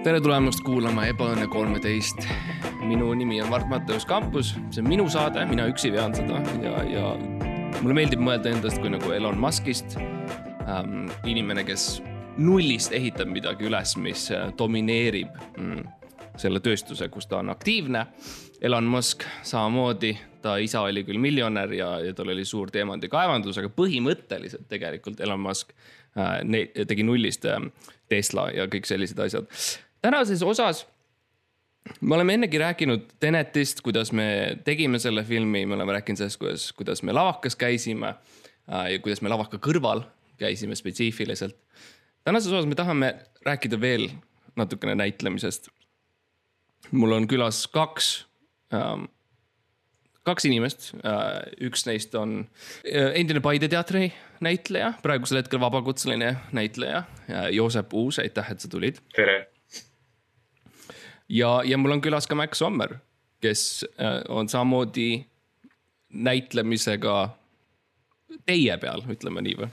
tere 0.00 0.16
tulemast 0.24 0.62
kuulama 0.64 1.04
Ebaõnne 1.10 1.44
kolmeteist. 1.52 2.24
minu 2.88 3.12
nimi 3.14 3.42
on 3.42 3.50
Mart 3.52 3.68
Matteus 3.68 4.06
Kampus, 4.08 4.54
see 4.72 4.80
on 4.80 4.88
minu 4.88 5.04
saade, 5.12 5.42
mina 5.46 5.66
üksi 5.68 5.90
vean 5.92 6.14
seda 6.16 6.38
ja, 6.62 6.80
ja 6.88 7.10
mulle 7.82 7.96
meeldib 7.98 8.22
mõelda 8.24 8.48
endast 8.48 8.80
kui 8.80 8.88
nagu 8.92 9.12
Elon 9.12 9.36
Muskist 9.38 9.98
ähm,. 10.00 11.10
inimene, 11.28 11.66
kes 11.68 12.00
nullist 12.40 12.96
ehitab 12.96 13.28
midagi 13.28 13.68
üles, 13.68 13.92
mis 14.00 14.30
äh, 14.32 14.48
domineerib 14.56 15.36
mm, 15.58 15.84
selle 16.40 16.64
tööstuse, 16.64 17.10
kus 17.12 17.28
ta 17.28 17.42
on 17.42 17.52
aktiivne. 17.52 18.06
Elon 18.64 18.88
Musk 18.88 19.26
samamoodi, 19.44 20.14
ta 20.40 20.56
isa 20.56 20.80
oli 20.88 21.04
küll 21.04 21.20
miljonär 21.20 21.76
ja, 21.76 21.90
ja 22.00 22.16
tal 22.16 22.32
oli 22.32 22.46
suur 22.48 22.72
diamandikaevandus, 22.72 23.60
aga 23.60 23.68
põhimõtteliselt 23.76 24.64
tegelikult 24.72 25.20
Elon 25.20 25.44
Musk 25.44 25.76
äh, 26.16 26.40
tegi 26.88 27.04
nullist 27.04 27.44
äh, 27.44 27.60
Tesla 28.08 28.48
ja 28.56 28.64
kõik 28.70 28.88
sellised 28.88 29.20
asjad 29.20 29.46
tänases 30.02 30.42
osas 30.42 30.86
me 32.00 32.14
oleme 32.14 32.34
ennegi 32.34 32.58
rääkinud 32.58 33.00
Tenetist, 33.20 33.80
kuidas 33.80 34.12
me 34.12 34.58
tegime 34.64 34.98
selle 34.98 35.24
filmi, 35.24 35.66
me 35.66 35.74
oleme 35.74 35.92
rääkinud 35.98 36.18
sellest, 36.18 36.40
kuidas, 36.40 36.72
kuidas 36.72 37.02
me 37.02 37.12
lavakas 37.12 37.56
käisime 37.56 38.08
äh, 38.08 38.90
ja 38.92 38.98
kuidas 38.98 39.22
me 39.22 39.32
lavaka 39.32 39.58
kõrval 39.58 40.04
käisime 40.40 40.74
spetsiifiliselt. 40.74 41.56
tänases 42.24 42.52
osas 42.52 42.66
me 42.66 42.74
tahame 42.74 43.14
rääkida 43.46 43.80
veel 43.80 44.08
natukene 44.56 44.94
näitlemisest. 44.94 45.68
mul 46.90 47.12
on 47.12 47.28
külas 47.28 47.66
kaks 47.68 48.26
ähm,, 48.74 49.04
kaks 50.22 50.44
inimest 50.44 50.94
äh,. 51.04 51.42
üks 51.60 51.86
neist 51.86 52.14
on 52.14 52.48
äh, 52.84 53.12
endine 53.14 53.40
Paide 53.40 53.68
teatri 53.68 54.12
näitleja, 54.40 54.92
praegusel 55.02 55.42
hetkel 55.42 55.60
vabakutseline 55.60 56.36
näitleja 56.52 56.98
äh,, 57.30 57.48
Joosep 57.52 57.94
Uus, 57.94 58.18
aitäh, 58.18 58.52
et 58.52 58.60
sa 58.60 58.68
tulid. 58.68 59.00
tere 59.16 59.59
ja, 61.30 61.62
ja 61.64 61.78
mul 61.78 61.96
on 61.96 62.02
külas 62.02 62.28
ka 62.28 62.36
Max 62.38 62.58
Sommer, 62.58 62.96
kes 63.40 63.84
äh, 64.00 64.20
on 64.28 64.48
samamoodi 64.48 65.24
näitlemisega 66.10 67.16
teie 68.46 68.76
peal, 68.82 69.04
ütleme 69.10 69.44
nii 69.46 69.56
või? 69.60 69.70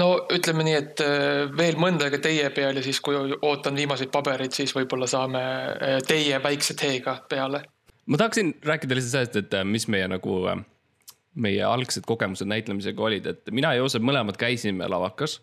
no 0.00 0.10
ütleme 0.32 0.64
nii, 0.66 0.76
et 0.78 1.04
äh, 1.04 1.46
veel 1.56 1.78
mõnda 1.80 2.06
aega 2.06 2.20
teie 2.22 2.50
peal 2.54 2.78
ja 2.78 2.84
siis, 2.84 3.00
kui 3.04 3.16
ootan 3.16 3.78
viimaseid 3.78 4.12
pabereid, 4.14 4.54
siis 4.56 4.74
võib-olla 4.76 5.08
saame 5.10 5.40
äh, 5.42 5.96
teie 6.06 6.42
väikse 6.42 6.76
teega 6.78 7.16
peale. 7.28 7.64
ma 8.06 8.20
tahaksin 8.20 8.54
rääkida 8.66 8.98
lihtsalt 8.98 9.16
sellest, 9.16 9.40
et 9.40 9.66
mis 9.66 9.88
meie 9.88 10.08
nagu, 10.10 10.36
meie 11.40 11.64
algsed 11.64 12.04
kogemused 12.06 12.48
näitlemisega 12.50 13.08
olid, 13.08 13.26
et 13.26 13.50
mina 13.54 13.72
ja 13.74 13.82
Joosep 13.82 14.04
mõlemad 14.04 14.38
käisime 14.38 14.88
lavakas. 14.90 15.40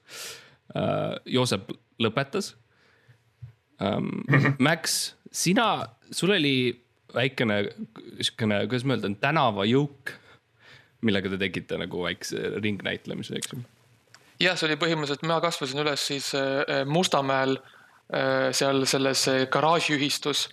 Joosep 1.26 1.70
lõpetas. 2.04 2.50
Ähm, 3.82 4.10
Max 4.60 5.17
sina, 5.38 5.86
sul 6.12 6.34
oli 6.36 6.58
väikene 7.14 7.62
sihukene, 8.22 8.64
kuidas 8.70 8.86
ma 8.88 8.98
ütlen, 8.98 9.16
tänavajõuk, 9.22 10.14
millega 11.08 11.32
te 11.32 11.40
tegite 11.42 11.80
nagu 11.80 12.04
väikse 12.06 12.58
ringnäitlemise, 12.58 13.38
eks 13.38 13.54
ju? 13.54 13.64
jah, 14.42 14.58
see 14.58 14.70
oli 14.70 14.78
põhimõtteliselt, 14.82 15.26
mina 15.26 15.40
kasvasin 15.42 15.82
üles 15.82 16.04
siis 16.12 16.30
äh, 16.38 16.84
Mustamäel 16.90 17.56
äh, 17.58 18.50
seal 18.58 18.84
selles 18.90 19.24
äh, 19.32 19.46
garaažiühistus. 19.54 20.44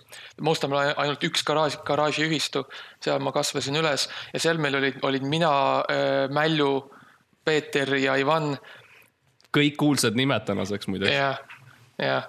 Mustamäel 0.45 0.93
ainult 1.01 1.25
üks 1.27 1.45
garaaž, 1.45 1.79
garaažiühistu, 1.85 2.65
seal 3.03 3.21
ma 3.25 3.33
kasvasin 3.35 3.77
üles 3.81 4.07
ja 4.33 4.41
seal 4.41 4.61
meil 4.61 4.79
olid, 4.81 5.01
olid 5.05 5.27
mina, 5.29 5.51
Mällu, 6.33 6.73
Peeter 7.45 7.93
ja 8.01 8.17
Ivan. 8.21 8.55
kõik 9.55 9.77
kuulsad 9.79 10.17
nimed 10.17 10.43
tänaseks 10.49 10.89
muide. 10.91 11.11
jah, 11.13 11.37
jah 12.01 12.25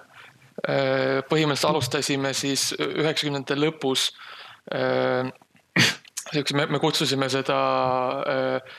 põhimõtteliselt 0.65 1.69
alustasime 1.69 2.33
siis 2.33 2.71
üheksakümnendate 2.81 3.57
lõpus. 3.59 4.09
Äh, 4.73 5.29
siukse, 6.33 6.55
me, 6.57 6.65
me 6.65 6.79
kutsusime 6.81 7.29
seda 7.31 7.57
äh, 8.27 8.77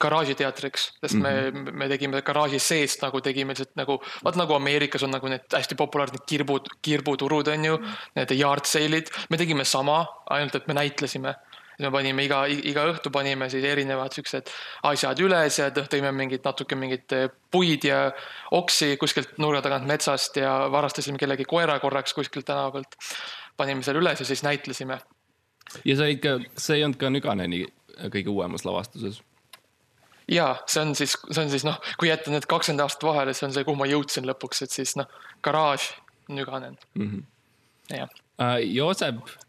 garaažiteatriks, 0.00 0.88
sest 1.00 1.14
mm 1.14 1.22
-hmm. 1.22 1.22
me, 1.22 1.50
mhm. 1.50 1.78
me 1.78 1.88
tegime 1.88 2.22
garaaži 2.22 2.58
seest 2.58 3.02
nagu 3.02 3.20
tegime 3.20 3.54
lihtsalt 3.54 3.76
nagu, 3.76 4.00
vaat 4.24 4.36
nagu 4.36 4.54
Ameerikas 4.54 5.02
on 5.02 5.10
nagu 5.10 5.28
need 5.28 5.46
hästi 5.52 5.74
populaarsed 5.74 6.26
kirbud, 6.26 6.68
kirbuturud 6.82 7.48
on 7.48 7.64
ju, 7.64 7.78
need 8.16 8.30
yard 8.30 8.64
sale'id, 8.66 9.10
me 9.30 9.36
tegime 9.36 9.64
sama, 9.64 10.06
ainult 10.30 10.54
et 10.54 10.66
me 10.66 10.74
näitlesime 10.74 11.34
siis 11.76 11.84
me 11.84 11.92
panime 11.92 12.24
iga, 12.24 12.42
iga 12.48 12.86
õhtu 12.90 13.10
panime 13.12 13.48
siis 13.52 13.64
erinevad 13.68 14.14
siuksed 14.16 14.50
asjad 14.88 15.20
üles 15.20 15.58
ja 15.60 15.68
tõime 15.76 16.12
mingit 16.16 16.44
natuke 16.46 16.78
mingit 16.78 17.12
eh, 17.12 17.28
puid 17.52 17.84
ja 17.84 18.06
oksi 18.56 18.96
kuskilt 19.00 19.36
nurga 19.42 19.62
tagant 19.66 19.86
metsast 19.88 20.36
ja 20.40 20.56
varastasime 20.72 21.20
kellegi 21.20 21.44
koera 21.48 21.78
korraks 21.80 22.16
kuskilt 22.16 22.48
tänava 22.48 22.72
pealt. 22.78 22.96
panime 23.56 23.82
selle 23.82 24.00
üles 24.00 24.20
ja 24.20 24.26
siis 24.26 24.42
näitlesime. 24.42 24.98
ja 25.84 25.96
sa 25.96 26.08
olid 26.08 26.20
ka, 26.24 26.38
sa 26.56 26.74
ei 26.74 26.84
olnud 26.84 27.00
ka 27.00 27.10
Nüganeni 27.12 27.64
kõige 28.12 28.32
uuemas 28.32 28.64
lavastuses? 28.64 29.22
ja 30.28 30.56
see 30.66 30.82
on 30.82 30.94
siis, 30.94 31.16
see 31.30 31.44
on 31.44 31.50
siis 31.52 31.64
noh, 31.64 31.80
kui 32.00 32.08
jätta 32.08 32.32
need 32.32 32.48
kakskümmend 32.48 32.84
aastat 32.86 33.04
vahele, 33.04 33.34
see 33.36 33.46
on 33.48 33.54
see, 33.54 33.64
kuhu 33.68 33.76
ma 33.76 33.88
jõudsin 33.90 34.26
lõpuks, 34.28 34.64
et 34.64 34.72
siis 34.72 34.96
noh, 34.96 35.08
garaaž, 35.44 35.92
Nüganen 36.28 36.78
mm. 36.94 37.10
-hmm. 37.10 37.98
jah. 37.98 38.08
Joosep 38.60 39.20
Äh, 39.20 39.28
ja. 39.30 39.45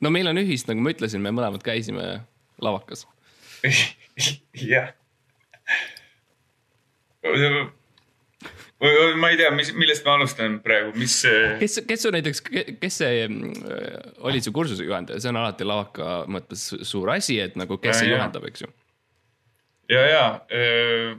No 0.00 0.12
meil 0.12 0.28
on 0.28 0.40
ühist, 0.42 0.68
nagu 0.68 0.82
ma 0.84 0.92
ütlesin, 0.92 1.22
me 1.24 1.32
mõlemad 1.34 1.64
käisime 1.64 2.20
lavakas. 2.62 3.06
jah. 4.72 4.92
ma 9.16 9.30
ei 9.32 9.38
tea, 9.40 9.50
mis, 9.56 9.72
millest 9.74 10.04
ma 10.06 10.16
alustan 10.18 10.58
praegu, 10.64 10.92
mis. 11.00 11.16
kes, 11.62 11.80
kes 11.88 12.04
su 12.04 12.12
näiteks, 12.14 12.42
kes 12.80 12.98
see 13.02 13.22
äh, 13.24 13.94
oli 14.28 14.42
su 14.44 14.52
kursuse 14.56 14.84
juhendaja, 14.84 15.22
see 15.22 15.32
on 15.32 15.40
alati 15.40 15.66
lavaka 15.66 16.18
mõttes 16.30 16.68
suur 16.86 17.10
asi, 17.14 17.40
et 17.40 17.56
nagu, 17.58 17.80
kes 17.80 17.94
ja, 17.94 18.00
see 18.02 18.12
juhendab, 18.12 18.44
eks 18.50 18.66
ju. 18.66 18.70
ja, 19.94 20.04
ja 20.12 20.26
äh, 20.52 21.16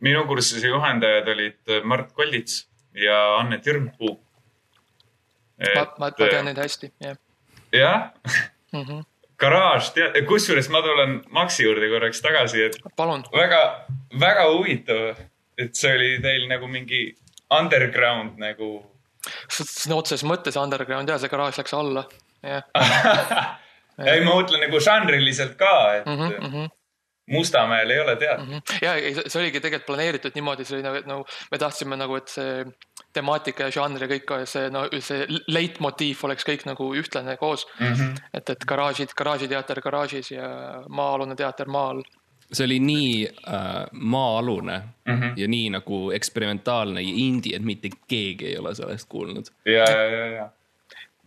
minu 0.00 0.24
kursuse 0.30 0.72
juhendajad 0.72 1.28
olid 1.36 1.76
Mart 1.84 2.16
Kollits 2.16 2.64
ja 2.96 3.20
Anne 3.42 3.60
Türmpuu. 3.60 4.16
ma, 5.60 5.84
ma, 5.84 6.08
ma 6.08 6.10
tean 6.16 6.48
neid 6.48 6.64
hästi, 6.64 6.92
jah 7.04 7.20
jah 7.78 8.10
mm 8.72 8.82
-hmm. 8.82 9.04
garaaž, 9.38 9.90
tead, 9.94 10.18
kusjuures 10.26 10.68
ma 10.68 10.82
tulen 10.82 11.22
Maxi 11.30 11.64
juurde 11.64 11.88
korraks 11.92 12.22
tagasi, 12.22 12.64
et. 12.64 12.76
väga, 13.32 13.86
väga 14.20 14.48
huvitav, 14.52 15.16
et 15.58 15.74
see 15.74 15.94
oli 15.94 16.10
teil 16.22 16.48
nagu 16.48 16.66
mingi 16.66 17.16
underground 17.60 18.38
nagu. 18.38 18.70
sõna 19.50 19.96
otseses 19.96 20.24
mõttes 20.24 20.56
underground 20.56 21.08
ja 21.08 21.18
see 21.18 21.28
garaaž 21.28 21.58
läks 21.58 21.74
alla, 21.74 22.04
jah 22.42 22.62
ei, 23.98 24.24
ma 24.24 24.34
mõtlen 24.34 24.60
nagu 24.66 24.80
žanriliselt 24.80 25.56
ka, 25.56 25.94
et 26.00 26.06
mm. 26.06 26.50
-hmm. 26.50 26.74
Mustamäel 27.26 27.90
ei 27.90 28.00
ole 28.00 28.16
teada 28.16 28.44
mm. 28.44 28.50
-hmm. 28.50 28.78
ja 28.82 29.30
see 29.30 29.40
oligi 29.40 29.60
tegelikult 29.60 29.86
planeeritud 29.86 30.34
niimoodi, 30.34 30.64
see 30.64 30.76
oli 30.76 30.82
nagu, 30.82 31.02
nagu 31.06 31.26
me 31.50 31.58
tahtsime 31.58 31.96
nagu, 31.96 32.16
et 32.16 32.28
see 32.28 32.64
temaatika 33.16 33.68
ja 33.68 33.74
žanr 33.74 34.04
ja 34.04 34.10
kõik 34.10 34.34
see, 34.50 34.68
no 34.72 34.84
see 35.04 35.24
leitmotiiv 35.52 36.24
oleks 36.28 36.46
kõik 36.48 36.66
nagu 36.68 36.90
ühtlane 36.98 37.36
koos 37.40 37.66
mm. 37.78 37.86
-hmm. 37.86 38.28
et, 38.32 38.54
et 38.54 38.68
garaažid, 38.68 39.14
garaažiteater 39.16 39.80
garaažis 39.84 40.30
ja 40.34 40.50
maa-alune 40.88 41.36
teater 41.36 41.68
maal. 41.68 42.02
see 42.52 42.64
oli 42.64 42.78
nii 42.80 43.14
äh, 43.26 43.86
maa-alune 43.92 44.76
mm 44.78 45.14
-hmm. 45.14 45.32
ja 45.36 45.48
nii 45.48 45.70
nagu 45.78 46.10
eksperimentaalne 46.10 47.02
ja 47.02 47.14
indie, 47.26 47.56
et 47.56 47.64
mitte 47.64 47.90
keegi 48.08 48.52
ei 48.52 48.58
ole 48.58 48.74
sellest 48.74 49.08
kuulnud. 49.08 49.50
ja, 49.64 49.90
ja, 49.90 50.04
ja, 50.10 50.26
ja 50.26 50.48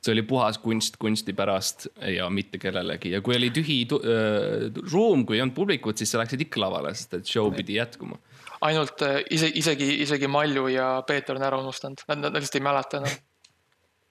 see 0.01 0.13
oli 0.13 0.21
puhas 0.21 0.57
kunst 0.57 0.97
kunsti 0.97 1.33
pärast 1.33 1.87
ja 2.07 2.29
mitte 2.29 2.57
kellelegi 2.57 3.11
ja 3.11 3.21
kui 3.21 3.35
oli 3.35 3.49
tühi 3.51 3.81
äh, 3.83 4.71
ruum, 4.91 5.25
kui 5.25 5.37
ei 5.37 5.41
olnud 5.41 5.55
publikut, 5.55 5.97
siis 5.97 6.11
sa 6.11 6.21
läksid 6.21 6.41
ikka 6.47 6.61
lavale, 6.61 6.93
sest 6.95 7.13
et 7.13 7.25
show 7.27 7.51
pidi 7.55 7.75
jätkuma 7.75 8.19
ainult 8.65 9.01
äh, 9.05 9.21
ise, 9.31 9.49
isegi, 9.55 9.89
isegi 10.03 10.27
Malju 10.31 10.67
ja 10.73 10.91
Peeter 11.07 11.37
on 11.37 11.45
ära 11.45 11.59
unustanud, 11.61 12.03
nad, 12.09 12.23
nad 12.25 12.37
lihtsalt 12.37 12.59
ei 12.59 12.65
mäleta 12.65 13.01
enam. 13.01 13.17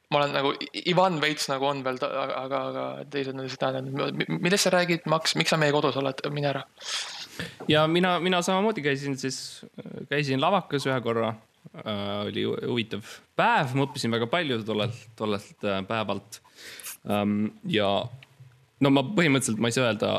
ma 0.08 0.22
olen 0.22 0.32
nagu, 0.32 0.52
Ivan 0.88 1.18
veits 1.20 1.50
nagu 1.50 1.66
on 1.68 1.82
veel, 1.84 1.98
aga, 2.00 2.60
aga 2.70 2.84
teised 3.12 3.34
on 3.34 3.44
lihtsalt 3.44 4.30
millest 4.38 4.64
sa 4.64 4.72
räägid, 4.72 5.04
Max, 5.10 5.36
miks 5.36 5.52
sa 5.52 5.58
meie 5.60 5.74
kodus 5.74 5.98
oled, 6.00 6.22
mine 6.32 6.48
ära. 6.54 6.62
ja 7.68 7.84
mina, 7.86 8.16
mina 8.24 8.40
samamoodi 8.42 8.84
käisin 8.86 9.18
siis, 9.20 9.66
käisin 10.08 10.40
lavakas 10.40 10.88
ühe 10.88 11.00
korra 11.04 11.34
äh,. 11.84 12.24
oli 12.30 12.46
huvitav 12.48 13.04
päev, 13.36 13.76
ma 13.76 13.84
õppisin 13.88 14.16
väga 14.16 14.30
palju 14.32 14.62
tollelt, 14.64 15.04
tollelt 15.16 15.68
äh, 15.68 15.82
päevalt 15.88 16.40
ähm,. 17.10 17.52
ja 17.68 17.92
no 18.80 18.94
ma 18.94 19.04
põhimõtteliselt, 19.04 19.60
ma 19.60 19.68
ei 19.68 19.76
saa 19.76 19.90
öelda 19.90 20.16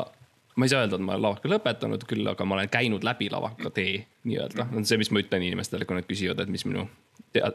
ma 0.54 0.66
ei 0.66 0.70
saa 0.70 0.84
öelda, 0.84 0.98
et 0.98 1.04
ma 1.04 1.16
olen 1.16 1.24
lavaka 1.24 1.50
lõpetanud 1.50 2.06
küll, 2.06 2.26
aga 2.30 2.46
ma 2.46 2.58
olen 2.58 2.70
käinud 2.70 3.04
läbi 3.06 3.30
lavaka 3.32 3.74
tee 3.74 4.04
nii-öelda, 4.28 4.68
on 4.76 4.86
see, 4.88 4.98
mis 5.00 5.10
ma 5.14 5.22
ütlen 5.22 5.44
inimestele, 5.46 5.86
kui 5.88 5.96
nad 5.96 6.08
küsivad, 6.08 6.42
et 6.42 6.52
mis 6.52 6.66
minu 6.68 6.86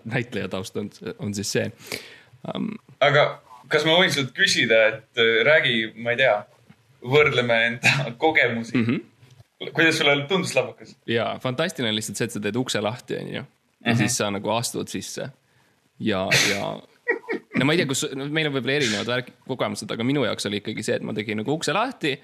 näitleja 0.10 0.50
taust 0.52 0.78
on, 0.80 0.90
on 1.20 1.34
siis 1.38 1.52
see 1.52 1.66
um.... 2.54 2.72
aga 3.04 3.26
kas 3.72 3.86
ma 3.88 3.98
võin 4.00 4.14
sult 4.14 4.34
küsida, 4.38 4.82
et 4.94 5.22
äh, 5.22 5.42
räägi, 5.46 5.76
ma 5.98 6.16
ei 6.16 6.22
tea, 6.24 6.36
võrdleme 7.06 7.60
enda 7.70 7.94
kogemusi 8.24 8.78
mm. 8.78 8.86
-hmm. 8.86 9.72
kuidas 9.72 10.02
sulle 10.02 10.18
tundus 10.30 10.56
lavakas? 10.56 10.96
ja 11.10 11.36
fantastiline 11.44 11.96
lihtsalt 11.96 12.22
see, 12.22 12.30
et 12.30 12.38
sa 12.38 12.42
teed 12.42 12.60
ukse 12.60 12.82
lahti, 12.82 13.18
onju. 13.22 13.34
ja 13.36 13.44
mm 13.44 13.92
-hmm. 13.92 13.98
siis 13.98 14.18
sa 14.18 14.32
nagu 14.32 14.50
astud 14.50 14.88
sisse 14.88 15.30
ja, 16.00 16.28
ja 16.50 16.76
no 17.60 17.66
ma 17.66 17.74
ei 17.74 17.82
tea, 17.82 17.90
kus, 17.90 18.06
no 18.16 18.28
meil 18.34 18.50
on 18.50 18.56
võib-olla 18.58 18.80
erinevad 18.80 19.10
värk, 19.12 19.32
kogemused, 19.48 19.92
aga 19.92 20.04
minu 20.08 20.26
jaoks 20.26 20.50
oli 20.50 20.62
ikkagi 20.64 20.84
see, 20.84 21.00
et 21.00 21.06
ma 21.06 21.14
tegin 21.14 21.42
nagu 21.42 21.54
ukse 21.54 21.74
lahti. 21.74 22.20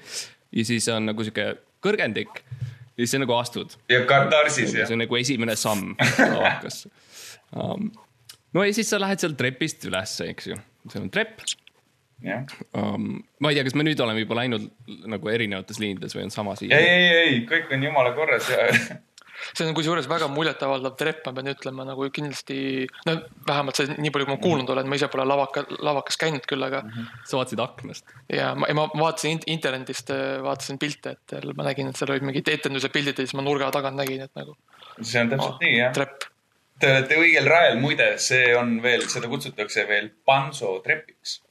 ja 0.51 0.65
siis 0.65 0.87
on 0.91 1.05
nagu 1.11 1.23
sihuke 1.23 1.55
kõrgendik 1.81 2.43
ja 3.01 3.07
siis 3.07 3.17
sa 3.17 3.23
nagu 3.23 3.35
astud. 3.37 3.75
ja 3.89 4.03
katarsis 4.09 4.75
jah. 4.75 4.87
see 4.87 4.97
on 4.97 5.03
nagu 5.05 5.17
esimene 5.19 5.57
samm 5.59 5.95
lavakas 6.19 6.85
um,. 7.55 7.89
no 8.53 8.65
ja 8.67 8.77
siis 8.77 8.91
sa 8.93 9.01
lähed 9.01 9.23
sealt 9.23 9.39
trepist 9.39 9.85
ülesse, 9.89 10.29
eks 10.31 10.51
ju, 10.51 10.57
seal 10.87 11.05
on 11.07 11.11
trepp 11.13 11.41
jah 12.25 12.45
um,. 12.77 13.15
ma 13.41 13.51
ei 13.51 13.59
tea, 13.59 13.65
kas 13.67 13.77
me 13.77 13.87
nüüd 13.87 14.01
oleme 14.05 14.23
juba 14.23 14.37
läinud 14.41 14.69
nagu 15.09 15.33
erinevates 15.33 15.81
liinides 15.81 16.17
või 16.17 16.27
on 16.27 16.35
sama 16.35 16.57
siia? 16.59 16.77
ei, 16.77 16.91
ei, 16.97 17.15
ei, 17.21 17.39
kõik 17.49 17.73
on 17.73 17.89
jumala 17.89 18.13
korras 18.17 18.49
ja 18.53 18.67
see 19.51 19.67
on 19.67 19.75
kusjuures 19.77 20.07
väga 20.09 20.27
muljetavaldav 20.31 20.95
trepp, 20.99 21.25
ma 21.27 21.33
pean 21.37 21.51
ütlema 21.51 21.85
nagu 21.87 22.07
kindlasti, 22.13 22.87
no 23.07 23.15
vähemalt 23.47 23.79
see 23.79 23.95
nii 23.97 24.13
palju, 24.13 24.27
kui 24.27 24.35
ma 24.35 24.41
kuulnud 24.43 24.73
olen, 24.73 24.89
ma 24.89 24.99
ise 24.99 25.09
pole 25.11 25.25
lavaka, 25.27 25.65
lavakas 25.83 26.19
käinud 26.21 26.47
küll, 26.49 26.63
aga 26.67 26.83
mm. 26.85 26.97
-hmm. 26.97 27.21
sa 27.29 27.39
vaatasid 27.39 27.63
aknast? 27.65 28.15
ja 28.31 28.51
ma, 28.55 28.69
ma 28.77 28.87
vaatasin 28.93 29.41
internetist, 29.51 30.11
vaatasin 30.43 30.79
pilte, 30.81 31.15
et 31.17 31.53
ma 31.55 31.67
nägin, 31.67 31.89
et 31.89 31.99
seal 31.99 32.11
olid 32.11 32.27
mingid 32.27 32.51
etenduse 32.51 32.89
pildid 32.89 33.17
ja 33.17 33.25
siis 33.25 33.37
ma 33.37 33.45
nurga 33.45 33.71
tagant 33.71 33.97
nägin, 33.97 34.27
et 34.27 34.35
nagu. 34.35 34.57
see 35.01 35.21
on 35.21 35.33
täpselt 35.33 35.55
oh, 35.55 35.63
nii 35.63 35.77
jah. 35.77 35.95
trepp. 35.95 36.27
Te 36.81 36.89
olete 36.89 37.17
õigel 37.21 37.45
rajal, 37.45 37.75
muide, 37.77 38.13
see 38.17 38.55
on 38.57 38.79
veel, 38.81 39.03
seda 39.09 39.27
kutsutakse 39.29 39.85
veel 39.87 40.09
Panso 40.25 40.79
trepiks. 40.83 41.41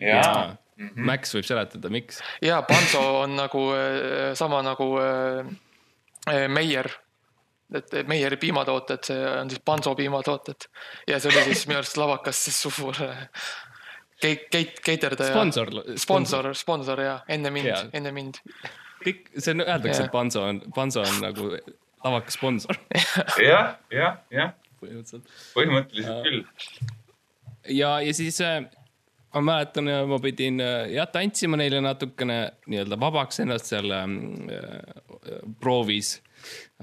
jaa 0.00 0.56
Mm 0.76 0.88
-hmm. 0.88 1.04
Max 1.08 1.34
võib 1.34 1.46
seletada, 1.48 1.88
miks? 1.88 2.18
ja, 2.42 2.62
Panso 2.62 3.20
on 3.20 3.36
nagu 3.36 3.72
äh, 3.72 4.34
sama 4.34 4.62
nagu 4.62 4.98
äh 5.00 6.48
Meier 6.48 6.90
et 7.74 8.08
Meieri 8.08 8.36
piimatooted, 8.38 9.02
see 9.08 9.22
on 9.40 9.50
siis 9.50 9.62
Panso 9.64 9.94
piimatooted 9.98 10.68
ja 11.08 11.18
see 11.20 11.32
oli 11.32 11.48
siis 11.50 11.66
minu 11.66 11.80
arust 11.80 11.98
lavakas 11.98 12.44
siis 12.46 12.60
suur 12.62 12.94
keit-, 14.22 14.46
keit-, 14.52 14.80
keiterdaja. 14.84 15.32
sponsor. 15.32 15.72
sponsor, 15.96 16.54
sponsor 16.54 17.02
ja 17.02 17.16
enne 17.28 17.50
mind, 17.50 17.90
enne 17.92 18.12
mind. 18.14 18.40
kõik, 19.04 19.26
see 19.38 19.56
on, 19.56 19.64
öeldakse, 19.66 20.06
et 20.06 20.14
Panso 20.14 20.44
on, 20.46 20.62
Panso 20.74 21.02
on 21.02 21.20
nagu 21.24 21.50
lavakas 22.04 22.38
sponsor 22.38 22.78
jah, 23.50 23.76
jah, 23.92 24.20
jah. 24.30 24.54
põhimõtteliselt. 24.80 25.30
põhimõtteliselt 25.56 26.26
küll. 26.26 26.44
ja, 27.74 27.96
ja 28.04 28.14
siis 28.16 28.40
äh, 28.44 28.60
ma 29.34 29.42
mäletan, 29.50 29.90
ma 30.08 30.20
pidin 30.22 30.62
äh, 30.64 30.92
jah 30.94 31.10
tantsima 31.12 31.58
neile 31.60 31.82
natukene 31.84 32.38
nii-öelda 32.70 33.00
vabaks 33.00 33.42
ennast 33.44 33.72
seal 33.72 33.90
äh, 33.90 34.06
äh 34.06 35.42
proovis 35.60 36.16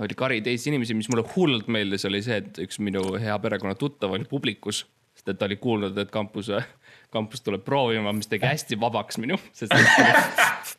oli 0.02 0.18
kari 0.18 0.42
teisi 0.46 0.70
inimesi, 0.72 0.96
mis 0.98 1.10
mulle 1.12 1.26
hullult 1.36 1.70
meeldis, 1.72 2.06
oli 2.10 2.22
see, 2.26 2.40
et 2.44 2.60
üks 2.66 2.80
minu 2.84 3.04
hea 3.22 3.36
perekonna 3.44 3.76
tuttav 3.80 4.16
oli 4.16 4.28
publikus. 4.30 4.86
sest 5.14 5.30
et 5.30 5.38
ta 5.38 5.46
oli 5.46 5.60
kuulnud, 5.62 5.98
et 6.02 6.10
kampus, 6.12 6.50
kampus 7.14 7.44
tuleb 7.46 7.62
proovima, 7.66 8.14
mis 8.18 8.28
tegi 8.28 8.48
hästi 8.50 8.80
vabaks 8.82 9.20
minu, 9.22 9.38
sest 9.54 9.76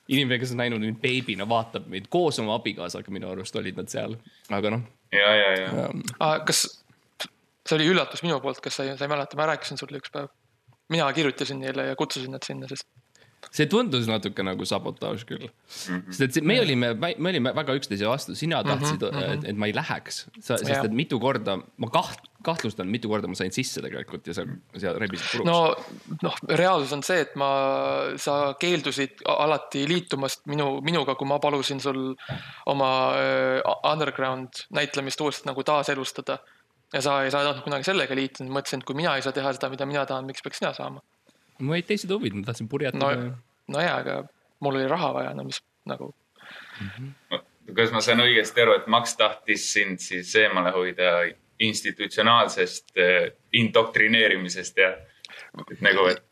inimene, 0.08 0.40
kes 0.42 0.54
on 0.56 0.62
näinud 0.64 0.82
mind 0.82 0.98
beebina, 1.02 1.46
vaatab 1.48 1.86
meid 1.90 2.08
koos 2.10 2.40
oma 2.42 2.56
abikaasaga, 2.58 3.14
minu 3.14 3.30
arust 3.30 3.54
olid 3.60 3.78
nad 3.78 3.92
seal, 3.92 4.16
aga 4.50 4.74
noh. 4.74 4.88
ja, 5.14 5.36
ja, 5.38 5.52
ja 5.60 5.86
um,. 5.92 6.02
kas 6.48 6.64
see 7.68 7.78
oli 7.78 7.86
üllatus 7.92 8.24
minu 8.26 8.40
poolt, 8.42 8.58
kas 8.64 8.80
sa 8.80 8.88
ei, 8.88 8.96
sa 8.98 9.06
ei 9.06 9.12
mäleta, 9.12 9.38
ma 9.38 9.46
rääkisin 9.52 9.80
sulle 9.80 10.02
üks 10.02 10.12
päev. 10.14 10.28
mina 10.92 11.06
kirjutasin 11.16 11.62
neile 11.62 11.86
ja 11.92 11.96
kutsusin 11.96 12.34
nad 12.34 12.44
sinna, 12.44 12.68
sest 12.68 12.88
see 13.52 13.66
tundus 13.70 14.08
natuke 14.10 14.44
nagu 14.46 14.66
sabotaaž 14.68 15.24
küll 15.28 15.46
mm. 15.48 15.96
-hmm. 15.96 16.12
sest 16.12 16.38
et 16.40 16.44
me 16.44 16.60
olime, 16.60 16.92
me 16.94 17.30
olime 17.30 17.54
väga 17.56 17.76
üksteise 17.78 18.08
vastu, 18.08 18.34
sina 18.38 18.62
mhm, 18.62 18.68
tahtsid 18.70 19.02
mm, 19.02 19.18
-hmm. 19.18 19.34
et, 19.34 19.48
et 19.50 19.56
ma 19.56 19.66
ei 19.66 19.74
läheks. 19.74 20.26
sest 20.40 20.70
et 20.70 20.92
mitu 20.92 21.20
korda, 21.20 21.58
ma 21.76 21.90
kaht-, 21.92 22.28
kahtlustan, 22.44 22.88
mitu 22.88 23.08
korda 23.08 23.28
ma 23.30 23.38
sain 23.38 23.52
sisse 23.52 23.82
tegelikult 23.84 24.26
ja 24.26 24.34
sa, 24.34 24.46
sa 24.76 24.94
rebisid 24.98 25.26
puruks. 25.32 25.48
no, 25.48 26.16
noh, 26.22 26.36
reaalsus 26.48 26.92
on 26.96 27.02
see, 27.06 27.20
et 27.26 27.36
ma, 27.40 27.50
sa 28.16 28.54
keeldusid 28.60 29.24
alati 29.36 29.86
liitumast 29.88 30.44
minu, 30.50 30.80
minuga, 30.84 31.14
kui 31.14 31.28
ma 31.28 31.38
palusin 31.38 31.80
sul 31.80 32.02
oma 32.66 32.90
uh, 33.14 33.92
underground 33.92 34.66
näitlemist 34.74 35.20
uuesti 35.20 35.50
nagu 35.50 35.64
taaselustada. 35.64 36.38
ja 36.92 37.00
sa 37.02 37.22
ei, 37.24 37.30
sa 37.30 37.40
ei 37.40 37.48
tahtnud 37.48 37.64
kunagi 37.64 37.84
sellega 37.84 38.14
liituda, 38.14 38.50
mõtlesin, 38.50 38.82
et 38.82 38.86
kui 38.86 38.96
mina 38.96 39.16
ei 39.16 39.22
saa 39.24 39.34
teha 39.34 39.52
seda, 39.56 39.70
mida 39.72 39.86
mina 39.86 40.06
tahan, 40.06 40.26
miks 40.28 40.44
peaks 40.44 40.60
sina 40.62 40.72
saama 40.76 41.02
mul 41.60 41.78
olid 41.78 41.88
teised 41.88 42.10
huvid, 42.10 42.36
ma 42.38 42.48
tahtsin 42.48 42.68
purjetada 42.70 43.14
no,. 43.20 43.32
nojaa, 43.74 43.96
aga 44.02 44.18
mul 44.64 44.80
oli 44.80 44.90
raha 44.90 45.12
vaja, 45.14 45.32
no 45.34 45.46
mis 45.48 45.62
nagu 45.88 46.10
mm. 46.80 46.88
-hmm. 46.88 47.46
kas 47.76 47.94
ma 47.94 48.02
saan 48.04 48.24
õigesti 48.24 48.62
aru, 48.62 48.76
et 48.80 48.86
Max 48.86 49.16
tahtis 49.20 49.72
sind 49.72 50.02
siis 50.02 50.34
eemale 50.36 50.74
hoida 50.74 51.16
institutsionaalsest 51.62 52.96
eh, 52.98 53.32
indoktrineerimisest 53.52 54.78
ja 54.78 54.94
nagu, 55.80 56.06
et. 56.10 56.22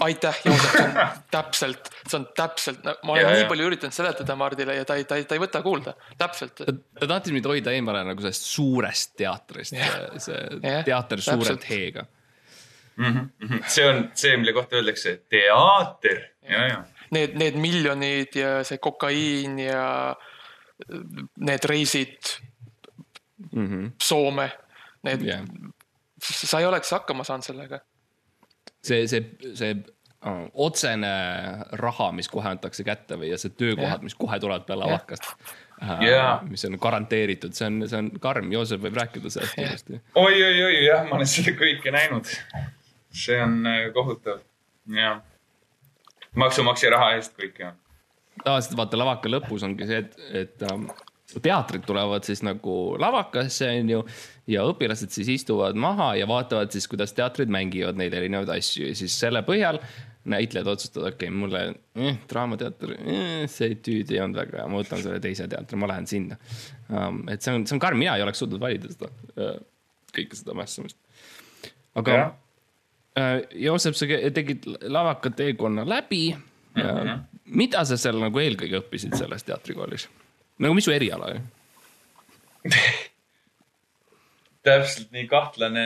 aitäh, 0.00 0.40
Joosep, 0.44 0.74
see 0.74 0.84
on 0.84 0.92
täpselt, 1.30 1.90
see 2.06 2.18
on 2.18 2.26
täpselt, 2.36 2.84
ma 2.84 3.14
olen 3.14 3.22
ja, 3.22 3.32
nii 3.32 3.44
ja. 3.44 3.48
palju 3.48 3.68
üritanud 3.70 3.96
seletada 3.96 4.36
Mardile 4.36 4.76
ja 4.76 4.84
ta 4.84 4.96
ei, 5.00 5.06
ta 5.08 5.16
ei, 5.16 5.24
ta 5.24 5.36
ei 5.36 5.42
võta 5.42 5.62
kuulda, 5.64 5.94
täpselt. 6.20 6.60
ta, 6.60 6.74
ta 7.00 7.08
tahtis 7.14 7.32
mind 7.36 7.48
hoida 7.48 7.72
eemale 7.76 8.04
nagu 8.10 8.24
sellest 8.24 8.48
suurest 8.52 9.14
teatrist, 9.20 9.76
see 10.26 10.40
ja, 10.60 10.82
teater 10.86 11.24
suurelt 11.24 11.64
heega 11.70 12.06
mm. 13.00 13.30
-hmm. 13.42 13.62
see 13.66 13.88
on 13.88 14.10
see, 14.14 14.36
mille 14.36 14.52
kohta 14.52 14.76
öeldakse 14.76 15.22
ja. 16.68 16.84
Need, 17.10 17.34
need 17.34 17.56
miljonid 17.58 18.36
ja 18.38 18.60
see 18.64 18.78
kokaiin 18.78 19.58
ja 19.58 20.16
need 21.36 21.64
reisid 21.64 22.18
mm 23.52 23.68
-hmm. 23.68 23.90
Soome, 24.02 24.50
need 25.02 25.22
yeah., 25.22 25.44
sa 26.22 26.60
ei 26.60 26.66
oleks 26.66 26.90
hakkama 26.90 27.24
saanud 27.24 27.44
sellega. 27.44 27.80
see, 28.84 29.06
see, 29.06 29.24
see 29.54 29.74
uh, 30.26 30.48
otsene 30.54 31.08
raha, 31.72 32.12
mis 32.12 32.28
kohe 32.28 32.48
antakse 32.48 32.84
kätte 32.84 33.16
või, 33.16 33.30
ja 33.30 33.38
see 33.38 33.50
töökohad 33.50 33.98
yeah., 33.98 34.02
mis 34.02 34.14
kohe 34.14 34.40
tulevad 34.40 34.64
peale 34.66 34.84
lavakast 34.84 35.24
yeah.. 35.80 36.02
Yeah. 36.04 36.48
mis 36.48 36.64
on 36.64 36.76
garanteeritud, 36.80 37.52
see 37.52 37.66
on, 37.66 37.88
see 37.88 37.98
on 37.98 38.10
karm, 38.20 38.52
Joosep 38.52 38.82
võib 38.84 38.96
rääkida 38.96 39.30
sellest 39.30 39.56
kindlasti. 39.56 40.00
oi, 40.14 40.42
oi, 40.42 40.64
oi, 40.64 40.84
jah, 40.84 41.08
ma 41.08 41.18
olen 41.20 41.30
seda 41.30 41.56
kõike 41.56 41.92
näinud 41.94 42.28
see 43.12 43.38
on 43.42 43.66
äh, 43.66 43.92
kohutav, 43.94 44.40
jah. 44.94 45.20
maksumaksja 46.38 46.90
raha 46.94 47.14
eest 47.18 47.36
kõik, 47.38 47.62
jah. 47.64 47.78
tavaliselt 48.44 48.76
vaata 48.78 48.98
lavaka 49.00 49.32
lõpus 49.32 49.64
ongi 49.66 49.88
see, 49.88 50.02
et, 50.04 50.18
et 50.42 50.66
ähm, 50.70 50.86
teatrid 51.42 51.86
tulevad 51.86 52.26
siis 52.26 52.42
nagu 52.46 52.76
lavakasse, 52.98 53.70
onju. 53.80 54.04
ja 54.50 54.66
õpilased 54.66 55.14
siis 55.14 55.30
istuvad 55.40 55.78
maha 55.78 56.14
ja 56.18 56.28
vaatavad 56.30 56.72
siis, 56.74 56.88
kuidas 56.90 57.14
teatrid 57.16 57.50
mängivad 57.52 57.98
neid 57.98 58.14
erinevaid 58.14 58.50
asju 58.58 58.90
ja 58.90 58.94
siis 58.98 59.18
selle 59.18 59.42
põhjal 59.46 59.80
näitlejad 60.30 60.68
otsustavad, 60.68 61.14
okei 61.14 61.30
okay,, 61.30 61.36
mulle 61.36 61.62
eh, 61.96 62.18
draamateater 62.28 62.92
eh,, 62.98 63.46
see 63.50 63.78
tüüd 63.80 64.10
ei 64.12 64.20
olnud 64.20 64.42
väga 64.42 64.58
hea, 64.60 64.66
ma 64.68 64.82
võtan 64.82 65.00
selle 65.00 65.20
teise 65.22 65.46
teatri, 65.48 65.78
ma 65.80 65.88
lähen 65.90 66.06
sinna 66.10 66.36
um,. 66.92 67.24
et 67.32 67.40
see 67.42 67.54
on, 67.56 67.64
see 67.66 67.78
on 67.78 67.82
karm, 67.82 67.98
mina 68.02 68.18
ei 68.18 68.26
oleks 68.26 68.42
suutnud 68.42 68.60
valida 68.60 68.90
seda, 68.92 69.08
äh, 69.40 69.56
kõike 70.12 70.36
seda 70.36 70.54
mässamist. 70.58 70.98
aga 71.96 72.18
ja 72.18 72.28
Joosep, 73.58 73.94
sa 73.98 74.06
tegid 74.34 74.66
lavaka 74.86 75.30
teekonna 75.34 75.82
läbi 75.88 76.30
mm. 76.34 76.82
-hmm. 76.82 77.18
mida 77.44 77.84
sa 77.84 77.96
seal 77.98 78.20
nagu 78.22 78.38
eelkõige 78.38 78.78
õppisid 78.78 79.16
selles 79.18 79.42
teatrikoolis? 79.44 80.08
nagu 80.58 80.74
mis 80.74 80.84
su 80.84 80.92
eriala 80.94 81.32
oli 81.32 81.40
täpselt 84.66 85.12
nii 85.14 85.26
kahtlane 85.28 85.84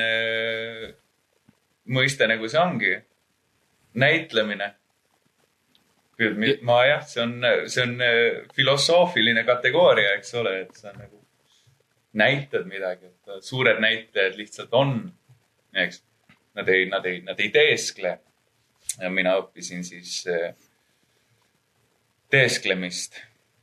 mõiste, 1.95 2.27
nagu 2.31 2.49
see 2.49 2.61
ongi. 2.61 2.95
näitlemine. 3.95 4.75
ma 6.63 6.79
jah, 6.87 7.03
see 7.07 7.23
on, 7.23 7.33
see 7.67 7.83
on 7.83 8.01
äh, 8.03 8.47
filosoofiline 8.55 9.43
kategooria, 9.45 10.15
eks 10.15 10.35
ole, 10.39 10.61
et 10.63 10.77
sa 10.79 10.93
nagu 10.95 11.19
näitad 12.15 12.69
midagi, 12.71 13.11
et 13.11 13.43
suured 13.43 13.81
näitlejad 13.83 14.37
lihtsalt 14.39 14.75
on, 14.79 15.13
eks 15.75 16.03
nad 16.55 16.69
ei, 16.69 16.87
nad 16.91 17.07
ei, 17.07 17.21
nad 17.27 17.41
ei 17.41 17.51
teeskle. 17.55 18.19
ja 19.01 19.11
mina 19.11 19.35
õppisin 19.41 19.83
siis 19.85 20.27
eh, 20.31 20.55
teesklemist 22.31 23.19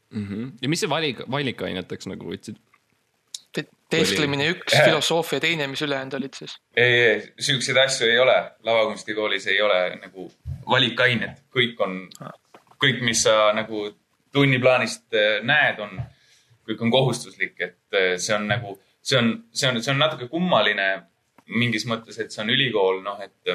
mm. 0.09 0.27
-hmm. 0.27 0.51
ja 0.61 0.69
mis 0.69 0.79
see 0.79 0.89
valik, 0.89 1.23
valikaineteks 1.31 2.09
nagu 2.11 2.31
võtsid 2.33 2.59
Te? 3.51 3.65
teesklemine 3.91 4.47
üks, 4.53 4.75
filosoofia 4.85 5.39
teine, 5.43 5.67
mis 5.67 5.81
ülejäänud 5.81 6.13
olid 6.19 6.37
siis? 6.37 6.57
ei, 6.75 6.93
ei, 6.99 7.33
siukseid 7.39 7.77
asju 7.77 8.07
ei 8.07 8.19
ole. 8.19 8.37
lavakunstikoolis 8.63 9.47
ei 9.47 9.61
ole 9.61 9.81
nagu 9.95 10.31
valikained, 10.69 11.43
kõik 11.55 11.79
on, 11.83 11.97
kõik, 12.79 13.01
mis 13.07 13.23
sa 13.23 13.51
nagu 13.55 13.89
tunniplaanist 14.31 15.13
eh, 15.13 15.41
näed, 15.43 15.79
on, 15.83 15.99
kõik 16.67 16.81
on 16.81 16.91
kohustuslik, 16.91 17.59
et 17.59 17.99
eh, 17.99 18.15
see 18.17 18.35
on 18.35 18.47
nagu, 18.47 18.77
see 19.01 19.19
on, 19.19 19.33
see 19.51 19.69
on, 19.69 19.81
see 19.83 19.91
on 19.91 19.99
natuke 19.99 20.27
kummaline 20.31 20.87
mingis 21.51 21.85
mõttes, 21.89 22.19
et 22.21 22.33
see 22.33 22.43
on 22.43 22.51
ülikool, 22.53 23.01
noh, 23.05 23.19
et, 23.23 23.51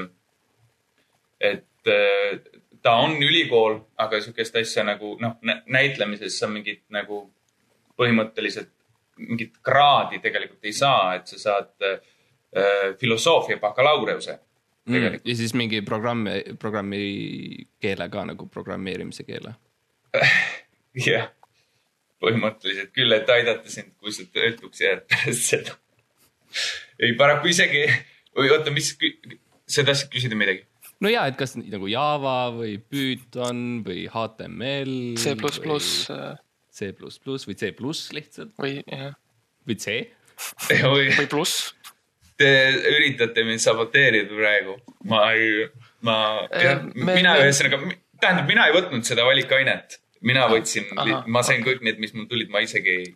et 1.40 1.92
ta 2.82 2.94
on 3.02 3.16
ülikool, 3.22 3.78
aga 4.02 4.20
sihukest 4.22 4.56
asja 4.60 4.84
nagu 4.86 5.14
noh, 5.22 5.36
näitlemises 5.72 6.38
sa 6.40 6.48
mingit 6.50 6.84
nagu 6.94 7.24
põhimõtteliselt 7.96 8.72
mingit 9.22 9.54
kraadi 9.64 10.20
tegelikult 10.20 10.66
ei 10.68 10.74
saa, 10.76 11.14
et 11.16 11.30
sa 11.30 11.38
saad 11.40 11.86
filosoofia 13.00 13.56
bakalaureuse 13.60 14.36
mm,. 14.88 15.20
ja 15.24 15.36
siis 15.36 15.54
mingi 15.56 15.80
programmi, 15.84 16.56
programmi 16.60 17.00
keele 17.80 18.08
ka 18.12 18.26
nagu 18.28 18.46
programmeerimise 18.52 19.24
keele 19.28 19.54
jah, 21.06 21.28
põhimõtteliselt 22.22 22.92
küll, 22.96 23.12
et 23.16 23.30
aidata 23.32 23.72
sind, 23.72 23.94
kui 24.00 24.14
sa 24.14 24.26
töötuks 24.32 24.82
jääd 24.82 25.04
pärast 25.10 25.50
seda. 25.52 25.76
Ei, 27.00 27.14
paraku 27.18 27.52
isegi, 27.52 27.84
oota, 28.46 28.72
mis, 28.74 28.94
sa 29.66 29.84
tahtsid 29.86 30.10
küsida 30.12 30.38
midagi? 30.38 30.64
no 31.02 31.12
ja, 31.12 31.26
et 31.28 31.38
kas 31.38 31.56
nagu 31.58 31.88
Java 31.90 32.50
või 32.56 32.76
Python 32.80 33.82
või 33.86 34.06
HTML. 34.08 34.94
C 35.20 35.36
pluss 35.38 35.60
pluss. 35.62 36.06
C 36.76 36.92
pluss 36.96 37.20
pluss 37.22 37.48
või 37.48 37.56
C 37.58 37.72
pluss 37.76 38.12
lihtsalt. 38.16 38.54
või 38.60 38.78
jah. 38.84 39.16
või 39.68 39.80
C. 39.80 39.98
või, 40.92 41.10
või 41.16 41.28
pluss 41.32 41.72
Te 42.36 42.48
üritate 42.92 43.46
mind 43.48 43.62
saboteerida 43.64 44.28
praegu. 44.36 44.74
ma 45.08 45.22
ei, 45.32 45.68
ma, 46.04 46.16
äh, 46.52 46.82
mina 46.92 47.32
ühesõnaga, 47.40 47.78
tähendab, 48.20 48.50
mina 48.50 48.66
ei 48.68 48.74
võtnud 48.76 49.08
seda 49.08 49.24
valikainet. 49.24 50.00
mina 50.26 50.44
ah, 50.44 50.50
võtsin, 50.52 50.84
ma 51.32 51.42
sain 51.46 51.64
kõik 51.64 51.80
need, 51.86 52.00
mis 52.02 52.12
mul 52.16 52.26
tulid, 52.28 52.50
ma 52.52 52.60
isegi 52.64 52.92
ei. 52.92 53.08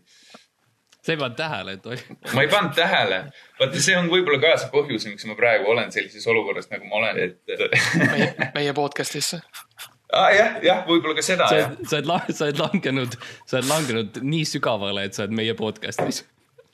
Sa 1.00 1.14
ei 1.14 1.21
pannud 1.21 1.37
tähele, 1.38 1.76
et 1.78 1.87
oli? 1.87 2.19
ma 2.35 2.45
ei 2.45 2.50
pannud 2.52 2.75
tähele. 2.76 3.23
vaata, 3.61 3.83
see 3.87 3.97
on 3.99 4.11
võib-olla 4.12 4.40
ka 4.42 4.52
see 4.61 4.73
põhjus, 4.75 5.09
miks 5.11 5.26
ma 5.28 5.37
praegu 5.38 5.71
olen 5.73 5.92
sellises 5.95 6.26
olukorras, 6.30 6.71
nagu 6.73 6.88
ma 6.90 7.00
olen, 7.00 7.23
et 7.25 7.64
meie, 8.12 8.30
meie 8.57 8.76
podcast'is 8.76 9.35
ah,. 9.37 10.30
jah, 10.35 10.61
jah, 10.66 10.85
võib-olla 10.88 11.16
ka 11.19 11.26
seda. 11.26 11.49
sa 11.49 11.61
oled, 11.61 11.85
sa 11.88 12.00
oled, 12.00 12.33
sa 12.37 12.49
oled 12.49 12.62
langenud, 12.64 13.19
sa 13.45 13.61
oled 13.61 13.73
langenud 13.73 14.23
nii 14.35 14.47
sügavale, 14.49 15.09
et 15.09 15.16
sa 15.16 15.26
oled 15.26 15.37
meie 15.40 15.57
podcast'is. 15.59 16.25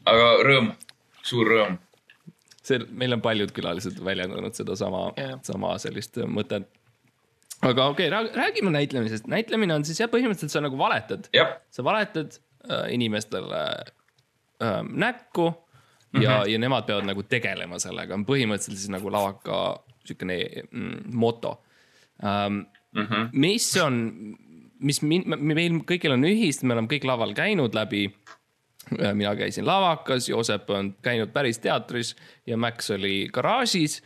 aga 0.06 0.30
rõõm, 0.46 0.72
suur 1.26 1.52
rõõm 1.54 1.82
see, 2.66 2.82
meil 2.90 3.14
on 3.16 3.22
paljud 3.24 3.52
külalised 3.54 4.00
väljendanud 4.04 4.56
sedasama 4.56 5.10
yeah., 5.14 5.36
sama 5.46 5.76
sellist 5.82 6.18
mõtet. 6.26 6.66
aga 7.62 7.90
okei 7.92 8.10
okay,, 8.10 8.32
räägime 8.34 8.72
näitlemisest. 8.74 9.30
näitlemine 9.30 9.78
on 9.78 9.86
siis 9.86 10.02
jah, 10.02 10.10
põhimõtteliselt 10.12 10.58
sa 10.58 10.64
nagu 10.64 10.78
valetad 10.80 11.30
sa 11.30 11.86
valetad 11.86 12.40
äh, 12.66 12.88
inimestele 12.96 13.62
äh, 14.62 14.82
näkku 14.88 15.46
ja 16.12 16.20
mm, 16.20 16.20
-hmm. 16.20 16.48
ja 16.52 16.58
nemad 16.58 16.86
peavad 16.86 17.04
nagu 17.04 17.22
tegelema 17.22 17.78
sellega, 17.78 18.14
on 18.14 18.26
põhimõtteliselt 18.26 18.78
siis 18.78 18.92
nagu 18.92 19.12
lavaka 19.12 19.82
sihukene 20.04 20.38
mm, 20.70 21.12
moto 21.12 21.62
um,. 22.22 22.64
Mm 22.96 23.02
-hmm. 23.02 23.28
mis 23.32 23.76
on, 23.76 23.96
mis 24.80 25.02
meil 25.02 25.74
kõigil 25.84 26.14
on 26.14 26.24
ühist, 26.24 26.62
me 26.62 26.72
oleme 26.72 26.88
kõik 26.88 27.04
laval 27.04 27.34
käinud 27.34 27.74
läbi 27.74 28.06
Äh, 29.02 29.14
mina 29.14 29.36
käisin 29.36 29.66
lavakas, 29.66 30.28
Joosep 30.28 30.70
on 30.70 30.94
käinud 31.02 31.32
päris 31.34 31.58
teatris 31.58 32.16
ja 32.46 32.56
Max 32.56 32.90
oli 32.90 33.28
garaažis. 33.32 34.02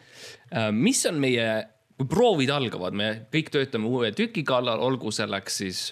Äh, 0.57 0.73
mis 0.73 1.07
on 1.07 1.21
meie, 1.21 1.69
kui 1.99 2.09
proovid 2.09 2.49
algavad, 2.51 2.97
me 2.97 3.11
kõik 3.33 3.53
töötame 3.53 3.91
uue 3.91 4.13
tüki 4.17 4.43
kallal, 4.45 4.81
olgu 4.81 5.13
selleks 5.13 5.61
siis 5.61 5.83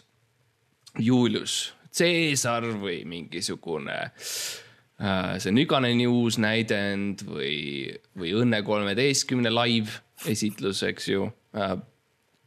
Julius 0.98 1.74
Caesar 1.94 2.66
või 2.78 3.02
mingisugune 3.08 3.98
äh, 4.08 5.36
see 5.40 5.54
Nüganeni 5.54 6.08
uus 6.10 6.38
näidend 6.42 7.24
või, 7.28 7.92
või 8.18 8.34
Õnne 8.42 8.62
kolmeteistkümne 8.66 9.52
live 9.54 10.02
esitlus, 10.28 10.82
eks 10.86 11.08
ju 11.12 11.28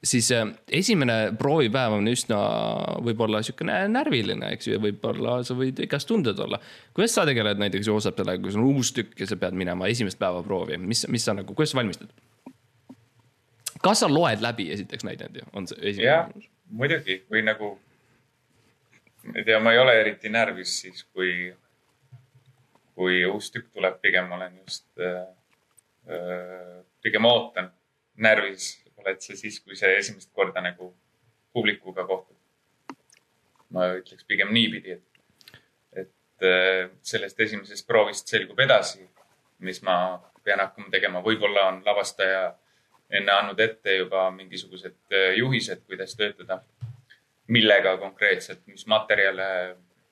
siis 0.04 0.32
äh, 0.32 0.48
esimene 0.68 1.34
proovipäev 1.38 1.96
on 2.00 2.10
üsna 2.10 2.40
võib-olla 3.06 3.42
sihukene 3.46 3.84
närviline, 3.92 4.54
eks 4.56 4.68
ju, 4.68 4.76
ja 4.76 4.82
võib-olla 4.82 5.40
sa 5.48 5.56
võid 5.58 5.80
igast 5.86 6.10
tunded 6.10 6.40
olla. 6.42 6.60
kuidas 6.96 7.16
sa 7.18 7.26
tegeled 7.30 7.62
näiteks 7.62 7.88
Joosep 7.88 8.18
sellega, 8.18 8.42
kui 8.42 8.54
sul 8.54 8.66
on 8.66 8.82
uus 8.82 8.94
tükk 8.98 9.22
ja 9.22 9.30
sa 9.30 9.38
pead 9.42 9.58
minema 9.58 9.90
esimest 9.92 10.20
päeva 10.22 10.42
proovi, 10.46 10.80
mis, 10.82 11.06
mis 11.12 11.26
sa 11.26 11.38
nagu, 11.38 11.54
kuidas 11.54 11.76
sa 11.76 11.82
valmistud? 11.82 12.10
kas 13.82 14.04
sa 14.04 14.10
loed 14.10 14.42
läbi 14.42 14.70
esiteks 14.74 15.06
näidendi, 15.06 15.46
on 15.54 15.70
see 15.70 15.80
esimene? 15.82 16.10
jah, 16.10 16.34
muidugi 16.70 17.22
või 17.32 17.46
nagu, 17.46 17.76
ma 19.24 19.38
ei 19.38 19.46
tea, 19.46 19.60
ma 19.60 19.74
ei 19.74 19.80
ole 19.80 19.98
eriti 20.02 20.30
närvis 20.30 20.80
siis, 20.82 21.04
kui, 21.14 21.52
kui 22.96 23.24
uus 23.26 23.52
tükk 23.52 23.72
tuleb, 23.74 24.00
pigem 24.02 24.32
olen 24.32 24.58
just 24.64 24.88
äh,, 25.00 25.26
äh, 26.10 26.80
pigem 27.02 27.26
ootan 27.26 27.72
närvis 28.22 28.82
oled 29.02 29.22
sa 29.22 29.36
siis, 29.38 29.60
kui 29.64 29.78
sa 29.78 29.90
esimest 29.98 30.32
korda 30.34 30.62
nagu 30.64 30.92
publikuga 31.54 32.06
kohtud? 32.08 32.38
ma 33.72 33.86
ütleks 33.96 34.26
pigem 34.28 34.50
niipidi, 34.52 34.98
et, 34.98 35.22
et 36.04 36.44
äh, 36.44 36.90
sellest 37.08 37.40
esimesest 37.40 37.86
proovist 37.88 38.28
selgub 38.28 38.60
edasi, 38.60 39.06
mis 39.64 39.80
ma 39.88 39.96
pean 40.44 40.60
hakkama 40.60 40.92
tegema. 40.92 41.22
võib-olla 41.24 41.70
on 41.70 41.78
lavastaja 41.86 42.50
enne 43.16 43.32
andnud 43.32 43.64
ette 43.64 43.96
juba 43.96 44.26
mingisugused 44.36 45.16
äh, 45.16 45.38
juhised, 45.40 45.86
kuidas 45.88 46.18
töötada, 46.20 46.60
millega 47.52 47.98
konkreetselt, 48.00 48.64
mis 48.72 48.86
materjale 48.88 49.48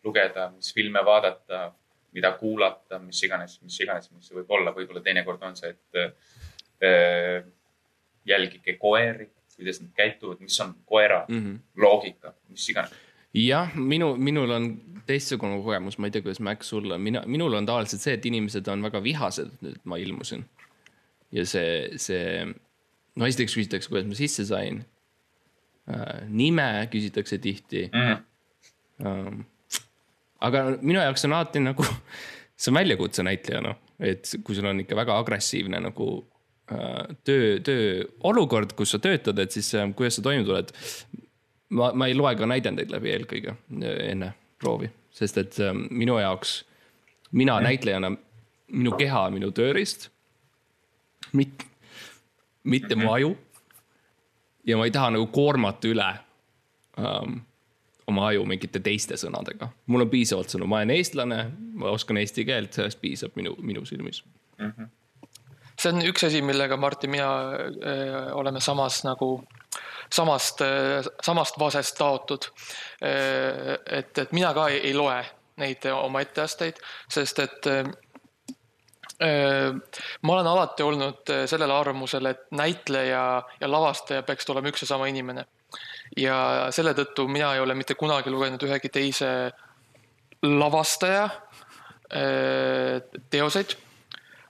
lugeda, 0.04 0.50
mis 0.56 0.74
filme 0.76 1.02
vaadata, 1.06 1.70
mida 2.16 2.32
kuulata, 2.40 3.00
mis 3.04 3.22
iganes, 3.24 3.60
mis 3.64 3.78
iganes, 3.84 4.10
mis 4.12 4.30
see 4.30 4.38
võib 4.40 4.56
olla. 4.58 4.74
võib-olla 4.76 5.02
teinekord 5.06 5.44
on 5.46 5.58
see, 5.60 5.74
et 5.76 6.00
äh, 6.86 7.44
jälgige 8.30 8.76
koeri, 8.82 9.30
kuidas 9.56 9.82
nad 9.84 9.92
käituvad, 9.98 10.42
mis 10.44 10.60
on 10.64 10.74
koera 10.86 11.26
mm 11.28 11.40
-hmm. 11.40 11.60
loogika, 11.82 12.34
mis 12.50 12.70
iganes. 12.70 12.94
jah, 13.34 13.76
minu, 13.76 14.16
minul 14.18 14.52
on 14.52 14.70
teistsugune 15.06 15.62
kogemus, 15.64 15.98
ma 15.98 16.08
ei 16.08 16.12
tea, 16.12 16.22
kuidas 16.22 16.40
Max 16.40 16.70
sul 16.70 16.92
on, 16.92 17.02
mina, 17.02 17.24
minul 17.26 17.54
on 17.54 17.66
tavaliselt 17.66 18.02
see, 18.02 18.14
et 18.14 18.26
inimesed 18.26 18.68
on 18.68 18.84
väga 18.84 19.04
vihased, 19.04 19.52
et 19.68 19.86
ma 19.86 19.98
ilmusin. 19.98 20.46
ja 21.32 21.46
see, 21.46 21.98
see, 21.98 22.48
no 23.16 23.26
esiteks 23.26 23.56
küsitakse, 23.56 23.90
kuidas 23.90 24.08
ma 24.08 24.16
sisse 24.18 24.46
sain. 24.46 24.86
Nime 26.30 26.88
küsitakse 26.92 27.38
tihti 27.42 27.90
mm. 27.94 28.18
-hmm. 29.04 29.44
Aga 30.40 30.60
minu 30.82 31.00
jaoks 31.00 31.26
on 31.26 31.34
alati 31.34 31.60
nagu, 31.60 31.84
see 32.60 32.72
on 32.72 32.78
väljakutse 32.78 33.24
näitlejana, 33.24 33.74
et 34.00 34.30
kui 34.44 34.56
sul 34.56 34.68
on 34.70 34.80
ikka 34.80 34.96
väga 34.96 35.18
agressiivne 35.20 35.80
nagu 35.84 36.10
Äh, 36.70 37.16
töö, 37.26 37.58
tööolukord, 37.66 38.76
kus 38.78 38.92
sa 38.94 39.00
töötad, 39.02 39.40
et 39.42 39.56
siis 39.56 39.72
äh, 39.74 39.88
kuidas 39.98 40.20
sa 40.20 40.24
toime 40.26 40.44
tuled. 40.46 40.70
ma, 41.74 41.90
ma 41.98 42.06
ei 42.10 42.14
loe 42.14 42.36
ka 42.38 42.46
näidendeid 42.50 42.92
läbi 42.94 43.10
eelkõige 43.10 43.56
äh, 43.56 43.96
enne 44.12 44.34
proovi, 44.62 44.90
sest 45.14 45.40
et 45.42 45.58
minu 45.90 46.20
jaoks, 46.22 46.60
mina 47.32 47.56
mm. 47.58 47.66
näitlejana, 47.66 48.12
minu 48.70 48.94
keha 49.00 49.24
on 49.30 49.38
minu 49.40 49.50
tööriist. 49.56 50.12
mitte, 51.34 51.66
mitte 52.64 52.94
-hmm. 52.94 53.04
mu 53.04 53.14
aju. 53.14 53.38
Ja 54.68 54.78
ma 54.78 54.88
ei 54.88 54.92
taha 54.92 55.14
nagu 55.16 55.28
koormata 55.34 55.88
üle 55.90 56.10
um, 56.98 57.40
oma 58.10 58.30
aju 58.32 58.46
mingite 58.50 58.82
teiste 58.84 59.18
sõnadega. 59.20 59.70
mul 59.88 60.06
on 60.06 60.12
piisavalt 60.12 60.54
sõnu, 60.54 60.68
ma 60.70 60.82
olen 60.82 60.96
eestlane, 60.98 61.42
ma 61.80 61.94
oskan 61.94 62.18
eesti 62.22 62.46
keelt, 62.48 62.74
sellest 62.74 63.02
piisab 63.02 63.36
minu, 63.40 63.56
minu 63.62 63.86
silmis 63.86 64.24
mm. 64.58 64.72
-hmm 64.72 64.96
see 65.80 65.94
on 65.94 66.02
üks 66.04 66.26
asi, 66.28 66.42
millega 66.44 66.78
Martin, 66.78 67.10
mina 67.10 67.28
öö, 67.56 68.34
oleme 68.36 68.60
samas 68.60 68.98
nagu, 69.08 69.44
samast, 70.12 70.60
samast 71.24 71.60
vasest 71.60 71.96
taotud. 71.98 72.50
et, 73.86 74.18
et 74.18 74.32
mina 74.32 74.54
ka 74.54 74.68
ei, 74.68 74.82
ei 74.90 74.94
loe 74.94 75.22
neid 75.58 75.86
oma 75.94 76.22
etteasteid, 76.22 76.82
sest 77.12 77.40
et 77.40 77.70
ma 79.20 80.34
olen 80.34 80.48
alati 80.48 80.84
olnud 80.84 81.32
sellel 81.52 81.72
arvamusel, 81.76 82.30
et 82.30 82.46
näitleja 82.56 83.24
ja 83.60 83.68
lavastaja 83.72 84.24
peaksid 84.24 84.54
olema 84.54 84.72
üks 84.72 84.86
ja 84.86 84.88
sama 84.94 85.10
inimene. 85.12 85.44
ja 86.18 86.70
selle 86.72 86.94
tõttu 86.96 87.28
mina 87.28 87.52
ei 87.54 87.60
ole 87.60 87.76
mitte 87.76 87.98
kunagi 88.00 88.32
lugenud 88.32 88.64
ühegi 88.64 88.90
teise 88.90 89.52
lavastaja 90.42 91.28
teoseid 93.30 93.76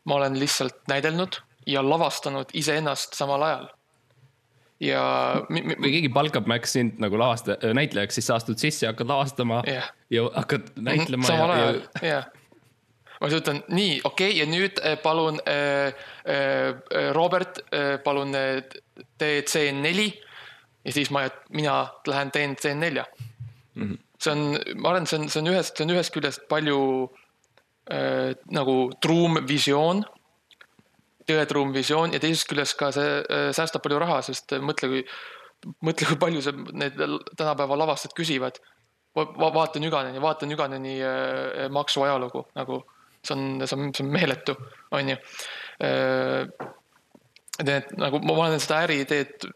ma 0.10 0.16
olen 0.16 0.40
lihtsalt 0.40 0.88
näidelnud 0.88 1.42
ja 1.68 1.84
lavastanud 1.90 2.50
iseennast 2.54 3.14
samal 3.14 3.44
ajal. 3.46 3.68
ja. 4.80 5.04
kui 5.50 5.92
keegi 5.92 6.10
palkab 6.10 6.48
Max 6.48 6.74
sind 6.78 7.02
nagu 7.04 7.20
lavastaja, 7.20 7.60
äh, 7.64 7.76
näitlejaks, 7.78 8.18
siis 8.18 8.30
sa 8.32 8.40
astud 8.40 8.58
sisse 8.62 8.86
ja 8.86 8.94
hakkad 8.94 9.12
lavastama 9.12 9.62
yeah. 9.68 9.92
ja 10.10 10.30
hakkad 10.36 10.72
näitlema. 10.76 11.28
samal 11.28 11.56
ajal, 11.58 11.82
jah 12.02 12.30
ma 13.20 13.30
siis 13.30 13.42
ütlen 13.42 13.62
nii, 13.68 14.00
okei 14.08 14.32
okay,, 14.32 14.40
ja 14.40 14.48
nüüd 14.48 14.80
äh, 14.80 14.96
palun 15.04 15.40
äh, 15.48 15.92
äh, 16.24 17.12
Robert 17.16 17.62
äh,, 17.74 17.98
palun 18.04 18.32
tee 18.34 19.42
C4 19.42 20.06
ja 20.86 20.94
siis 20.96 21.12
ma, 21.12 21.26
mina 21.50 21.82
lähen 22.08 22.32
teen 22.32 22.56
C4 22.56 22.76
mm. 22.76 23.84
-hmm. 23.84 23.98
see 24.20 24.32
on, 24.32 24.60
ma 24.76 24.90
arvan, 24.90 25.08
see 25.08 25.20
on, 25.20 25.30
see 25.30 25.42
on 25.42 25.52
ühest, 25.54 25.76
see 25.78 25.88
on 25.88 25.96
ühest 25.96 26.14
küljest 26.16 26.48
palju 26.50 26.80
äh, 27.92 28.36
nagu 28.52 28.78
truum 29.02 29.42
visioon, 29.48 30.04
tõetruum 31.30 31.74
visioon 31.74 32.14
ja 32.14 32.20
teisest 32.20 32.50
küljest 32.50 32.78
ka 32.80 32.92
see 32.96 33.20
äh, 33.20 33.50
säästab 33.56 33.84
palju 33.84 34.00
raha, 34.00 34.22
sest 34.26 34.56
mõtle, 34.64 34.90
kui, 34.94 35.04
mõtle, 35.86 36.08
kui 36.08 36.20
palju 36.24 36.42
see, 36.46 36.56
need 36.72 36.96
tänapäeva 37.36 37.78
lavastajad 37.84 38.16
küsivad 38.16 38.62
va. 39.16 39.52
vaata 39.60 39.80
Nüganeni, 39.80 40.22
vaata 40.22 40.48
Nüganeni 40.48 41.02
äh, 41.04 41.68
maksu 41.70 42.08
ajalugu 42.08 42.48
nagu 42.56 42.84
see 43.24 43.36
on, 43.36 43.68
see 43.68 43.78
on, 43.80 43.94
see 43.94 44.06
on 44.06 44.12
meeletu, 44.14 44.56
on 44.92 45.10
ju. 45.10 45.18
et 47.60 47.92
nagu 48.00 48.20
ma 48.24 48.34
olen 48.34 48.60
seda 48.64 48.84
äriideed 48.86 49.48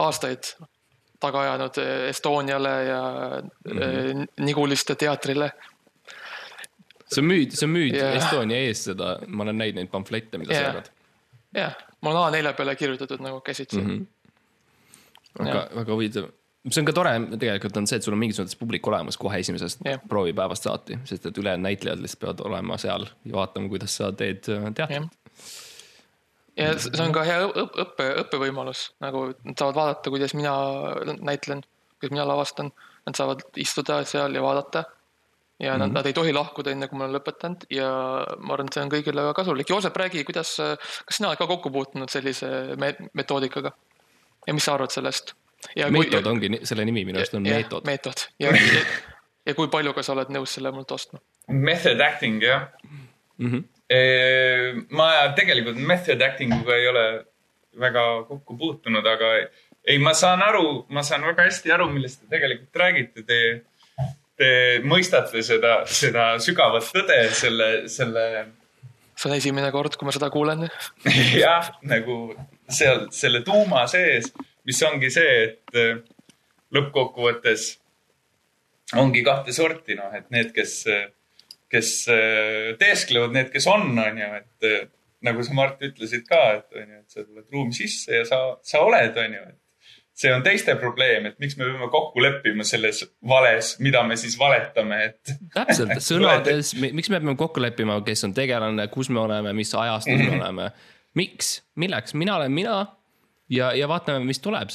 aastaid 0.00 0.52
taga 1.20 1.42
ajanud 1.46 1.80
Estoniale 2.08 2.74
ja 2.84 3.02
mm 3.64 3.78
-hmm. 3.78 4.26
Niguliste 4.44 4.94
teatrile. 4.94 5.50
sa 7.06 7.20
müüd, 7.22 7.50
sa 7.54 7.66
müüd 7.66 7.94
yeah. 7.94 8.16
Estonia 8.16 8.58
eest 8.58 8.88
seda, 8.90 9.18
ma 9.26 9.42
olen 9.42 9.58
näinud 9.58 9.78
neid 9.78 9.90
pamflette, 9.90 10.38
mida 10.38 10.52
yeah. 10.52 10.64
sa 10.64 10.68
jagad. 10.68 10.90
jah 11.54 11.62
yeah., 11.62 11.74
mul 12.00 12.16
on 12.16 12.32
A4 12.32 12.54
peale 12.56 12.76
kirjutatud 12.76 13.20
nagu 13.20 13.40
käsitsi 13.40 13.78
mm. 13.80 13.86
-hmm. 13.86 15.44
väga, 15.44 15.68
väga 15.74 15.92
huvitav 15.92 16.24
see 16.70 16.82
on 16.82 16.88
ka 16.88 16.94
tore 16.96 17.12
tegelikult 17.38 17.76
on 17.80 17.86
see, 17.86 18.00
et 18.00 18.06
sul 18.06 18.16
on 18.16 18.20
mingis 18.22 18.40
mõttes 18.40 18.58
publik 18.58 18.86
olemas 18.90 19.18
kohe 19.20 19.38
esimesest 19.42 19.84
yeah. 19.86 20.02
proovipäevast 20.10 20.66
saati, 20.66 20.98
sest 21.08 21.28
et 21.30 21.38
ülejäänud 21.38 21.66
näitlejad 21.68 22.02
lihtsalt 22.02 22.24
peavad 22.24 22.42
olema 22.48 22.78
seal 22.80 23.06
ja 23.24 23.38
vaatama, 23.38 23.70
kuidas 23.72 23.96
sa 24.00 24.10
teed 24.16 24.50
äh, 24.52 24.66
teatrit 24.74 24.98
yeah. 24.98 25.06
ja 26.56 26.74
see 26.82 27.04
on 27.04 27.14
ka 27.14 27.22
hea 27.28 27.46
õppe, 27.46 28.10
õppevõimalus, 28.24 28.90
nagu 29.04 29.28
nad 29.36 29.54
saavad 29.54 29.80
vaadata, 29.80 30.12
kuidas 30.14 30.34
mina 30.38 30.56
näitlen, 31.20 31.64
kuidas 32.00 32.14
mina 32.16 32.28
lavastan. 32.28 32.72
Nad 33.06 33.14
saavad 33.14 33.44
istuda 33.62 34.00
seal 34.02 34.34
ja 34.34 34.40
vaadata. 34.42 34.80
ja 35.58 35.72
mm 35.72 35.74
-hmm. 35.74 35.78
nad, 35.78 35.92
nad 35.92 36.06
ei 36.06 36.12
tohi 36.12 36.32
lahkuda, 36.32 36.70
enne 36.70 36.88
kui 36.88 36.98
ma 36.98 37.04
olen 37.04 37.14
lõpetanud 37.16 37.66
ja 37.70 37.86
ma 38.38 38.52
arvan, 38.54 38.66
et 38.66 38.74
see 38.74 38.82
on 38.82 38.90
kõigile 38.90 39.22
väga 39.22 39.34
kasulik. 39.34 39.70
Joosep, 39.70 39.96
räägi, 39.96 40.24
kuidas, 40.24 40.56
kas 41.06 41.16
sina 41.16 41.28
oled 41.28 41.38
ka 41.38 41.46
kokku 41.46 41.70
puutunud 41.70 42.10
sellise 42.10 42.48
metoodikaga 43.14 43.72
ja 44.46 44.54
mis 44.54 44.64
sa 44.64 44.74
arvad 44.74 44.90
sellest? 44.90 45.34
Meetod 45.90 46.22
kui, 46.22 46.32
ongi 46.32 46.66
selle 46.68 46.84
nimi 46.88 47.04
minu 47.08 47.22
arust 47.22 47.36
on 47.38 47.46
ja, 47.46 47.60
meetod. 47.60 47.86
meetod 47.88 48.26
ja, 48.42 48.52
ja, 48.52 48.82
ja 49.46 49.54
kui 49.58 49.70
palju, 49.72 49.94
kas 49.96 50.10
sa 50.10 50.16
oled 50.16 50.32
nõus 50.34 50.56
selle 50.58 50.72
mult 50.74 50.92
ostma? 50.96 51.22
Method 51.48 52.00
acting 52.02 52.42
jah 52.42 52.68
mm. 53.38 53.48
-hmm. 53.48 54.84
ma 54.90 55.08
tegelikult 55.38 55.78
method 55.78 56.22
acting 56.22 56.54
uga 56.60 56.76
ei 56.76 56.88
ole 56.88 57.06
väga 57.76 58.02
kokku 58.28 58.56
puutunud, 58.58 59.06
aga 59.06 59.32
ei, 59.86 59.98
ma 60.02 60.12
saan 60.16 60.42
aru, 60.42 60.86
ma 60.88 61.04
saan 61.06 61.24
väga 61.28 61.46
hästi 61.46 61.72
aru, 61.76 61.88
millest 61.92 62.22
te 62.22 62.30
tegelikult 62.34 62.80
räägite. 62.82 63.24
Te, 63.28 63.40
te 64.36 64.50
mõistate 64.84 65.42
seda, 65.46 65.78
seda 65.88 66.28
sügavat 66.42 66.88
tõde 66.94 67.18
selle, 67.36 67.70
selle. 67.92 68.26
see 69.16 69.30
on 69.30 69.36
esimene 69.36 69.70
kord, 69.72 69.96
kui 69.96 70.08
ma 70.08 70.12
seda 70.12 70.28
kuulen 70.32 70.66
jah, 71.44 71.70
nagu 71.88 72.18
seal 72.68 73.06
selle 73.14 73.40
tuuma 73.46 73.86
sees 73.88 74.32
mis 74.66 74.82
ongi 74.86 75.10
see, 75.14 75.34
et 75.46 75.78
äh, 75.78 75.98
lõppkokkuvõttes 76.74 77.68
ongi 79.00 79.22
kahte 79.26 79.54
sorti, 79.54 79.96
noh, 79.98 80.12
et 80.14 80.28
need, 80.34 80.52
kes, 80.54 80.78
kes 81.72 81.92
äh, 82.12 82.72
teesklevad, 82.80 83.34
need, 83.34 83.52
kes 83.54 83.66
on, 83.70 83.90
on 83.98 84.22
ju, 84.22 84.32
et 84.40 84.70
äh, 84.70 84.88
nagu 85.26 85.44
sa, 85.44 85.54
Mart, 85.56 85.82
ütlesid 85.82 86.26
ka, 86.28 86.42
et 86.60 86.82
on 86.82 86.90
ju, 86.90 87.04
et 87.04 87.14
sa 87.16 87.22
tuled 87.22 87.46
ruumi 87.54 87.76
sisse 87.76 88.20
ja 88.20 88.26
sa, 88.28 88.42
sa 88.66 88.82
oled, 88.86 89.16
on 89.22 89.38
ju, 89.38 89.46
et 89.50 89.62
see 90.16 90.32
on 90.32 90.44
teiste 90.44 90.72
probleem, 90.80 91.28
et 91.28 91.38
miks 91.42 91.58
me 91.58 91.66
peame 91.66 91.90
kokku 91.92 92.22
leppima 92.24 92.64
selles 92.64 93.02
vales, 93.28 93.74
mida 93.84 94.00
me 94.06 94.16
siis 94.16 94.38
valetame, 94.40 95.00
et. 95.10 95.34
täpselt, 95.54 95.96
sõnades, 96.10 96.72
miks 96.80 97.10
me 97.12 97.20
peame 97.20 97.36
kokku 97.38 97.62
leppima, 97.62 97.98
kes 98.06 98.24
on 98.28 98.36
tegelane, 98.36 98.88
kus 98.92 99.10
me 99.12 99.20
oleme, 99.26 99.52
mis 99.56 99.74
ajastus 99.76 100.14
me 100.14 100.30
mhm. 100.30 100.38
oleme. 100.40 100.70
miks, 101.16 101.58
milleks, 101.80 102.16
mina 102.16 102.38
olen 102.38 102.52
mina 102.52 102.78
ja, 103.48 103.70
ja 103.76 103.88
vaatame, 103.88 104.24
mis 104.24 104.42
tuleb. 104.42 104.72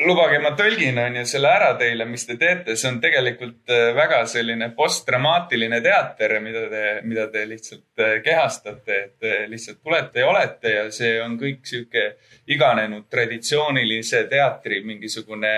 Lubage, 0.00 0.38
ma 0.40 0.54
tõlgin, 0.56 0.96
on 1.02 1.18
ju, 1.18 1.22
selle 1.28 1.50
ära 1.52 1.74
teile, 1.76 2.06
mis 2.08 2.22
te 2.24 2.38
teete, 2.40 2.78
see 2.80 2.88
on 2.88 3.00
tegelikult 3.02 3.68
äh, 3.74 3.90
väga 3.96 4.22
selline 4.30 4.70
postdramaatiline 4.76 5.82
teater, 5.84 6.38
mida 6.40 6.62
te, 6.70 6.84
mida 7.04 7.26
te 7.32 7.42
lihtsalt 7.48 8.00
äh, 8.00 8.14
kehastate, 8.24 8.96
et 8.96 9.12
te 9.20 9.34
lihtsalt 9.52 9.82
tulete 9.84 10.24
ja 10.24 10.30
olete 10.30 10.72
ja 10.78 10.86
see 10.94 11.18
on 11.20 11.36
kõik 11.40 11.68
sihuke 11.68 12.06
iganenud 12.48 13.10
traditsioonilise 13.12 14.24
teatri 14.32 14.80
mingisugune 14.86 15.52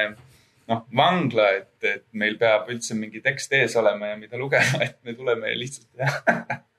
noh, 0.72 0.82
vangla, 0.98 1.52
et, 1.60 1.78
et 1.86 2.04
meil 2.18 2.40
peab 2.42 2.74
üldse 2.74 2.98
mingi 2.98 3.22
tekst 3.22 3.54
ees 3.54 3.78
olema 3.78 4.10
ja 4.10 4.18
mida 4.18 4.40
lugema, 4.40 4.82
et 4.82 4.98
me 5.06 5.14
tuleme 5.14 5.54
ja 5.54 5.62
lihtsalt 5.62 6.66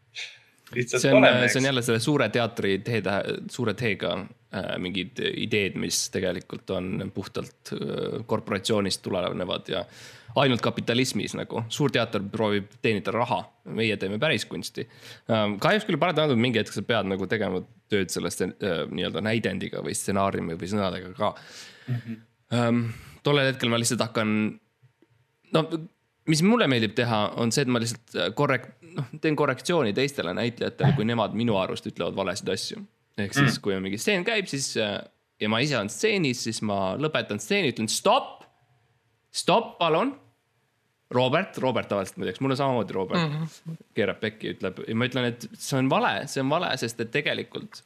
see 0.81 1.13
on, 1.13 1.25
see 1.47 1.59
on 1.61 1.69
jälle 1.69 1.81
selle 1.85 2.01
suure 2.03 2.29
teatri 2.33 2.77
T-tähe, 2.85 3.37
suure 3.51 3.73
T-ga 3.77 4.13
äh, 4.17 4.73
mingid 4.81 5.21
ideed, 5.33 5.77
mis 5.79 6.07
tegelikult 6.13 6.73
on 6.75 7.11
puhtalt 7.13 7.73
äh, 7.75 8.25
korporatsioonist 8.29 9.01
tulenevad 9.05 9.71
ja 9.71 9.85
ainult 10.35 10.61
kapitalismis 10.65 11.35
nagu. 11.37 11.63
suur 11.69 11.91
teater 11.93 12.23
proovib 12.31 12.71
teenida 12.81 13.13
raha, 13.13 13.43
meie 13.77 13.97
teeme 14.01 14.19
päris 14.19 14.45
kunsti 14.49 14.87
ähm,. 15.29 15.57
kahjuks 15.61 15.85
küll 15.89 16.01
paratamatult 16.01 16.41
mingi 16.41 16.61
hetk 16.61 16.73
sa 16.73 16.85
pead 16.85 17.09
nagu 17.09 17.27
tegema 17.29 17.61
tööd 17.91 18.13
sellest 18.13 18.45
äh, 18.47 18.83
nii-öelda 18.89 19.23
näidendiga 19.25 19.83
või 19.85 19.95
stsenaariumi 19.97 20.57
või 20.59 20.71
sõnadega 20.75 21.15
ka 21.17 21.33
mm. 21.33 21.95
-hmm. 21.95 22.21
Ähm, 22.53 22.83
tollel 23.25 23.47
hetkel 23.49 23.71
ma 23.71 23.79
lihtsalt 23.81 24.03
hakkan, 24.03 24.33
no 25.55 25.61
mis 26.29 26.43
mulle 26.45 26.67
meeldib 26.71 26.95
teha, 26.97 27.25
on 27.41 27.51
see, 27.51 27.65
et 27.65 27.71
ma 27.71 27.81
lihtsalt 27.83 28.17
äh, 28.17 28.29
korrekt-, 28.37 28.75
noh, 28.95 29.09
teen 29.21 29.37
korrektsiooni 29.39 29.93
teistele 29.97 30.33
näitlejatele, 30.37 30.93
kui 30.97 31.07
nemad 31.07 31.35
minu 31.37 31.57
arust 31.59 31.87
ütlevad 31.89 32.15
valesid 32.17 32.51
asju. 32.53 32.83
ehk 33.17 33.35
siis 33.35 33.57
mm., 33.57 33.61
kui 33.65 33.75
on 33.75 33.83
mingi 33.85 33.99
stseen 34.01 34.25
käib, 34.27 34.47
siis 34.49 34.71
äh, 34.81 34.97
ja 35.43 35.49
ma 35.51 35.61
ise 35.63 35.77
olen 35.77 35.91
stseenis, 35.91 36.43
siis 36.47 36.61
ma 36.65 36.95
lõpetan 36.99 37.41
stseeni, 37.41 37.73
ütlen 37.73 37.89
stopp. 37.91 38.43
stopp, 39.33 39.77
palun. 39.79 40.15
Robert, 41.13 41.57
Robert 41.61 41.89
tavaliselt 41.91 42.17
muideks, 42.17 42.39
mul 42.41 42.55
on 42.55 42.57
samamoodi 42.57 42.93
Robert 42.95 43.21
mm, 43.21 43.41
-hmm. 43.43 43.81
keerab 43.93 44.17
pekki, 44.19 44.55
ütleb 44.55 44.79
ja 44.87 44.95
ma 44.97 45.05
ütlen, 45.05 45.27
et 45.29 45.45
see 45.53 45.77
on 45.77 45.89
vale, 45.91 46.13
see 46.31 46.41
on 46.41 46.49
vale, 46.49 46.71
sest 46.81 47.03
et 47.05 47.11
tegelikult 47.13 47.83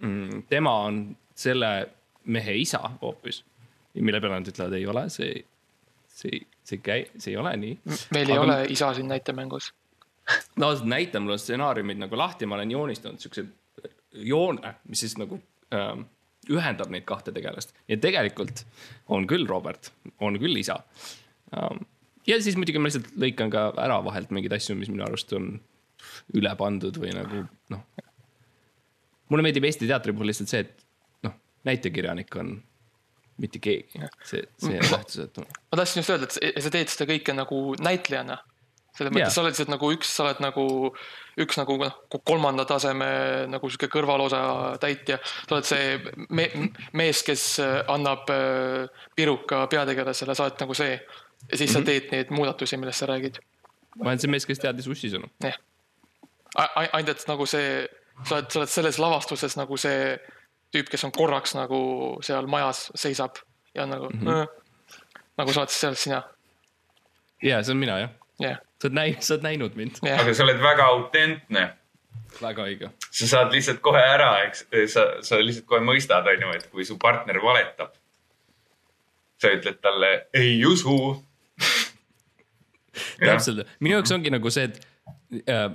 mm, 0.00 0.46
tema 0.48 0.72
on 0.86 1.02
selle 1.36 1.90
mehe 2.24 2.54
isa 2.56 2.80
hoopis. 3.02 3.42
mille 3.94 4.20
peale 4.20 4.40
nad 4.40 4.48
ütlevad, 4.48 4.72
ei 4.78 4.86
ole, 4.86 5.02
see, 5.12 5.44
see, 6.08 6.40
see 6.64 6.80
käi-, 6.84 7.06
see 7.18 7.34
ei 7.34 7.40
ole 7.40 7.54
nii. 7.60 7.78
meil 8.16 8.30
ei 8.30 8.38
Aga... 8.38 8.44
ole 8.44 8.58
isa 8.72 8.92
siin 8.96 9.08
näitemängus 9.12 9.70
no 10.62 10.72
näita 10.84 11.20
mulle 11.20 11.38
stsenaariumid 11.38 12.00
nagu 12.00 12.18
lahti, 12.18 12.46
ma 12.46 12.58
olen 12.58 12.70
joonistanud 12.70 13.20
siukse 13.20 13.46
joone, 14.14 14.74
mis 14.88 15.04
siis 15.04 15.16
nagu 15.20 15.38
ähm, 15.74 16.06
ühendab 16.50 16.92
neid 16.92 17.06
kahte 17.08 17.32
tegelast 17.34 17.74
ja 17.88 17.98
tegelikult 18.00 18.64
on 19.12 19.28
küll 19.28 19.46
Robert, 19.48 19.92
on 20.20 20.38
küll 20.40 20.56
isa 20.60 20.80
ähm,. 21.56 21.84
ja 22.26 22.40
siis 22.42 22.56
muidugi 22.60 22.80
ma 22.80 22.90
lihtsalt 22.90 23.12
lõikan 23.20 23.52
ka 23.52 23.70
ära 23.80 24.00
vahelt 24.04 24.32
mingeid 24.34 24.56
asju, 24.56 24.76
mis 24.78 24.92
minu 24.92 25.06
arust 25.06 25.32
on 25.36 25.56
üle 26.36 26.52
pandud 26.60 26.96
või 27.00 27.12
nagu 27.16 27.44
noh. 27.72 27.84
mulle 29.32 29.46
meeldib 29.46 29.66
Eesti 29.68 29.88
teatri 29.90 30.14
puhul 30.14 30.32
lihtsalt 30.32 30.52
see, 30.52 30.64
et 30.64 31.26
noh, 31.26 31.36
näitekirjanik 31.68 32.40
on 32.40 32.56
mitte 33.40 33.58
keegi, 33.62 34.00
see, 34.22 34.42
see 34.62 34.78
on 34.78 34.90
tähtsusetu. 34.90 35.44
ma 35.44 35.78
tahtsin 35.80 36.02
just 36.02 36.12
öelda, 36.14 36.28
et 36.40 36.62
sa 36.62 36.70
teed 36.74 36.92
seda 36.92 37.08
kõike 37.10 37.34
nagu 37.36 37.62
näitlejana 37.82 38.38
selles 38.94 39.10
mõttes 39.10 39.24
yeah. 39.24 39.34
sa 39.34 39.42
oled 39.42 39.54
lihtsalt 39.54 39.70
nagu 39.72 39.90
üks, 39.94 40.10
sa 40.14 40.24
oled 40.24 40.40
nagu 40.44 40.64
üks 41.42 41.58
nagu 41.58 41.76
noh, 41.80 41.94
kolmanda 42.14 42.66
taseme 42.68 43.08
nagu 43.50 43.70
sihuke 43.70 43.88
kõrvalosa 43.90 44.40
täitja. 44.82 45.18
sa 45.48 45.56
oled 45.56 45.66
see 45.66 45.96
me, 46.30 46.46
mees, 46.94 47.24
kes 47.26 47.46
annab 47.90 48.30
äh, 48.30 48.84
piruka 49.18 49.64
peategelasele, 49.72 50.36
sa 50.38 50.46
oled 50.46 50.62
nagu 50.62 50.78
see. 50.78 50.94
ja 50.94 51.56
siis 51.58 51.60
mm 51.60 51.66
-hmm. 51.66 51.72
sa 51.72 51.78
mhm. 51.78 51.86
teed 51.86 52.12
neid 52.12 52.30
muudatusi, 52.30 52.76
millest 52.76 52.98
sa 53.02 53.10
räägid. 53.10 53.42
ma 53.96 54.10
olen 54.10 54.18
see 54.18 54.30
mees, 54.30 54.46
kes 54.46 54.62
teadis 54.62 54.86
ussisõnu. 54.86 55.26
jah, 55.42 55.58
ainult 56.92 57.08
et 57.08 57.28
nagu 57.28 57.46
see, 57.46 57.88
sa 58.22 58.36
oled, 58.36 58.50
sa 58.50 58.58
oled 58.60 58.70
selles 58.70 58.98
lavastuses 58.98 59.56
nagu 59.56 59.76
see 59.76 60.18
tüüp, 60.74 60.90
kes 60.90 61.06
on 61.06 61.14
korraks 61.14 61.54
nagu 61.56 61.80
seal 62.26 62.50
majas 62.50 62.88
seisab 62.98 63.38
ja 63.74 63.86
nagu 63.86 64.10
mm, 64.10 64.26
-hmm. 64.26 65.00
nagu 65.38 65.54
sa 65.54 65.64
oled 65.64 65.74
seal 65.74 65.98
sina. 65.98 66.22
ja 67.42 67.62
see 67.62 67.72
on 67.72 67.82
mina 67.82 67.98
jah 68.04 68.10
yeah 68.42 68.62
sa 68.84 68.90
oled 68.90 68.98
näinud, 68.98 69.22
sa 69.24 69.34
oled 69.34 69.46
näinud 69.46 69.76
mind 69.78 70.00
yeah.. 70.04 70.20
aga 70.20 70.34
sa 70.34 70.44
oled 70.44 70.60
väga 70.60 70.86
autentne. 70.92 71.64
väga 72.40 72.66
õige. 72.68 72.90
sa 73.10 73.28
saad 73.30 73.54
lihtsalt 73.54 73.80
kohe 73.84 74.00
ära, 74.00 74.30
eks, 74.48 74.66
sa, 74.92 75.06
sa 75.24 75.38
lihtsalt 75.40 75.68
kohe 75.70 75.80
mõistad, 75.84 76.26
on 76.28 76.44
ju, 76.46 76.56
et 76.58 76.66
kui 76.72 76.84
su 76.84 76.98
partner 77.00 77.40
valetab. 77.42 77.94
sa 79.40 79.52
ütled 79.54 79.80
talle 79.80 80.12
ei 80.36 80.58
usu 80.68 80.98
täpselt, 83.24 83.64
minu 83.80 83.98
jaoks 83.98 84.14
ongi 84.14 84.34
nagu 84.34 84.52
see, 84.52 84.68
et 84.68 85.48
äh, 85.48 85.70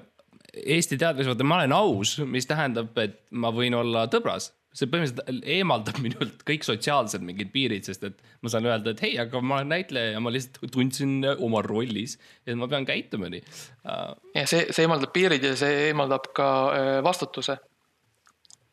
Eesti 0.50 0.98
teadlas, 0.98 1.28
vaata, 1.30 1.46
ma 1.46 1.60
olen 1.60 1.74
aus, 1.78 2.16
mis 2.26 2.48
tähendab, 2.50 2.96
et 2.98 3.20
ma 3.32 3.52
võin 3.54 3.76
olla 3.78 4.08
tõbras 4.10 4.50
see 4.76 4.90
põhimõtteliselt 4.90 5.48
eemaldab 5.56 6.00
minult 6.06 6.44
kõik 6.48 6.66
sotsiaalsed 6.68 7.24
mingid 7.26 7.52
piirid, 7.54 7.88
sest 7.88 8.06
et 8.08 8.20
ma 8.44 8.52
saan 8.54 8.68
öelda, 8.70 8.94
et 8.94 9.02
hei, 9.06 9.16
aga 9.22 9.42
ma 9.42 9.60
olen 9.60 9.74
näitleja 9.74 10.14
ja 10.16 10.22
ma 10.24 10.34
lihtsalt 10.34 10.72
tundsin 10.74 11.18
oma 11.38 11.64
rollis, 11.66 12.18
et 12.46 12.58
ma 12.60 12.70
pean 12.72 12.88
käituma 12.88 13.32
nii 13.34 13.42
uh.... 13.42 14.14
ja 14.38 14.46
see, 14.50 14.68
see 14.70 14.86
eemaldab 14.86 15.14
piirid 15.16 15.50
ja 15.50 15.56
see 15.60 15.90
eemaldab 15.90 16.30
ka 16.38 16.50
äh, 16.76 16.92
vastutuse. 17.06 17.58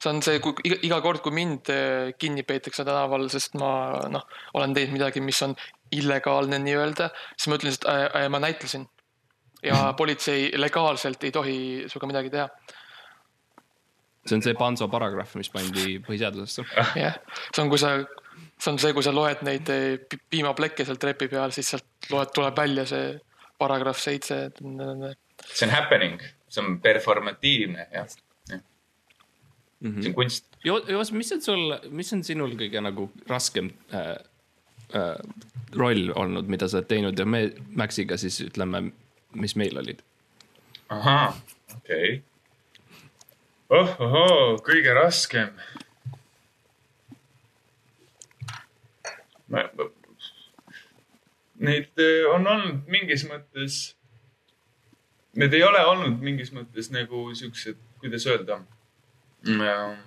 see 0.03 0.13
on 0.13 0.21
see, 0.23 0.43
kui 0.45 0.53
iga, 0.69 0.81
iga 0.91 1.01
kord, 1.05 1.23
kui 1.25 1.35
mind 1.35 1.73
äh, 1.73 2.13
kinni 2.21 2.45
peetakse 2.47 2.85
tänaval, 2.85 3.31
sest 3.33 3.57
ma 3.61 3.71
noh, 4.13 4.29
olen 4.55 4.77
teinud 4.77 4.99
midagi, 4.99 5.25
mis 5.25 5.41
on 5.47 5.57
illegaalne 5.97 6.59
nii-öelda, 6.61 7.09
siis 7.37 7.49
ma 7.49 7.59
ütlen, 7.59 7.73
et 7.73 7.89
äh, 7.89 8.05
äh, 8.23 8.29
ma 8.33 8.43
näitlesin 8.43 8.85
ja 9.65 9.93
politsei 9.99 10.51
legaalselt 10.61 11.25
ei 11.25 11.33
tohi 11.33 11.59
sinuga 11.89 12.13
midagi 12.13 12.33
teha. 12.35 12.49
See 14.29 14.39
on 14.39 14.45
see 14.45 14.57
Panso 14.59 14.89
paragrahv, 14.93 15.35
mis 15.41 15.51
pandi 15.53 15.99
põhiseadusesse. 16.05 16.65
jah, 16.99 17.19
see 17.53 17.63
on, 17.63 17.71
kui 17.73 17.81
sa, 17.81 17.97
see 18.59 18.73
on 18.73 18.81
see, 18.83 18.95
kui 18.97 19.07
sa 19.07 19.15
loed 19.15 19.43
neid 19.47 19.73
eh, 19.73 20.19
piimaplekke 20.31 20.87
seal 20.87 21.01
trepi 21.03 21.31
peal, 21.33 21.55
siis 21.55 21.73
sealt 21.75 22.11
loed, 22.13 22.33
tuleb 22.37 22.59
välja 22.59 22.87
see 22.91 23.11
paragrahv 23.61 24.01
seitse. 24.01 24.41
see 24.57 25.69
on 25.69 25.75
happening, 25.75 26.23
see 26.49 26.65
on 26.65 26.79
performatiivne 26.85 27.89
jah 27.93 28.07
ja. 28.51 28.61
Mm 29.81 29.93
-hmm. 29.93 30.03
see 30.03 30.11
on 30.11 30.15
kunst. 30.15 30.47
Joos, 30.65 31.13
mis 31.13 31.33
on 31.33 31.43
sul, 31.43 31.75
mis 31.91 32.13
on 32.13 32.25
sinul 32.25 32.57
kõige 32.59 32.81
nagu 32.81 33.11
raskem 33.29 33.71
äh, 33.95 34.17
äh, 34.95 35.19
roll 35.77 36.13
olnud, 36.15 36.49
mida 36.49 36.69
sa 36.69 36.79
oled 36.79 36.89
teinud 36.89 37.19
ja 37.19 37.27
me 37.27 37.53
Maxiga 37.77 38.17
siis 38.17 38.41
ütleme 38.41 38.91
mis 39.37 39.57
meil 39.57 39.79
olid. 39.79 40.03
ahah, 40.89 41.37
okei 41.77 42.15
okay.. 42.15 42.23
Oh, 43.69 43.93
ohoo, 44.01 44.57
kõige 44.65 44.95
raskem. 44.97 45.53
Neid 51.57 52.03
eh, 52.03 52.27
on 52.29 52.47
olnud 52.51 52.89
mingis 52.91 53.25
mõttes, 53.29 53.79
need 55.39 55.55
ei 55.55 55.63
ole 55.65 55.81
olnud 55.87 56.21
mingis 56.23 56.51
mõttes 56.53 56.91
nagu 56.93 57.29
siuksed, 57.39 57.79
kuidas 58.03 58.27
öelda 58.29 58.59
mm, 59.47 60.03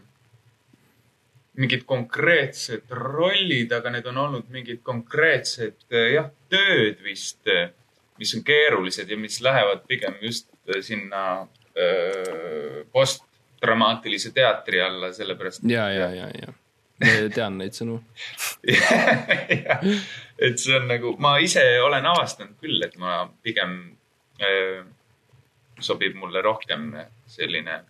mingid 1.64 1.88
konkreetsed 1.90 2.92
rollid, 2.94 3.74
aga 3.74 3.96
need 3.96 4.12
on 4.12 4.22
olnud 4.28 4.52
mingid 4.54 4.84
konkreetsed 4.86 5.88
eh, 5.90 6.14
jah, 6.20 6.30
tööd 6.52 7.02
vist 7.06 7.48
mis 8.20 8.36
on 8.36 8.44
keerulised 8.44 9.10
ja 9.10 9.18
mis 9.18 9.40
lähevad 9.42 9.86
pigem 9.88 10.18
just 10.22 10.50
sinna 10.84 11.48
äh, 11.74 12.84
postdramaatilise 13.60 14.32
teatri 14.32 14.82
alla, 14.82 15.14
sellepärast. 15.14 15.64
ja, 15.64 15.92
ja, 15.92 16.10
ja, 16.16 16.30
ja 16.34 16.54
tean 17.36 17.58
neid 17.58 17.74
sõnu. 17.74 18.00
Et 20.40 20.60
see 20.60 20.76
on 20.76 20.88
nagu, 20.88 21.16
ma 21.20 21.38
ise 21.40 21.64
olen 21.84 22.06
avastanud 22.06 22.56
küll, 22.60 22.82
et 22.84 22.96
ma 23.00 23.22
pigem 23.44 23.96
äh, 24.40 24.86
sobib 25.80 26.16
mulle 26.16 26.42
rohkem 26.42 26.92
selline 27.28 27.82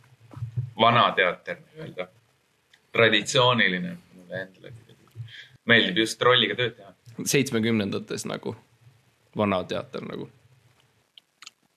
vana 0.77 1.11
teater 1.17 1.57
nii-öelda, 1.61 2.07
traditsiooniline 2.93 3.95
mulle 4.13 4.41
endale 4.41 4.73
meeldib 5.69 5.97
just 6.01 6.21
rolliga 6.21 6.55
tööd 6.57 6.77
teha. 6.77 6.93
seitsmekümnendates 7.25 8.25
nagu. 8.25 8.55
Vana 9.37 9.63
teater 9.63 10.01
nagu. 10.05 10.29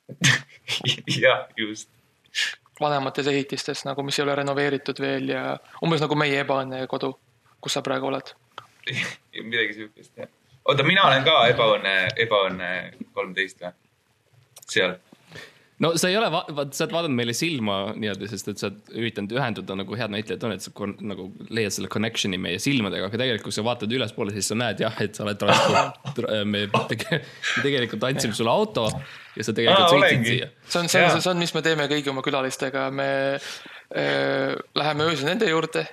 Jah, 1.22 1.48
just. 1.56 1.88
Vanemates 2.82 3.28
ehitistes 3.30 3.84
nagu, 3.88 4.04
mis 4.06 4.18
ei 4.18 4.26
ole 4.26 4.36
renoveeritud 4.42 5.00
veel 5.02 5.32
ja 5.34 5.44
umbes 5.84 6.02
nagu 6.04 6.18
meie 6.18 6.42
ebaõnne 6.42 6.84
kodu, 6.90 7.12
kus 7.62 7.78
sa 7.78 7.84
praegu 7.86 8.10
oled 8.10 8.34
midagi 9.50 9.78
sihukest 9.78 10.18
jah. 10.18 10.28
oota, 10.64 10.84
mina 10.86 11.06
olen 11.06 11.24
ka 11.26 11.38
ebaõnne, 11.54 11.96
ebaõnne 12.26 12.68
kolmteist 13.14 13.62
või? 13.62 13.74
seal 14.72 14.98
no 15.82 15.92
sa 15.98 16.10
ei 16.10 16.16
ole, 16.18 16.28
vaat 16.32 16.76
sa 16.76 16.84
oled 16.86 16.94
vaadanud 16.94 17.18
meile 17.18 17.34
silma 17.36 17.78
niimoodi, 17.96 18.28
sest 18.30 18.52
et 18.52 18.62
sa 18.62 18.68
oled 18.68 18.92
üritanud 19.02 19.34
ühenduda 19.36 19.76
nagu 19.78 19.98
head 19.98 20.14
näitlejad 20.14 20.46
on, 20.46 20.54
et 20.56 20.64
sa 20.66 20.88
nagu 21.02 21.28
leiad 21.50 21.74
selle 21.74 21.90
connection'i 21.92 22.38
meie 22.40 22.60
silmadega, 22.62 23.08
aga 23.08 23.20
tegelikult 23.20 23.48
kui 23.48 23.56
sa 23.56 23.66
vaatad 23.66 23.96
ülespoole, 23.98 24.34
siis 24.36 24.52
sa 24.52 24.58
näed 24.58 24.82
jah, 24.84 25.02
et 25.02 25.18
sa 25.18 25.26
oled 25.26 25.40
transport, 25.42 26.22
me 26.46 26.66
tegelikult 26.70 28.10
andsime 28.10 28.38
sulle 28.38 28.54
auto 28.54 28.88
ja 29.36 29.46
sa 29.46 29.54
tegelikult 29.56 29.94
sõitsid 29.96 30.28
siia. 30.28 30.48
see 30.68 30.80
on, 30.82 30.88
see 30.92 31.04
on, 31.06 31.20
see 31.20 31.32
on, 31.32 31.42
mis 31.42 31.54
me 31.56 31.64
teeme 31.64 31.88
kõigi 31.90 32.12
oma 32.12 32.24
külalistega, 32.24 32.86
me 32.94 33.10
äh, 33.38 34.54
läheme 34.78 35.10
öösel 35.10 35.30
nende 35.30 35.50
juurde, 35.50 35.86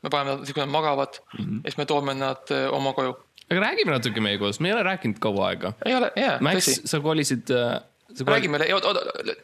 me 0.00 0.12
paneme 0.12 0.38
nad, 0.38 0.52
kui 0.52 0.62
nad 0.62 0.72
magavad 0.72 1.20
mm 1.20 1.44
-hmm. 1.44 1.60
ja 1.64 1.72
siis 1.72 1.82
me 1.82 1.86
toome 1.90 2.14
nad 2.14 2.54
äh, 2.54 2.68
oma 2.74 2.94
koju 2.96 3.16
aga 3.50 3.60
räägime 3.66 3.94
natuke 3.96 4.22
meie 4.22 4.38
kodust, 4.38 4.60
me 4.60 4.70
ei 4.70 4.74
ole 4.74 4.82
rääkinud 4.86 5.18
kaua 5.22 5.48
aega. 5.50 5.72
ei 5.86 5.94
ole, 5.94 6.12
jaa, 6.16 6.38
tõsi. 6.38 6.76
sa 6.86 7.00
kolisid 7.00 7.50
äh, 7.50 7.80
räägime, 8.26 8.58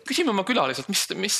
küsime 0.08 0.32
oma 0.32 0.44
külaliselt, 0.46 0.88
mis, 0.90 1.04
mis, 1.18 1.38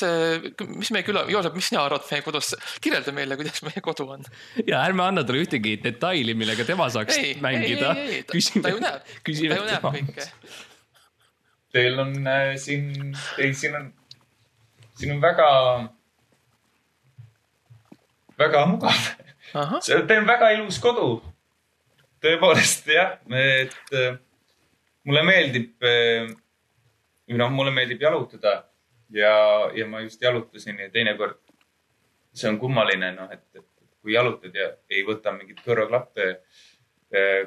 mis 0.66 0.90
meie 0.94 1.06
küla, 1.06 1.24
Joosep, 1.30 1.56
mis 1.58 1.70
sina 1.70 1.82
arvad 1.86 2.06
meie 2.10 2.24
kodust, 2.26 2.56
kirjelda 2.82 3.14
meile, 3.16 3.38
kuidas 3.38 3.62
meie 3.66 3.82
kodu 3.84 4.08
on. 4.16 4.24
ja 4.66 4.82
ärme 4.84 5.06
anna 5.06 5.24
talle 5.26 5.44
ühtegi 5.46 5.76
detaili, 5.82 6.36
millega 6.38 6.66
tema 6.68 6.88
saaks 6.92 7.18
ei, 7.18 7.34
mängida. 7.42 7.94
ta 8.26 8.72
ju 8.72 8.80
näeb, 8.82 9.12
ta 9.22 9.36
ju 9.36 9.68
näeb 9.70 9.90
kõike. 9.90 10.30
Teil 11.76 12.00
on 12.00 12.12
äh, 12.24 12.54
siin, 12.60 13.12
ei, 13.38 13.52
siin 13.54 13.76
on, 13.76 13.90
siin 14.96 15.12
on 15.12 15.20
väga, 15.20 15.48
väga 18.38 18.66
mugav. 18.70 19.02
Teil 19.84 20.22
on 20.22 20.30
väga 20.30 20.52
ilus 20.56 20.80
kodu. 20.82 21.10
tõepoolest 22.24 22.88
jah, 22.90 23.18
et 23.28 23.92
äh, 23.94 24.16
mulle 25.06 25.22
meeldib 25.28 25.84
äh, 25.84 26.32
või 27.28 27.42
noh, 27.42 27.52
mulle 27.52 27.74
meeldib 27.76 28.00
jalutada 28.02 28.54
ja, 29.12 29.34
ja 29.76 29.86
ma 29.86 30.00
just 30.00 30.22
jalutasin 30.22 30.80
ja 30.80 30.88
teinekord 30.90 31.38
see 32.36 32.48
on 32.50 32.58
kummaline, 32.60 33.12
noh, 33.16 33.28
et, 33.32 33.44
et 33.56 33.68
kui 34.00 34.14
jalutad 34.14 34.54
ja 34.56 34.70
ei 34.92 35.04
võta 35.06 35.32
mingeid 35.34 35.60
kõrvaklappe 35.64 36.30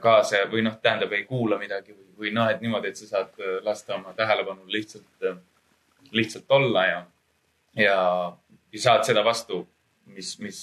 kaasa 0.02 0.46
või 0.52 0.64
noh, 0.64 0.78
tähendab, 0.82 1.12
ei 1.14 1.26
kuula 1.28 1.58
midagi 1.60 1.94
või, 1.94 2.08
või 2.18 2.34
noh, 2.36 2.50
et 2.52 2.62
niimoodi, 2.64 2.92
et 2.92 3.00
sa 3.00 3.08
saad 3.10 3.42
eh, 3.44 3.58
lasta 3.66 3.96
oma 3.98 4.14
tähelepanul 4.18 4.72
lihtsalt, 4.72 5.10
eh, 5.28 5.36
lihtsalt 6.16 6.52
olla 6.60 6.86
ja, 6.86 7.00
ja, 7.76 7.98
ja 8.72 8.82
saad 8.82 9.04
seda 9.08 9.24
vastu, 9.26 9.66
mis, 10.10 10.38
mis, 10.40 10.62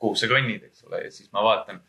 kuhu 0.00 0.16
sa 0.16 0.28
kõnnid, 0.28 0.66
eks 0.68 0.84
ole, 0.88 1.04
ja 1.06 1.12
siis 1.14 1.30
ma 1.32 1.44
vaatan 1.44 1.80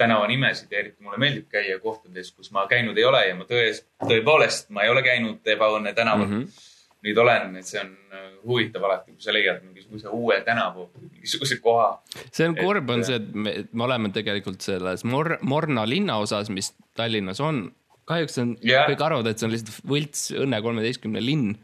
tänavanimesid 0.00 0.72
ja 0.72 0.80
eriti 0.80 1.04
mulle 1.04 1.18
meeldib 1.20 1.48
käia 1.52 1.78
kohtades, 1.80 2.32
kus 2.32 2.50
ma 2.56 2.66
käinud 2.68 2.98
ei 2.98 3.04
ole 3.04 3.20
ja 3.26 3.36
ma 3.36 3.46
tões, 3.48 3.82
tõepoolest, 4.00 4.70
ma 4.74 4.84
ei 4.86 4.92
ole 4.92 5.02
käinud 5.04 5.50
Ebaõnne 5.54 5.92
tänaval 5.96 6.26
mm. 6.26 6.38
-hmm. 6.38 6.68
Nüüd 7.06 7.18
olen, 7.20 7.56
et 7.56 7.68
see 7.68 7.80
on 7.80 7.92
äh, 8.12 8.28
huvitav 8.44 8.84
alati, 8.88 9.14
kui 9.14 9.24
sa 9.24 9.32
leiad 9.34 9.62
mingisuguse 9.64 10.12
uue 10.12 10.40
tänavu, 10.46 10.90
mingisuguse 11.00 11.60
koha. 11.64 11.94
see 12.28 12.48
on 12.48 12.56
kurb, 12.58 12.92
on 12.92 13.04
see, 13.06 13.16
et 13.20 13.32
me, 13.34 13.54
me 13.72 13.86
oleme 13.86 14.12
tegelikult 14.14 14.60
selles 14.64 15.04
Mor-, 15.08 15.38
Morna 15.42 15.86
linnaosas, 15.88 16.52
mis 16.52 16.74
Tallinnas 16.98 17.40
on. 17.44 17.68
kahjuks 18.10 18.40
on 18.42 18.54
yeah., 18.66 18.88
kõik 18.90 19.04
arvavad, 19.06 19.30
et 19.30 19.40
see 19.40 19.48
on 19.48 19.54
lihtsalt 19.54 19.84
võlts 19.88 20.30
Õnne 20.44 20.62
kolmeteistkümne 20.64 21.22
linn. 21.24 21.54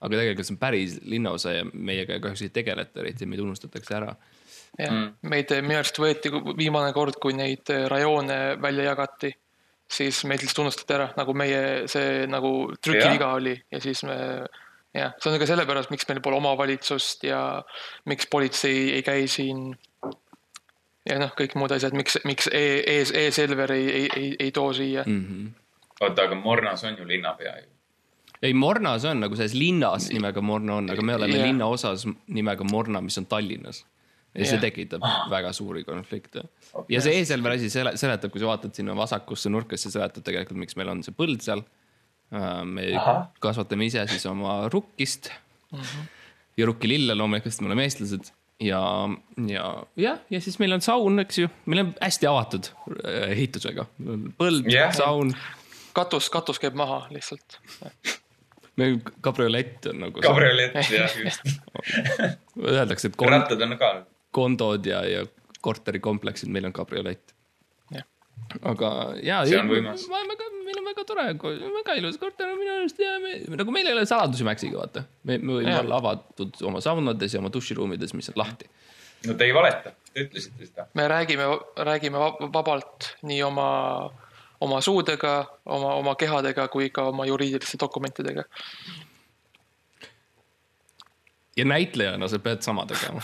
aga 0.00 0.18
tegelikult 0.20 0.48
see 0.48 0.54
on 0.56 0.60
päris 0.60 0.98
linnaosa 1.08 1.54
ja 1.56 1.68
meiega 1.72 2.20
kahjuks 2.20 2.44
ei 2.44 2.52
tegeleta 2.52 3.00
eriti, 3.00 3.28
meid 3.28 3.40
unustatakse 3.40 3.96
ära 3.96 4.12
jah 4.76 4.92
mm., 4.92 5.30
meid 5.32 5.56
minu 5.64 5.80
arust 5.80 5.98
võeti 6.00 6.30
viimane 6.58 6.92
kord, 6.92 7.16
kui 7.22 7.32
neid 7.36 7.72
äh, 7.72 7.86
rajoone 7.88 8.38
välja 8.60 8.90
jagati, 8.90 9.32
siis 9.88 10.20
meid 10.28 10.42
lihtsalt 10.42 10.66
unustati 10.66 10.96
ära, 10.98 11.08
nagu 11.16 11.34
meie 11.38 11.86
see 11.90 12.26
nagu 12.28 12.52
trükiviga 12.82 13.32
oli 13.38 13.54
ja 13.72 13.80
siis 13.80 14.02
me 14.04 14.18
jah, 14.96 15.14
see 15.20 15.32
on 15.32 15.40
ka 15.42 15.48
sellepärast, 15.48 15.92
miks 15.94 16.08
meil 16.08 16.22
pole 16.24 16.40
omavalitsust 16.40 17.26
ja 17.28 17.40
miks 18.10 18.28
politsei 18.32 18.90
ei 18.96 19.04
käi 19.06 19.26
siin. 19.30 19.68
ja 21.06 21.20
noh, 21.22 21.32
kõik 21.38 21.54
muud 21.58 21.72
asjad, 21.76 21.94
miks, 21.96 22.18
miks 22.26 22.50
e, 22.50 22.66
e, 22.82 22.98
e-Selver 23.26 23.72
ei, 23.76 23.86
ei, 24.00 24.10
ei, 24.16 24.34
ei 24.48 24.52
too 24.52 24.72
siia 24.74 25.04
mm. 25.06 25.24
-hmm. 25.24 25.50
oota, 26.00 26.28
aga 26.28 26.34
Mornas 26.34 26.84
on 26.84 26.98
ju 26.98 27.08
linnapea 27.08 27.56
ju 27.62 27.68
ei, 28.42 28.54
Mornas 28.54 29.04
on 29.04 29.20
nagu 29.20 29.36
selles 29.36 29.54
linnas 29.54 30.10
nimega 30.12 30.40
Morna 30.40 30.80
on, 30.80 30.90
aga 30.90 31.02
me 31.02 31.14
oleme 31.14 31.36
yeah. 31.36 31.46
linnaosas 31.46 32.06
nimega 32.26 32.64
Morna, 32.64 33.00
mis 33.00 33.18
on 33.18 33.26
Tallinnas 33.26 33.84
ja 34.36 34.42
yeah. 34.42 34.50
see 34.50 34.60
tekitab 34.60 35.04
ah. 35.06 35.24
väga 35.32 35.52
suuri 35.56 35.84
konflikte 35.84 36.42
okay.. 36.72 36.90
ja 36.92 37.00
see 37.00 37.20
E-Selver 37.20 37.56
asi 37.56 37.70
sele, 37.72 37.96
seletab, 37.96 38.32
kui 38.32 38.42
sa 38.42 38.50
vaatad 38.50 38.76
sinna 38.76 38.96
vasakusse 38.96 39.52
nurka, 39.52 39.76
siis 39.76 39.88
see 39.88 39.98
seletab 39.98 40.26
tegelikult, 40.26 40.60
miks 40.60 40.76
meil 40.76 40.92
on 40.92 41.02
see 41.06 41.16
põld 41.16 41.44
seal. 41.44 41.64
Äh, 42.34 42.64
me 42.64 42.88
Aha. 42.98 43.28
kasvatame 43.40 43.86
ise 43.86 44.02
siis 44.10 44.26
oma 44.26 44.68
rukkist 44.72 45.28
mm. 45.72 45.78
-hmm. 45.78 46.08
ja 46.56 46.66
rukkilille 46.66 47.14
loomulikult, 47.14 47.52
sest 47.52 47.62
me 47.62 47.70
oleme 47.70 47.84
eestlased 47.86 48.32
ja, 48.60 48.80
ja 49.48 49.66
jah, 49.96 50.18
ja 50.30 50.40
siis 50.40 50.58
meil 50.58 50.74
on 50.74 50.82
saun, 50.82 51.22
eks 51.22 51.38
ju, 51.38 51.48
meil 51.66 51.84
on 51.84 51.94
hästi 52.00 52.26
avatud 52.26 52.72
äh, 53.04 53.30
ehitusega, 53.36 53.86
põld 54.40 54.66
yeah., 54.72 54.90
saun. 54.94 55.30
katus, 55.94 56.30
katus 56.30 56.58
käib 56.58 56.74
maha 56.74 57.04
lihtsalt 57.14 57.60
meil 58.82 58.98
kabriolett 59.20 59.86
on 59.86 60.02
nagu. 60.08 60.26
kabriolett 60.26 60.74
jah, 60.90 61.16
just 61.24 61.46
Öeldakse, 62.58 63.08
et. 63.08 63.26
rattad 63.30 63.62
on 63.62 63.78
ka 63.78 63.94
kondod 64.34 64.86
ja, 64.86 65.04
ja 65.06 65.26
korterikompleksid, 65.60 66.50
meil 66.50 66.66
on 66.66 66.72
kabriolett. 66.72 67.34
aga 68.62 68.90
ja. 69.22 69.44
see 69.46 69.58
on 69.58 69.70
võimas. 69.70 70.10
Meil 70.66 70.80
on 70.80 70.88
väga 70.90 71.06
tore, 71.08 71.28
väga 71.78 71.96
ilus 72.00 72.18
korter 72.22 72.52
minu 72.58 72.74
arust 72.80 73.00
ja 73.02 73.16
me, 73.22 73.38
nagu 73.60 73.74
meil 73.74 73.88
ei 73.88 73.96
ole 73.96 74.06
saladusi 74.08 74.46
Maxiga, 74.46 74.82
vaata. 74.82 75.06
me, 75.24 75.38
me 75.38 75.60
võime 75.60 75.72
ja. 75.72 75.80
olla 75.84 76.00
avatud 76.02 76.60
oma 76.68 76.82
saunades 76.84 77.34
ja 77.34 77.42
oma 77.42 77.52
duširuumides, 77.54 78.14
mis 78.18 78.30
on 78.32 78.40
lahti. 78.42 78.68
no 79.26 79.38
te 79.38 79.48
ei 79.48 79.54
valeta, 79.56 79.94
te 80.12 80.26
ütlesite 80.26 80.68
seda. 80.68 80.88
me 80.98 81.08
räägime, 81.10 81.48
räägime 81.88 82.22
vabalt 82.54 83.12
nii 83.26 83.42
oma 83.46 83.68
oma 84.60 84.80
suudega, 84.80 85.36
oma, 85.64 85.94
oma 86.00 86.14
kehadega 86.18 86.68
kui 86.72 86.90
ka 86.90 87.08
oma 87.10 87.26
juriidiliste 87.28 87.78
dokumentidega. 87.80 88.44
ja 91.56 91.64
näitlejana 91.64 92.28
sa 92.28 92.38
pead 92.38 92.62
sama 92.62 92.86
tegema. 92.86 93.22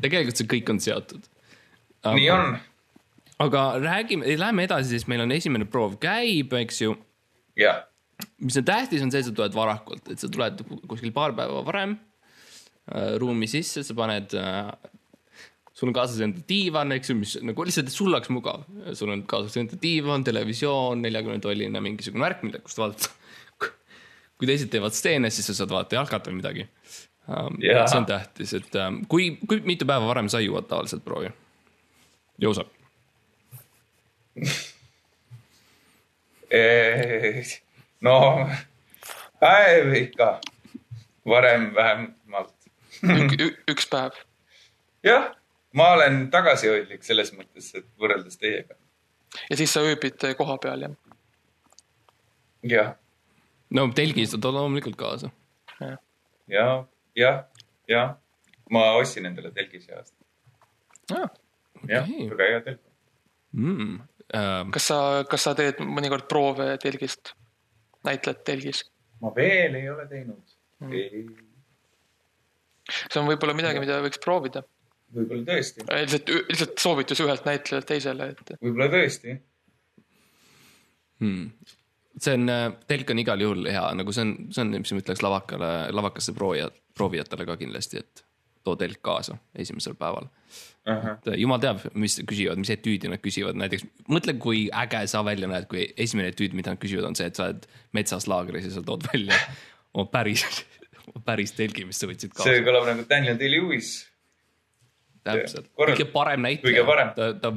tegelikult 0.00 0.36
see 0.36 0.50
kõik 0.56 0.74
on 0.74 0.80
seotud. 0.80 1.30
nii 2.14 2.30
on. 2.34 2.58
Aga 3.40 3.62
räägime, 3.80 4.36
lähme 4.38 4.66
edasi, 4.68 4.94
siis 4.94 5.06
meil 5.10 5.24
on 5.24 5.32
esimene 5.34 5.66
proov 5.70 5.96
käib, 6.02 6.52
eks 6.60 6.82
ju. 6.84 6.94
jah. 7.58 7.84
mis 8.44 8.58
on 8.60 8.66
tähtis, 8.68 9.02
on 9.04 9.12
see, 9.12 9.22
et 9.22 9.30
sa 9.30 9.34
tuled 9.36 9.56
varakult, 9.56 10.08
et 10.12 10.20
sa 10.20 10.28
tuled 10.32 10.60
kuskil 10.90 11.12
paar 11.16 11.34
päeva 11.36 11.62
varem 11.66 11.96
äh, 12.92 13.14
ruumi 13.20 13.48
sisse, 13.50 13.84
sa 13.86 13.96
paned 13.96 14.34
äh, 14.36 14.72
sul 15.72 15.88
on 15.88 15.96
kaasas 15.96 16.20
enda 16.26 16.42
diivan, 16.48 16.92
eks 16.98 17.12
ju, 17.12 17.16
mis 17.16 17.36
nagu 17.46 17.64
lihtsalt, 17.64 17.88
et 17.88 17.96
sul 17.96 18.12
oleks 18.12 18.32
mugav. 18.34 18.66
sul 18.98 19.12
on 19.14 19.24
kaasas 19.28 19.56
enda 19.62 19.78
diivan, 19.80 20.26
televisioon, 20.26 21.00
neljakümne 21.06 21.40
tolline 21.44 21.84
mingisugune 21.84 22.26
värk, 22.26 22.44
mille, 22.44 22.60
kust 22.64 22.82
vaadata. 22.82 23.14
kui 24.40 24.48
teised 24.48 24.72
teevad 24.72 24.96
stseene, 24.96 25.32
siis 25.32 25.48
sa 25.48 25.56
saad 25.56 25.72
vaadata 25.72 25.98
jalkat 25.98 26.28
või 26.28 26.38
midagi 26.40 26.66
um,. 27.28 27.56
see 27.60 27.96
on 27.96 28.08
tähtis, 28.08 28.52
et 28.56 28.76
um, 28.80 29.00
kui, 29.08 29.32
kui 29.48 29.64
mitu 29.64 29.88
päeva 29.88 30.08
varem 30.08 30.28
sa 30.32 30.40
jõuad 30.44 30.68
tavaliselt 30.68 31.04
proovi? 31.04 31.32
Joosep 32.40 32.79
no 38.00 38.16
päev 39.40 39.92
ikka, 39.94 40.30
varem 41.26 41.70
vähemalt 41.74 42.54
üks 43.70 43.86
päev. 43.90 44.16
jah 45.06 45.30
ma 45.72 45.90
olen 45.94 46.24
tagasihoidlik 46.30 47.04
selles 47.06 47.32
mõttes, 47.34 47.70
et 47.78 47.86
võrreldes 48.00 48.38
teiega. 48.40 48.76
ja 49.50 49.58
siis 49.58 49.72
sa 49.74 49.82
ööbid 49.86 50.18
koha 50.38 50.56
peal, 50.62 50.86
jah? 50.86 50.96
jah. 52.74 52.94
no 53.70 53.86
telgis 53.96 54.34
ta 54.36 54.54
loomulikult 54.54 54.98
kaasa. 55.00 55.30
ja, 55.80 55.96
ja, 56.48 56.66
jah, 57.16 57.44
jah. 57.88 58.16
ma 58.70 58.92
ostsin 58.98 59.30
endale 59.30 59.52
telgi 59.54 59.82
see 59.84 59.96
aasta. 59.96 60.16
jah, 61.88 62.08
väga 62.08 62.52
hea 62.52 62.62
telk 62.66 62.82
mm,. 63.52 63.98
Ähm. 64.36 64.70
kas 64.70 64.86
sa, 64.92 64.98
kas 65.26 65.42
sa 65.48 65.56
teed 65.58 65.80
mõnikord 65.82 66.28
proove 66.30 66.76
telgist, 66.82 67.32
näitled 68.06 68.44
telgis? 68.46 68.84
ma 69.24 69.32
veel 69.34 69.74
ei 69.80 69.88
ole 69.90 70.04
teinud 70.10 70.52
mm.. 70.84 70.92
ei. 70.94 71.24
see 73.08 73.18
on 73.18 73.26
võib-olla 73.26 73.56
midagi, 73.58 73.82
mida 73.82 73.98
võiks 74.04 74.22
proovida 74.22 74.62
võib-olla 75.16 75.42
tõesti. 75.48 75.86
lihtsalt, 75.88 76.32
lihtsalt 76.52 76.84
soovitus 76.84 77.24
ühelt 77.24 77.48
näitlejalt 77.48 77.90
teisele, 77.90 78.30
et. 78.36 78.54
võib-olla 78.60 78.88
tõesti 78.92 79.34
hmm.. 81.24 81.50
see 82.14 82.38
on, 82.38 82.48
äh, 82.54 82.64
telk 82.90 83.10
on 83.10 83.24
igal 83.24 83.46
juhul 83.46 83.66
hea, 83.70 83.84
nagu 83.98 84.14
see 84.14 84.28
on, 84.28 84.34
see 84.54 84.62
on, 84.62 84.74
mis 84.78 84.94
ma 84.94 85.02
ütleks 85.02 85.26
lavakale, 85.26 85.72
lavakasse 85.96 86.36
proovijatele 86.38 87.48
ka 87.50 87.58
kindlasti, 87.60 88.04
et 88.04 88.24
too 88.64 88.76
telk 88.80 89.00
kaasa 89.04 89.38
esimesel 89.54 89.94
päeval 89.98 90.26
uh. 90.26 90.92
-huh. 90.92 91.14
et 91.14 91.32
äh, 91.32 91.38
jumal 91.40 91.62
teab, 91.62 91.84
mis 91.94 92.18
küsivad, 92.20 92.60
mis 92.60 92.72
etüüdi 92.74 93.10
nad 93.12 93.22
küsivad, 93.24 93.58
näiteks 93.60 93.86
mõtle, 94.08 94.36
kui 94.38 94.66
äge 94.82 95.06
sa 95.10 95.24
välja 95.24 95.48
näed, 95.50 95.68
kui 95.70 95.86
esimene 95.96 96.32
etüüd, 96.34 96.56
mida 96.56 96.74
nad 96.74 96.82
küsivad, 96.82 97.08
on 97.08 97.18
see, 97.18 97.30
et 97.30 97.38
sa 97.38 97.48
oled 97.48 97.66
metsas 97.96 98.28
laagris 98.30 98.68
ja 98.68 98.76
sa 98.76 98.84
tood 98.86 99.06
välja 99.12 99.36
oma 99.94 100.06
päris, 100.12 100.46
päris 101.24 101.56
telgi, 101.56 101.84
mis 101.88 102.00
sa 102.00 102.10
võtsid 102.10 102.34
kaasa. 102.34 102.50
see 102.50 102.64
kõlab 102.66 102.88
nagu 102.90 103.08
Daniel 103.10 103.40
Day-Lewis 103.40 104.10
täpselt, 105.26 105.68
kõige 105.76 106.06
parem 106.12 106.44
näitleja, 106.46 106.84
ta, 107.16 107.32
ta, 107.40 107.50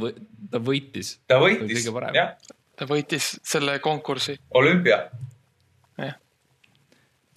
ta 0.51 0.61
võitis. 0.63 1.15
ta 1.29 1.39
võitis, 1.41 1.87
jah. 2.15 2.33
ta 2.79 2.87
võitis 2.89 3.29
selle 3.45 3.77
konkursi. 3.83 4.35
olümpia. 4.59 4.99
jah. 6.01 6.17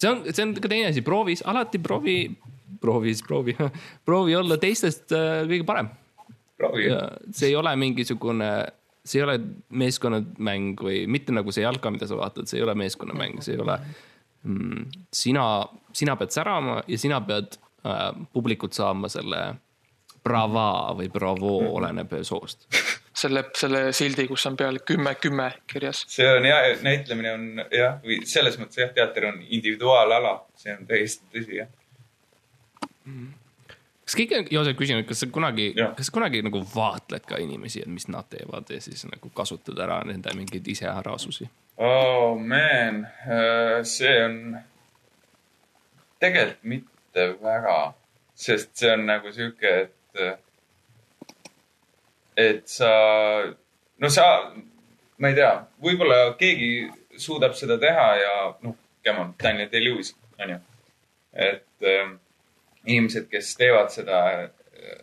see 0.01 0.11
on, 0.11 0.25
see 0.31 0.43
on 0.45 0.55
ka 0.57 0.71
teine 0.71 0.91
asi, 0.91 1.03
proovis, 1.05 1.43
alati 1.47 1.81
proovi, 1.83 2.19
proovis, 2.81 3.23
proovi 3.27 3.55
proovi 4.07 4.35
olla 4.35 4.57
teistest 4.61 5.13
äh, 5.15 5.43
kõige 5.49 5.67
parem. 5.67 5.91
see 7.31 7.51
ei 7.51 7.55
ole 7.55 7.75
mingisugune, 7.77 8.49
see 9.05 9.21
ei 9.21 9.27
ole 9.27 9.37
meeskonnamäng 9.69 10.81
või 10.81 11.03
mitte 11.07 11.35
nagu 11.35 11.53
see 11.53 11.65
jalka, 11.65 11.91
mida 11.93 12.09
sa 12.09 12.17
vaatad, 12.17 12.49
see 12.49 12.59
ei 12.61 12.65
ole 12.65 12.75
meeskonnamäng, 12.79 13.41
see 13.45 13.55
ei 13.55 13.61
ole 13.61 13.77
mm,. 14.43 14.83
sina, 15.13 15.45
sina 15.93 16.17
pead 16.17 16.33
särama 16.33 16.81
ja 16.87 16.97
sina 16.97 17.21
pead 17.21 17.59
äh, 17.85 18.11
publikut 18.33 18.73
saama 18.73 19.11
selle 19.11 19.45
brava 20.27 20.69
või 20.97 21.07
bravo 21.13 21.59
mm, 21.61 21.73
oleneb 21.77 22.15
soost 22.27 22.67
selle, 23.17 23.43
selle 23.57 23.81
sildi, 23.95 24.27
kus 24.29 24.45
on 24.49 24.57
peal 24.59 24.79
kümme, 24.85 25.15
kümme 25.21 25.47
kirjas. 25.69 26.03
see 26.11 26.27
on 26.29 26.45
jah, 26.45 26.67
näitlemine 26.85 27.33
on 27.33 27.47
jah, 27.73 27.97
või 28.03 28.21
selles 28.29 28.59
mõttes 28.61 28.81
jah, 28.81 28.93
teater 28.95 29.29
on 29.31 29.41
individuaalala, 29.41 30.35
see 30.59 30.75
on 30.75 30.85
täiesti 30.89 31.29
tõsi 31.33 31.61
jah. 31.61 31.71
Kas 34.07 34.15
keegi 34.15 34.37
on, 34.37 34.47
Joosep 34.51 34.79
küsinud, 34.79 35.07
kas 35.07 35.23
sa 35.23 35.29
kunagi, 35.31 35.71
kas 35.75 36.09
sa 36.09 36.15
kunagi 36.15 36.41
nagu 36.45 36.61
vaatled 36.75 37.25
ka 37.27 37.39
inimesi, 37.43 37.83
et 37.83 37.91
mis 37.91 38.07
nad 38.11 38.29
teevad 38.31 38.69
ja 38.71 38.79
siis 38.83 39.03
nagu 39.09 39.31
kasutad 39.35 39.79
ära 39.83 39.99
nende 40.07 40.33
mingeid 40.37 40.67
iseärasusi? 40.67 41.49
oh 41.77 42.39
man, 42.39 43.03
äh, 43.27 43.83
see 43.85 44.15
on 44.25 44.57
tegelikult 46.19 46.63
mitte 46.63 47.27
väga, 47.43 47.93
sest 48.35 48.73
see 48.79 48.93
on 48.93 49.05
nagu 49.05 49.31
sihuke, 49.33 49.73
et 49.83 50.39
et 52.37 52.67
sa, 52.69 52.89
no 53.99 54.09
sa, 54.13 54.25
ma 55.17 55.31
ei 55.31 55.37
tea, 55.37 55.51
võib-olla 55.81 56.35
keegi 56.39 56.71
suudab 57.17 57.57
seda 57.57 57.79
teha 57.81 58.07
ja 58.21 58.33
noh, 58.61 58.77
come 59.05 59.23
on, 59.23 59.33
Daniel 59.41 59.69
Day-Lewis, 59.73 60.13
onju. 60.39 60.57
et 61.33 61.85
äh, 61.85 62.13
inimesed, 62.87 63.27
kes 63.31 63.55
teevad 63.59 63.91
seda 63.93 64.21
äh, 64.43 65.01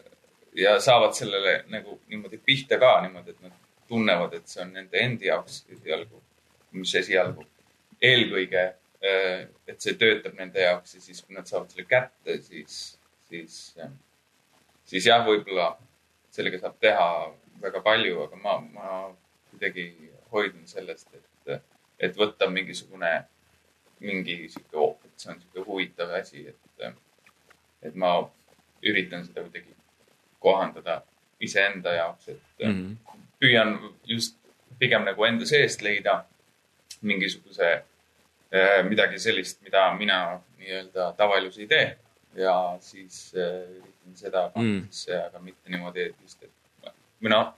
ja 0.58 0.78
saavad 0.80 1.16
sellele 1.16 1.60
nagu 1.72 1.98
niimoodi 2.08 2.40
pihta 2.44 2.78
ka 2.80 2.96
niimoodi, 3.04 3.36
et 3.36 3.44
nad 3.44 3.58
tunnevad, 3.88 4.34
et 4.38 4.48
see 4.48 4.62
on 4.64 4.72
nende 4.76 5.00
endi 5.00 5.28
jaoks 5.28 5.64
esialgu, 5.76 6.22
mis 6.78 6.94
esialgu, 7.00 7.44
eelkõige 8.02 8.64
äh,, 8.64 9.44
et 9.68 9.78
see 9.80 9.96
töötab 10.00 10.38
nende 10.40 10.64
jaoks 10.64 10.96
ja 10.96 11.04
siis, 11.04 11.22
kui 11.22 11.36
nad 11.36 11.48
saavad 11.50 11.70
selle 11.72 11.86
kätte, 11.90 12.40
siis, 12.42 12.80
siis 13.28 13.60
äh, 13.80 13.92
siis 14.84 15.06
jah, 15.08 15.24
võib-olla 15.26 15.72
sellega 16.34 16.60
saab 16.62 16.78
teha 16.82 17.06
väga 17.62 17.82
palju, 17.84 18.24
aga 18.26 18.40
ma, 18.42 18.56
ma 18.74 18.88
kuidagi 19.52 19.86
hoidun 20.32 20.66
sellest, 20.68 21.14
et, 21.14 21.62
et 22.08 22.18
võtta 22.18 22.48
mingisugune, 22.50 23.12
mingi 24.04 24.36
sihuke, 24.52 25.06
et 25.06 25.22
see 25.22 25.32
on 25.32 25.40
sihuke 25.40 25.64
huvitav 25.68 26.12
asi, 26.18 26.48
et, 26.50 26.88
et 27.84 27.94
ma 27.94 28.14
üritan 28.82 29.24
seda 29.26 29.44
kuidagi 29.44 29.74
kohandada 30.44 31.02
iseenda 31.40 31.92
jaoks, 31.92 32.28
et 32.28 32.66
mm 32.66 32.72
-hmm. 32.72 33.18
püüan 33.40 33.78
just 34.04 34.36
pigem 34.78 35.04
nagu 35.04 35.24
enda 35.24 35.46
seest 35.46 35.82
leida 35.82 36.24
mingisuguse 37.02 37.72
eh, 38.52 38.84
midagi 38.88 39.18
sellist, 39.18 39.62
mida 39.62 39.94
mina 39.94 40.40
nii-öelda 40.58 41.12
tavaelus 41.16 41.58
ei 41.58 41.66
tee 41.66 41.96
ja 42.36 42.76
siis 42.80 43.34
äh, 43.36 43.82
seda 44.14 44.50
kahtlusse 44.54 45.12
mm., 45.12 45.26
aga 45.26 45.38
mitte 45.38 45.70
niimoodi, 45.70 46.08
et 46.10 46.16
just, 46.22 46.42
et 46.42 46.90
või 47.22 47.32
noh, 47.32 47.52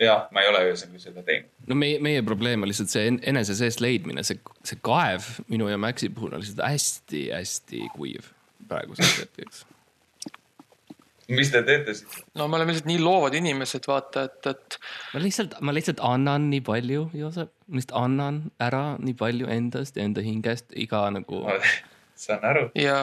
jah, 0.00 0.28
ma 0.32 0.42
ei 0.42 0.50
ole 0.50 0.62
ühesõnaga 0.68 1.02
seda 1.02 1.24
teinud. 1.26 1.50
no 1.66 1.78
meie, 1.78 1.98
meie 2.02 2.22
probleem 2.26 2.62
on 2.62 2.70
lihtsalt 2.70 2.92
see 2.92 3.10
enese 3.32 3.56
seest 3.58 3.82
leidmine, 3.84 4.24
see, 4.26 4.38
see 4.66 4.80
kaev 4.86 5.28
minu 5.52 5.68
ja 5.70 5.78
Maxi 5.80 6.10
puhul 6.14 6.36
on 6.36 6.44
lihtsalt 6.44 6.64
hästi-hästi 6.66 7.86
kuiv 7.96 8.32
praeguseks 8.68 9.18
hetkeks 9.22 9.64
mis 11.28 11.50
te 11.50 11.62
teete 11.66 11.94
siis? 11.98 12.20
no 12.38 12.46
me 12.46 12.58
oleme 12.58 12.74
lihtsalt 12.74 12.90
nii 12.90 13.00
loovad 13.02 13.34
inimesed, 13.34 13.88
vaata, 13.90 14.26
et, 14.28 14.46
et. 14.52 14.78
ma 15.14 15.24
lihtsalt, 15.24 15.58
ma 15.60 15.74
lihtsalt 15.74 16.02
annan 16.06 16.50
nii 16.52 16.62
palju, 16.66 17.08
Joosep, 17.18 17.50
ma 17.66 17.80
lihtsalt 17.80 17.98
annan 18.04 18.40
ära 18.62 18.84
nii 19.02 19.18
palju 19.18 19.50
endast 19.50 19.98
ja 19.98 20.06
enda 20.06 20.24
hingest 20.24 20.72
iga 20.86 21.06
nagu 21.14 21.42
saan 22.16 22.46
aru. 22.46 22.70
ja 22.78 23.02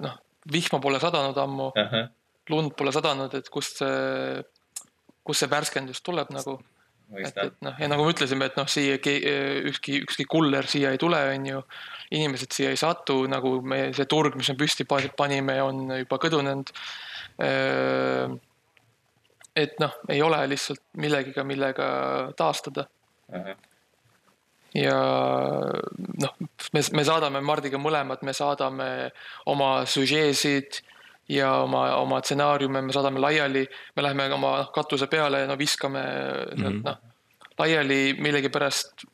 noh 0.00 0.18
vihma 0.52 0.80
pole 0.80 1.00
sadanud 1.00 1.36
ammu 1.36 1.66
uh, 1.66 1.72
-huh. 1.74 2.08
lund 2.48 2.72
pole 2.76 2.92
sadanud, 2.92 3.34
et 3.34 3.48
kust 3.48 3.82
see, 3.82 4.42
kust 5.24 5.40
see 5.40 5.50
värskendus 5.50 6.02
tuleb 6.02 6.30
nagu. 6.30 6.60
Et, 7.18 7.38
et 7.42 7.56
noh, 7.64 7.78
ja 7.80 7.88
nagu 7.90 8.04
me 8.06 8.12
ütlesime, 8.14 8.50
et 8.50 8.58
noh, 8.58 8.68
siia 8.70 8.98
ükski, 9.00 10.02
ükski 10.04 10.26
kuller 10.30 10.68
siia 10.70 10.92
ei 10.94 11.00
tule, 11.00 11.20
on 11.34 11.48
ju. 11.48 11.62
inimesed 12.10 12.54
siia 12.54 12.70
ei 12.74 12.78
satu, 12.78 13.22
nagu 13.30 13.60
me, 13.62 13.90
see 13.96 14.06
turg, 14.10 14.36
mis 14.38 14.50
me 14.50 14.56
püsti 14.58 14.86
panime, 14.86 15.60
on 15.62 15.90
juba 16.02 16.18
kõdunenud. 16.22 16.72
et 19.60 19.80
noh, 19.82 19.96
ei 20.08 20.22
ole 20.22 20.44
lihtsalt 20.52 20.82
millegiga, 21.00 21.44
millega 21.44 21.88
taastada 22.36 22.86
uh. 22.86 23.34
-huh 23.34 23.58
ja 24.74 24.96
noh, 26.22 26.34
me, 26.72 26.82
me 26.94 27.04
saadame 27.06 27.42
Mardiga 27.42 27.78
mõlemad, 27.80 28.22
me 28.22 28.34
saadame 28.36 29.10
oma 29.50 29.80
süžeesid 29.88 30.80
ja 31.28 31.52
oma, 31.62 31.84
oma 31.96 32.20
stsenaariume, 32.20 32.82
me 32.82 32.92
saadame 32.92 33.20
laiali, 33.20 33.66
me 33.96 34.02
läheme 34.02 34.28
oma 34.34 34.56
noh, 34.62 34.72
katuse 34.74 35.06
peale, 35.06 35.46
no 35.46 35.58
viskame 35.58 36.02
mm 36.02 36.64
-hmm. 36.64 36.82
noh, 36.84 36.98
laiali 37.58 38.14
millegipärast 38.18 39.04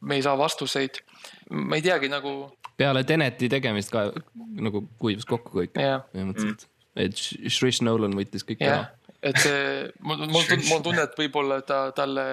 me 0.00 0.14
ei 0.14 0.22
saa 0.22 0.38
vastuseid. 0.38 1.02
ma 1.50 1.76
ei 1.76 1.82
teagi 1.82 2.08
nagu. 2.08 2.52
peale 2.76 3.04
Teneti 3.04 3.48
tegemist 3.48 3.90
ka 3.90 4.12
nagu 4.60 4.82
kuivas 4.98 5.24
kokku 5.24 5.58
kõik 5.58 5.78
yeah.. 5.80 6.02
põhimõtteliselt 6.12 6.66
mm., 6.66 6.72
et 6.96 7.52
Shrish 7.52 7.82
Nolan 7.84 8.16
võttis 8.16 8.44
kõik 8.46 8.62
yeah. 8.64 8.78
ära. 8.78 9.18
et 9.22 9.40
see, 9.42 9.90
mul, 10.00 10.26
mul, 10.30 10.56
on 10.76 10.82
tunne, 10.84 11.02
et 11.02 11.18
võib-olla 11.18 11.60
ta, 11.66 11.90
talle, 11.96 12.26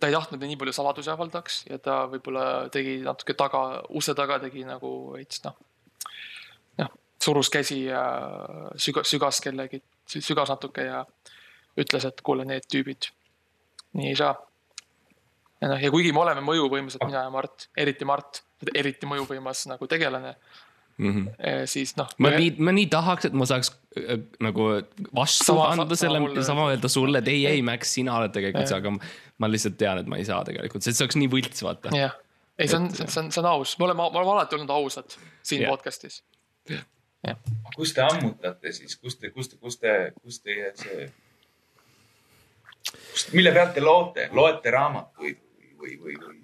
ta 0.00 0.08
ei 0.08 0.16
tahtnud 0.16 0.44
nii 0.44 0.58
palju 0.60 0.76
saladusi 0.76 1.12
avaldaks 1.12 1.62
ja 1.70 1.78
ta 1.82 2.02
võib-olla 2.12 2.46
tegi 2.72 3.00
natuke 3.06 3.36
taga, 3.38 3.82
ukse 3.90 4.16
taga 4.18 4.38
tegi 4.44 4.66
nagu 4.68 4.92
veits 5.16 5.42
noh. 5.46 5.56
noh, 6.82 6.92
surus 7.22 7.50
käsi 7.52 7.84
ja 7.84 8.02
süga-, 8.76 9.04
sügas 9.06 9.40
kellegi, 9.44 9.82
sügas 10.06 10.50
natuke 10.50 10.86
ja 10.88 11.04
ütles, 11.78 12.06
et 12.08 12.24
kuule, 12.26 12.44
need 12.48 12.66
tüübid, 12.70 13.12
nii 13.98 14.10
ei 14.12 14.18
saa 14.18 14.34
ja 15.62 15.70
noh, 15.70 15.80
ja 15.80 15.92
kuigi 15.94 16.12
me 16.14 16.22
oleme 16.24 16.42
mõjuvõimsad, 16.44 17.04
mina 17.06 17.24
ja 17.26 17.32
Mart, 17.32 17.68
eriti 17.78 18.06
Mart, 18.08 18.42
eriti 18.74 19.08
mõjuvõimas 19.08 19.64
nagu 19.70 19.86
tegelane 19.90 20.34
mm. 20.34 21.12
-hmm. 21.12 21.68
siis 21.70 21.94
noh. 21.98 22.10
ma 22.22 22.32
nii, 22.34 22.54
ma 22.58 22.74
nii 22.74 22.88
tahaks, 22.92 23.30
et 23.30 23.36
ma 23.38 23.46
saaks 23.48 23.72
äh, 24.00 24.24
nagu 24.42 24.68
vastu 25.14 25.52
sama, 25.52 25.70
anda 25.74 25.98
selle, 25.98 26.22
sama 26.46 26.68
öelda 26.72 26.90
sulle, 26.92 27.22
et 27.22 27.30
ei, 27.30 27.46
ei, 27.50 27.62
Max, 27.66 27.94
sina 27.98 28.18
oled 28.18 28.34
tegelikult 28.34 28.70
see, 28.70 28.80
aga 28.82 28.94
ma 28.96 29.50
lihtsalt 29.50 29.78
tean, 29.78 30.02
et 30.02 30.10
ma 30.10 30.18
ei 30.20 30.26
saa 30.28 30.42
tegelikult, 30.48 30.84
see 30.84 30.98
oleks 30.98 31.20
nii 31.20 31.30
võlts, 31.32 31.66
vaata. 31.66 31.94
jah, 31.96 32.16
ei, 32.58 32.66
see 32.66 32.80
on, 32.80 32.90
see 32.96 33.06
on, 33.22 33.30
see 33.30 33.44
on 33.44 33.52
aus, 33.54 33.76
me 33.78 33.90
oleme, 33.90 34.08
me 34.08 34.22
oleme 34.22 34.36
alati 34.38 34.58
olnud 34.58 34.74
ausad 34.74 35.18
siin 35.42 35.62
yeah. 35.62 35.70
podcast'is. 35.70 36.22
Kus 37.76 37.94
te 37.94 38.02
ammutate 38.02 38.72
siis, 38.72 38.96
kus 38.96 39.16
te, 39.16 39.30
kus 39.30 39.48
te, 39.48 39.56
kus 39.56 39.78
te, 39.78 40.12
kus 40.22 40.40
teie 40.42 40.72
see, 40.74 41.06
mille 43.32 43.52
pealt 43.54 43.74
te 43.74 43.80
loote, 43.80 44.28
loete 44.32 44.70
raamatuid? 44.74 45.42
või, 45.82 45.98
või, 45.98 46.16
või 46.16 46.40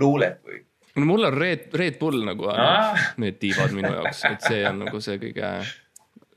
luulet 0.00 0.40
või? 0.44 0.60
no 0.96 1.08
mul 1.08 1.28
on 1.28 1.36
Red, 1.36 1.68
Red 1.74 1.98
Bull 2.00 2.24
nagu 2.26 2.50
ah. 2.52 3.08
need 3.22 3.40
tiibad 3.42 3.74
minu 3.74 3.92
jaoks, 3.96 4.24
et 4.30 4.48
see 4.48 4.62
on 4.68 4.84
nagu 4.84 5.00
see 5.04 5.18
kõige. 5.22 5.54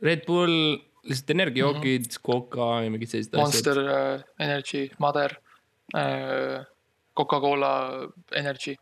Red 0.03 0.23
Bull, 0.27 0.77
lihtsalt 1.07 1.35
energiajoogid 1.35 2.07
mm, 2.07 2.15
-hmm. 2.15 2.23
Coca 2.25 2.69
ja 2.85 2.93
mingid 2.93 3.11
sellised 3.11 3.35
asjad. 3.35 3.43
Monster 3.43 3.83
uh, 3.83 4.25
Energy, 4.39 4.87
Mother 5.03 5.37
uh,, 5.93 6.65
Coca-Cola 7.17 7.73
Energy. 8.35 8.75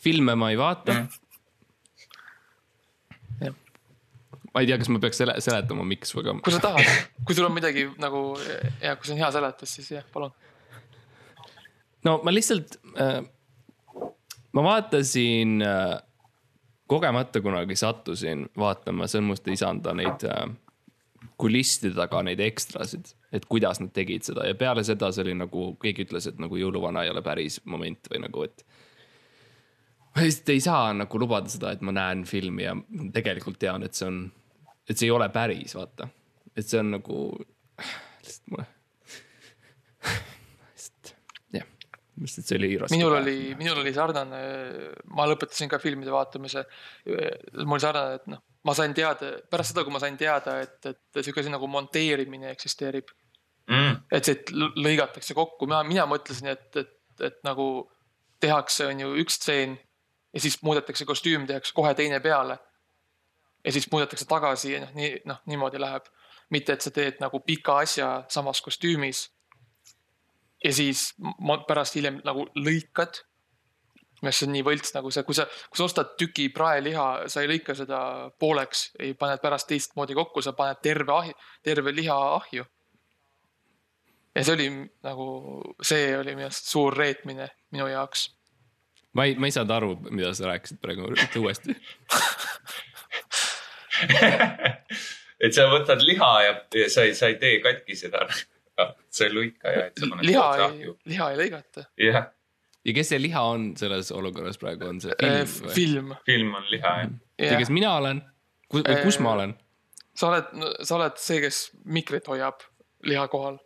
filme 0.00 0.34
ma 0.34 0.50
ei 0.50 0.56
vaata 0.58 0.92
mm. 0.92 1.06
-hmm 1.06 1.29
ma 4.54 4.62
ei 4.62 4.70
tea, 4.70 4.78
kas 4.80 4.90
ma 4.92 5.00
peaks 5.02 5.20
sele 5.22 5.36
seletama, 5.42 5.86
miks, 5.86 6.14
aga. 6.18 6.36
kui 6.44 6.54
sa 6.54 6.62
tahad, 6.66 7.10
kui 7.26 7.38
sul 7.38 7.48
on 7.48 7.56
midagi 7.56 7.88
nagu 8.02 8.22
ja 8.82 8.96
kui 8.96 9.08
see 9.10 9.16
on 9.16 9.24
hea 9.24 9.32
seletus, 9.34 9.74
siis 9.78 9.92
jah, 9.98 10.06
palun 10.14 10.32
no 12.06 12.20
ma 12.24 12.34
lihtsalt 12.34 12.78
äh,, 13.00 13.20
ma 14.56 14.64
vaatasin 14.66 15.60
äh, 15.66 15.98
kogemata 16.90 17.42
kunagi 17.44 17.76
sattusin 17.78 18.48
vaatama 18.58 19.06
Sõrmuste 19.10 19.52
isanda 19.54 19.94
neid 19.94 20.24
äh, 20.26 20.48
kulisside 21.40 21.94
taga 21.96 22.22
neid 22.24 22.40
ekstrasid, 22.44 23.12
et 23.32 23.46
kuidas 23.48 23.80
nad 23.80 23.92
tegid 23.96 24.26
seda 24.26 24.46
ja 24.48 24.56
peale 24.58 24.84
seda 24.86 25.10
see 25.14 25.24
oli 25.24 25.36
nagu 25.38 25.70
keegi 25.80 26.06
ütles, 26.08 26.28
et 26.28 26.40
nagu 26.42 26.58
jõuluvana 26.58 27.04
ei 27.04 27.12
ole 27.12 27.22
päris 27.24 27.60
moment 27.64 28.10
või 28.12 28.22
nagu, 28.26 28.44
et. 28.48 28.64
ma 30.14 30.26
lihtsalt 30.26 30.52
ei 30.56 30.64
saa 30.64 30.92
nagu 30.96 31.22
lubada 31.22 31.52
seda, 31.52 31.72
et 31.72 31.84
ma 31.86 31.94
näen 31.96 32.26
filmi 32.28 32.66
ja 32.66 32.74
tegelikult 33.14 33.60
tean, 33.62 33.86
et 33.86 33.96
see 33.96 34.08
on, 34.08 34.22
et 34.90 34.98
see 34.98 35.06
ei 35.06 35.14
ole 35.14 35.28
päris, 35.32 35.76
vaata. 35.78 36.08
et 36.56 36.66
see 36.66 36.80
on 36.82 36.90
nagu, 36.98 37.22
lihtsalt 37.78 38.50
mulle 38.50 38.66
sest 42.28 42.50
see 42.50 42.58
oli 42.58 42.74
raske. 42.76 42.96
minul 42.96 43.14
oli, 43.16 43.54
minul 43.58 43.80
oli 43.80 43.92
sarnane, 43.96 44.40
ma 45.16 45.26
lõpetasin 45.30 45.70
ka 45.72 45.78
filmide 45.80 46.12
vaatamise. 46.12 46.66
mul 47.06 47.78
oli 47.78 47.84
sarnane, 47.84 48.18
et 48.20 48.26
noh, 48.32 48.42
ma 48.68 48.74
sain 48.76 48.94
teada 48.96 49.32
pärast 49.50 49.72
seda, 49.72 49.84
kui 49.86 49.94
ma 49.94 50.02
sain 50.02 50.18
teada, 50.20 50.58
et, 50.64 50.78
et 50.90 51.22
sihuke 51.22 51.40
asi 51.44 51.52
nagu 51.52 51.68
monteerimine 51.70 52.50
eksisteerib 52.52 53.08
mm.. 53.70 54.02
et 54.12 54.28
see 54.28 54.36
lõigatakse 54.80 55.36
kokku, 55.36 55.68
mina, 55.70 55.82
mina 55.86 56.06
mõtlesin, 56.10 56.52
et, 56.52 56.68
et, 56.82 56.96
et 57.30 57.40
nagu 57.46 57.70
tehakse, 58.40 58.88
on 58.90 59.04
ju 59.04 59.14
üks 59.22 59.38
stseen 59.40 59.78
ja 60.34 60.42
siis 60.42 60.60
muudetakse 60.66 61.06
kostüüm, 61.08 61.46
tehakse 61.48 61.74
kohe 61.76 61.92
teine 61.98 62.20
peale. 62.24 62.58
Ja 63.64 63.72
siis 63.72 63.88
muudetakse 63.92 64.26
tagasi 64.28 64.72
ja 64.72 64.80
noh, 64.84 64.94
nii 64.96 65.20
noh, 65.28 65.42
niimoodi 65.46 65.80
läheb. 65.80 66.08
mitte, 66.50 66.72
et 66.72 66.82
sa 66.82 66.90
teed 66.90 67.20
nagu 67.22 67.38
pika 67.46 67.76
asja 67.78 68.24
samas 68.28 68.60
kostüümis 68.60 69.28
ja 70.64 70.72
siis 70.72 71.14
pärast 71.66 71.94
hiljem 71.94 72.20
nagu 72.24 72.46
lõikad. 72.56 73.24
mis 74.22 74.42
on 74.44 74.50
nii 74.52 74.60
võlts 74.60 74.92
nagu 74.92 75.08
see, 75.08 75.22
kui 75.24 75.32
sa, 75.36 75.46
kui 75.72 75.80
sa 75.80 75.86
ostad 75.86 76.10
tüki 76.20 76.50
praeliha, 76.52 77.28
sa 77.32 77.40
ei 77.40 77.48
lõika 77.48 77.72
seda 77.72 78.00
pooleks, 78.38 78.90
ei 79.00 79.14
paned 79.16 79.40
pärast 79.40 79.70
teistmoodi 79.70 80.12
kokku, 80.18 80.42
sa 80.44 80.52
paned 80.52 80.82
terve 80.84 81.14
ahi, 81.14 81.32
terve 81.64 81.94
liha 81.96 82.18
ahju. 82.34 82.66
ja 84.34 84.44
see 84.44 84.54
oli 84.58 84.68
nagu, 85.06 85.28
see 85.82 86.12
oli 86.18 86.36
minu 86.36 86.50
arust 86.50 86.68
suur 86.68 86.96
reetmine 86.96 87.48
minu 87.72 87.88
jaoks. 87.88 88.28
ma 89.12 89.24
ei, 89.24 89.38
ma 89.40 89.48
ei 89.48 89.56
saanud 89.56 89.76
aru, 89.76 89.96
mida 90.10 90.34
sa 90.34 90.52
rääkisid 90.52 90.82
praegu, 90.84 91.12
ütle 91.16 91.40
uuesti 91.40 91.76
et 95.44 95.56
sa 95.56 95.68
võtad 95.72 96.02
liha 96.04 96.32
ja, 96.46 96.56
ja 96.82 96.90
sa 96.92 97.06
ei, 97.08 97.14
sa 97.18 97.30
ei 97.32 97.38
tee 97.40 97.60
katki 97.64 97.96
seda 97.98 98.26
see 99.16 99.30
lõikaja, 99.32 99.88
et 99.90 100.00
sa 100.00 100.10
paned 100.10 100.28
liha 100.28 100.50
ei, 100.66 100.92
liha 101.14 101.32
ei 101.32 101.40
lõigata. 101.44 101.86
jah 102.00 102.28
ja 102.84 102.94
kes 102.96 103.12
see 103.12 103.20
liha 103.20 103.42
on 103.54 103.70
selles 103.80 104.12
olukorras 104.16 104.60
praegu, 104.60 104.88
on 104.88 105.00
see 105.04 105.16
film 105.20 105.40
äh,? 105.40 105.74
film. 105.76 106.14
film 106.26 106.54
on 106.56 106.68
liha, 106.72 106.94
jah 107.02 107.10
yeah.. 107.10 107.54
ja 107.54 107.58
kes 107.60 107.72
mina 107.74 107.94
olen? 107.98 108.22
kus, 108.68 108.84
või 108.86 109.02
kus 109.04 109.20
ma 109.24 109.34
olen? 109.38 109.56
sa 110.16 110.30
oled, 110.30 110.54
sa 110.86 110.96
oled 110.98 111.18
see, 111.20 111.40
kes 111.44 111.64
mikrit 111.84 112.30
hoiab 112.30 112.64
liha 113.08 113.26
kohal. 113.32 113.58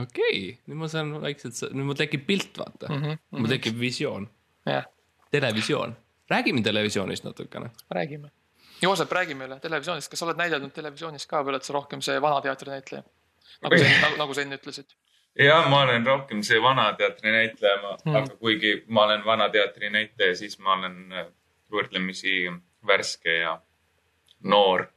okei 0.00 0.38
okay., 0.38 0.46
nüüd 0.68 0.80
ma 0.80 0.90
saan 0.92 1.12
vaikselt, 1.22 1.60
nüüd 1.72 1.90
mul 1.90 1.98
tekib 1.98 2.24
pilt, 2.28 2.56
vaata 2.60 2.90
mm. 2.90 3.04
-hmm, 3.04 3.20
mul 3.40 3.52
tekib 3.52 3.76
visioon 3.80 4.28
yeah.. 4.68 4.88
televisioon, 5.34 5.96
räägime 6.32 6.64
televisioonist 6.64 7.28
natukene. 7.28 7.70
räägime. 7.90 8.32
Joosep, 8.84 9.12
räägi 9.12 9.34
meile 9.38 9.58
televisioonist, 9.60 10.10
kas 10.12 10.22
sa 10.22 10.28
oled 10.28 10.40
näidelnud 10.40 10.72
televisioonis 10.76 11.26
ka 11.30 11.42
või 11.42 11.54
oled 11.54 11.66
sa 11.66 11.76
rohkem 11.76 12.02
see 12.04 12.20
vana 12.22 12.40
teatri 12.44 12.72
näitleja? 12.76 13.04
nagu 13.62 13.78
sa, 13.78 13.84
nagu, 14.02 14.16
nagu 14.18 14.34
sa 14.34 14.44
enne 14.44 14.58
ütlesid. 14.58 14.94
jah, 15.38 15.68
ma 15.70 15.82
olen 15.84 16.06
rohkem 16.06 16.42
see 16.46 16.60
Vana 16.62 16.92
Teatri 16.98 17.32
näitleja 17.34 17.78
hmm., 17.80 18.16
aga 18.16 18.36
kuigi 18.40 18.74
ma 18.88 19.06
olen 19.08 19.24
Vana 19.24 19.48
Teatri 19.50 19.90
näitleja, 19.90 20.36
siis 20.38 20.58
ma 20.58 20.76
olen 20.78 21.12
äh, 21.12 21.30
võrdlemisi 21.72 22.52
värske 22.86 23.38
ja 23.40 23.56
noor. 24.42 24.88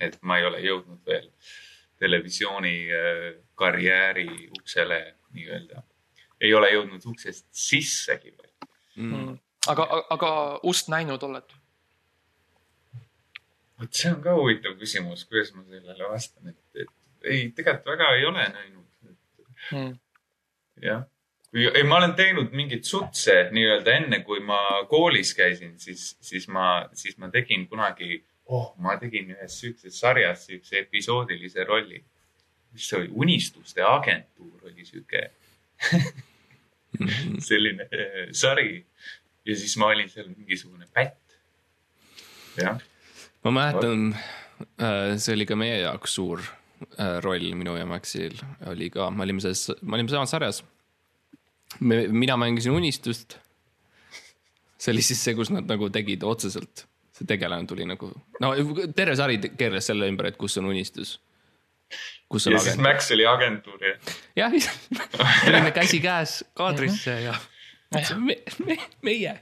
et 0.00 0.18
ma 0.22 0.36
ei 0.36 0.44
ole 0.44 0.58
jõudnud 0.60 1.06
veel 1.06 1.30
televisiooni 1.98 2.74
äh, 2.92 3.28
karjääri 3.54 4.50
uksele 4.58 5.00
nii-öelda. 5.32 5.82
ei 6.40 6.54
ole 6.54 6.72
jõudnud 6.72 7.06
uksest 7.12 7.46
sissegi 7.50 8.34
veel 8.34 8.52
hmm.. 8.96 9.38
aga, 9.68 9.88
aga 10.10 10.32
ust 10.62 10.92
näinud 10.92 11.22
oled? 11.22 11.56
Vot 13.80 14.00
see 14.00 14.12
on 14.12 14.22
ka 14.24 14.36
huvitav 14.36 14.76
küsimus, 14.80 15.26
kuidas 15.28 15.52
ma 15.56 15.64
sellele 15.66 16.08
vastan, 16.10 16.52
et, 16.52 16.82
et 16.82 17.30
ei, 17.32 17.50
tegelikult 17.56 17.92
väga 17.92 18.14
ei 18.16 18.24
ole 18.28 18.46
näinud 18.54 19.12
hmm.. 19.70 19.92
jah, 20.82 21.04
ei, 21.56 21.84
ma 21.88 22.00
olen 22.00 22.14
teinud 22.18 22.54
mingeid 22.56 22.84
sutse 22.88 23.36
nii-öelda 23.54 23.98
enne, 24.00 24.22
kui 24.26 24.40
ma 24.44 24.60
koolis 24.90 25.34
käisin, 25.36 25.76
siis, 25.80 26.08
siis 26.20 26.48
ma, 26.52 26.86
siis 26.96 27.18
ma 27.22 27.30
tegin 27.32 27.66
kunagi, 27.70 28.20
oh, 28.52 28.72
ma 28.82 28.96
tegin 29.00 29.32
ühes 29.36 29.60
sihukeses 29.60 30.00
sarjas 30.00 30.46
siukse 30.50 30.80
episoodilise 30.84 31.64
rolli. 31.64 32.02
mis 32.76 32.88
see 32.88 32.98
oli, 32.98 33.12
Unistuste 33.24 33.82
agentuur 33.82 34.66
oli 34.68 34.84
sihuke 34.84 35.30
hmm. 35.90 37.38
selline 37.48 37.88
eh, 37.90 38.26
sari 38.32 38.84
ja 39.46 39.56
siis 39.56 39.76
ma 39.80 39.92
olin 39.94 40.10
seal 40.10 40.28
mingisugune 40.28 40.88
pätt. 40.92 41.38
jah. 42.56 42.80
Ma 43.46 43.54
mäletan, 43.54 44.08
äh, 44.82 45.16
see 45.22 45.38
oli 45.38 45.46
ka 45.48 45.58
meie 45.58 45.80
jaoks 45.84 46.18
suur 46.18 46.42
Äh, 46.76 47.20
roll 47.24 47.54
minu 47.56 47.72
ja 47.78 47.86
Maxil 47.88 48.36
oli 48.68 48.90
ka, 48.92 49.08
me 49.10 49.24
olime 49.24 49.40
selles, 49.40 49.70
me 49.80 49.96
olime 49.96 50.12
samas 50.12 50.32
sarjas. 50.34 50.60
me, 51.80 52.02
mina 52.08 52.36
mängisin 52.36 52.72
Unistust. 52.72 53.38
see 54.78 54.92
oli 54.92 55.02
siis 55.02 55.22
see, 55.24 55.34
kus 55.34 55.50
nad 55.50 55.64
nagu 55.64 55.88
tegid 55.88 56.24
otseselt, 56.28 56.84
see 57.16 57.28
tegelane 57.28 57.64
tuli 57.66 57.86
nagu, 57.88 58.10
no 58.44 58.52
terve 58.96 59.16
sari 59.16 59.38
keerles 59.48 59.88
selle 59.88 60.08
ümber, 60.12 60.28
et 60.28 60.36
kus 60.36 60.58
on 60.60 60.68
Unistus. 60.68 61.16
kus 62.28 62.46
on 62.46 62.52
ja 62.52 62.60
agent. 62.60 62.74
siis 62.74 62.84
Max 62.84 63.10
oli 63.16 63.26
agentuur 63.32 63.88
jah? 63.88 64.14
jah, 64.36 64.60
tulime 65.46 65.72
käsikäes 65.72 66.42
kaadrisse 66.52 67.20
ja 67.24 67.38
me, 68.20 68.36
me, 68.66 68.76
meie. 69.00 69.38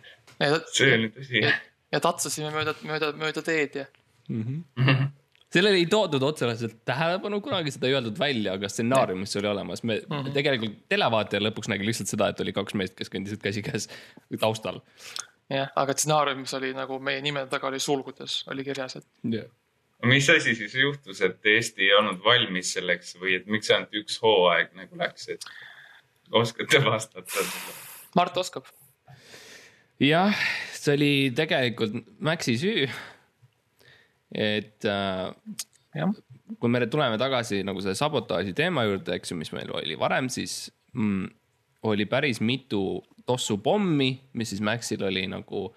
see 0.70 0.94
oli 1.00 1.10
tõsi. 1.18 1.48
Ja 1.94 2.00
tatsasime 2.02 2.50
mööda, 2.54 2.74
mööda, 2.86 3.12
mööda 3.18 3.44
teed 3.46 3.78
ja 3.80 3.86
mm. 4.28 4.42
-hmm. 4.76 5.08
sellele 5.54 5.80
ei 5.80 5.86
toodud 5.90 6.22
otseselt 6.26 6.80
tähelepanu 6.88 7.40
kunagi, 7.44 7.74
seda 7.74 7.88
ei 7.88 7.96
öeldud 7.98 8.18
välja, 8.18 8.58
aga 8.58 8.68
stsenaariumis 8.68 9.36
oli 9.40 9.50
olemas, 9.52 9.82
me 9.82 10.00
mm 10.02 10.16
-hmm. 10.16 10.36
tegelikult 10.36 10.78
televaataja 10.88 11.42
lõpuks 11.46 11.70
nägi 11.72 11.86
lihtsalt 11.86 12.12
seda, 12.12 12.28
et 12.28 12.40
oli 12.44 12.56
kaks 12.56 12.74
meest, 12.74 12.98
kes 12.98 13.12
kõndisid 13.12 13.42
käsikäes 13.42 13.88
taustal. 14.40 14.80
jah, 15.50 15.70
aga 15.76 15.92
stsenaariumis 15.92 16.54
oli 16.60 16.72
nagu 16.74 16.98
meie 16.98 17.20
nimede 17.22 17.46
taga 17.52 17.70
oli 17.72 17.80
sulgudes 17.80 18.42
oli 18.48 18.64
kirjas, 18.64 18.96
et 18.96 19.06
yeah 19.24 19.50
mis 20.04 20.30
asi 20.30 20.54
siis 20.54 20.74
juhtus, 20.74 21.20
et 21.20 21.46
Eesti 21.46 21.82
ei 21.82 21.94
olnud 21.94 22.24
valmis 22.24 22.72
selleks 22.76 23.14
või 23.20 23.38
et 23.38 23.46
miks 23.50 23.70
ainult 23.70 23.94
üks 23.96 24.18
hooaeg 24.22 24.74
nagu 24.76 24.98
läks, 25.00 25.28
et 25.32 25.46
oskate 26.30 26.80
vastata? 26.84 27.44
Mart 28.16 28.36
oskab. 28.36 28.68
jah, 30.00 30.44
see 30.84 30.96
oli 30.98 31.12
tegelikult 31.36 31.96
Maxi 32.20 32.56
süü. 32.60 32.88
et 34.34 34.84
äh, 34.84 36.10
kui 36.60 36.70
me 36.70 36.86
tuleme 36.90 37.18
tagasi 37.18 37.62
nagu 37.66 37.80
selle 37.80 37.94
sabotaaži 37.98 38.54
teema 38.56 38.84
juurde, 38.84 39.14
eks 39.14 39.30
ju, 39.30 39.38
mis 39.38 39.52
meil 39.54 39.70
oli 39.72 39.96
varem, 39.98 40.28
siis 40.32 40.72
mm, 40.92 41.28
oli 41.86 42.06
päris 42.10 42.40
mitu 42.40 43.02
tossupommi, 43.26 44.10
mis 44.32 44.50
siis 44.52 44.62
Maxil 44.64 45.04
oli 45.06 45.26
nagu 45.30 45.68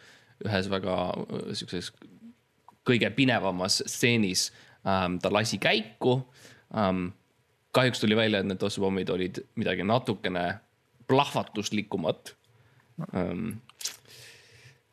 ühes 0.45 0.69
väga 0.71 0.97
äh, 1.13 1.51
siukses 1.57 1.91
kõige 2.87 3.09
pinevamas 3.15 3.81
stseenis 3.85 4.49
ähm, 4.87 5.19
ta 5.21 5.31
lasi 5.33 5.59
käiku 5.61 6.21
ähm,. 6.75 7.13
kahjuks 7.75 7.99
tuli 8.01 8.15
välja, 8.17 8.39
et 8.39 8.47
need 8.47 8.57
tossupommid 8.57 9.09
olid 9.13 9.37
midagi 9.59 9.83
natukene 9.85 10.45
plahvatuslikumat 11.07 12.31
ähm, 13.13 13.59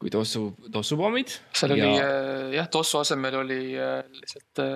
kui 0.05 0.13
tossu, 0.13 0.51
tossupommid. 0.73 1.33
seal 1.57 1.73
ja... 1.73 1.81
oli 1.81 1.97
äh, 1.97 2.53
jah, 2.59 2.69
tossu 2.69 3.01
asemel 3.01 3.39
oli 3.41 3.61
äh, 3.81 4.03
lihtsalt 4.13 4.61
äh, 4.61 4.73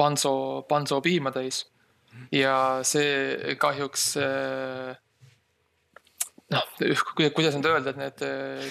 panso, 0.00 0.32
panso 0.68 1.02
piima 1.04 1.32
täis 1.34 1.66
ja 2.32 2.54
see 2.84 3.56
kahjuks 3.60 4.06
noh, 6.52 6.70
kuidas 7.36 7.56
nüüd 7.56 7.68
öelda, 7.68 7.92
et 7.92 8.00
need 8.00 8.24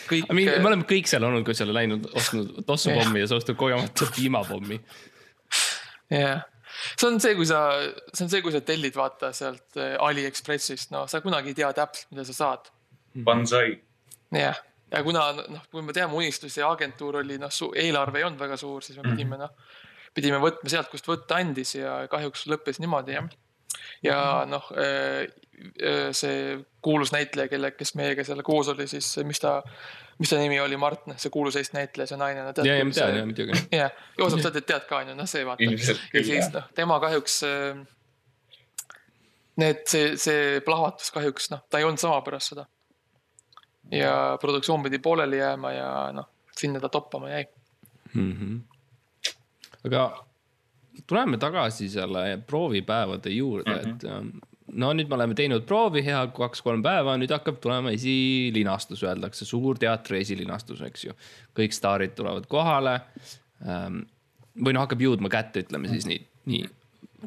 kõik. 0.10 0.34
me 0.38 0.58
oleme 0.72 0.88
kõik 0.90 1.10
seal 1.10 1.26
olnud, 1.26 1.46
kui 1.46 1.58
sa 1.58 1.68
oled 1.68 1.78
läinud, 1.78 2.10
ostnud 2.18 2.64
tossupommi 2.66 3.22
ja 3.22 3.30
sa 3.30 3.38
ostad 3.38 3.58
kogemata 3.62 4.10
piimapommi. 4.18 4.80
jah, 6.14 6.42
see 6.96 7.10
on 7.10 7.22
see, 7.22 7.38
kui 7.38 7.50
sa, 7.50 7.62
see 8.10 8.26
on 8.26 8.34
see, 8.34 8.42
kui 8.46 8.54
sa 8.54 8.62
tellid 8.66 8.98
vaata 8.98 9.30
sealt 9.38 9.78
Aliekspressist, 9.78 10.94
no 10.94 11.06
sa 11.10 11.22
kunagi 11.22 11.54
ei 11.54 11.62
tea 11.62 11.72
täpselt, 11.78 12.10
mida 12.14 12.26
sa 12.30 12.38
saad. 12.38 12.74
Banzai. 13.26 13.78
jah, 14.38 14.62
ja 14.92 15.04
kuna 15.06 15.28
noh, 15.42 15.64
kui 15.72 15.86
me 15.86 15.96
teame 15.96 16.18
unistusi 16.20 16.62
ja 16.62 16.72
agentuur 16.72 17.22
oli 17.22 17.40
noh, 17.42 17.54
eelarve 17.76 18.22
ei 18.22 18.28
olnud 18.28 18.42
väga 18.42 18.58
suur, 18.60 18.84
siis 18.84 19.00
me 19.00 19.06
mhm. 19.06 19.16
pidime 19.16 19.40
noh, 19.42 19.54
pidime 20.16 20.42
võtma 20.44 20.72
sealt, 20.72 20.92
kust 20.92 21.08
võtta 21.08 21.40
andis 21.40 21.78
ja 21.78 22.02
kahjuks 22.12 22.48
lõppes 22.52 22.82
niimoodi 22.84 23.18
jah 23.18 23.32
ja 24.04 24.18
noh, 24.50 24.68
äh, 24.78 25.28
see 26.16 26.58
kuulus 26.82 27.12
näitleja, 27.14 27.50
kelle, 27.52 27.72
kes 27.78 27.94
meiega 28.00 28.26
seal 28.26 28.42
koos 28.46 28.72
oli, 28.74 28.88
siis 28.90 29.08
mis 29.28 29.42
ta, 29.42 29.60
mis 30.20 30.32
ta 30.32 30.40
nimi 30.42 30.60
oli, 30.62 30.78
Mart, 30.82 31.06
noh, 31.10 31.20
see 31.22 31.34
kuulus 31.34 31.58
Eesti 31.60 31.78
näitleja, 31.78 32.10
see 32.10 32.20
naine 32.20 32.46
no,. 32.48 32.54
ja, 32.66 32.78
ja 32.80 32.88
ma 32.88 32.96
tean, 32.96 33.18
ja 33.20 33.26
muidugi. 33.30 33.64
jah, 33.82 34.04
Joosep, 34.20 34.44
sa 34.46 34.54
tead 34.58 34.88
ka, 34.90 35.02
on 35.04 35.14
ju, 35.14 35.18
noh, 35.20 35.30
see 35.30 35.46
vaata. 35.48 35.72
ja 36.18 36.26
siis 36.26 36.52
noh, 36.56 36.70
tema 36.78 37.00
kahjuks. 37.04 37.42
Äh, 37.48 37.82
need, 39.62 39.84
see, 39.92 40.14
see 40.18 40.62
plahvatus 40.66 41.12
kahjuks 41.14 41.52
noh, 41.54 41.66
ta 41.70 41.82
ei 41.82 41.86
olnud 41.86 42.02
sama 42.02 42.22
pärast 42.26 42.54
seda. 42.54 42.66
Ja 43.92 44.38
produktsioon 44.42 44.84
pidi 44.84 45.00
pooleli 45.00 45.38
jääma 45.38 45.72
ja 45.72 45.90
noh, 46.16 46.30
sinna 46.58 46.80
ta 46.80 46.90
toppama 46.90 47.30
jäi 47.30 47.46
mm. 48.14 48.32
-hmm. 48.34 48.60
aga 49.86 50.26
tuleme 51.08 51.38
tagasi 51.38 51.90
selle 51.90 52.40
proovipäevade 52.48 53.30
juurde 53.30 53.76
mm, 53.76 53.82
-hmm. 53.82 53.96
et 53.96 54.04
ähm, 54.04 54.30
no 54.74 54.94
nüüd 54.94 55.10
me 55.10 55.16
oleme 55.16 55.36
teinud 55.36 55.66
proovi 55.68 56.04
hea 56.06 56.22
kaks-kolm 56.36 56.84
päeva, 56.84 57.18
nüüd 57.20 57.32
hakkab 57.34 57.60
tulema 57.64 57.92
esilinastus, 57.92 59.04
öeldakse, 59.04 59.46
suur 59.46 59.80
teatri 59.80 60.22
esilinastus, 60.22 60.82
eks 60.88 61.06
ju. 61.06 61.16
kõik 61.58 61.76
staarid 61.76 62.16
tulevad 62.16 62.48
kohale. 62.52 63.02
Ähm, 63.68 64.04
või 64.56 64.76
noh, 64.76 64.86
hakkab 64.86 65.02
jõudma 65.02 65.30
kätte, 65.32 65.66
ütleme 65.66 65.92
siis 65.92 66.08
nii, 66.10 66.22
nii. 66.52 66.70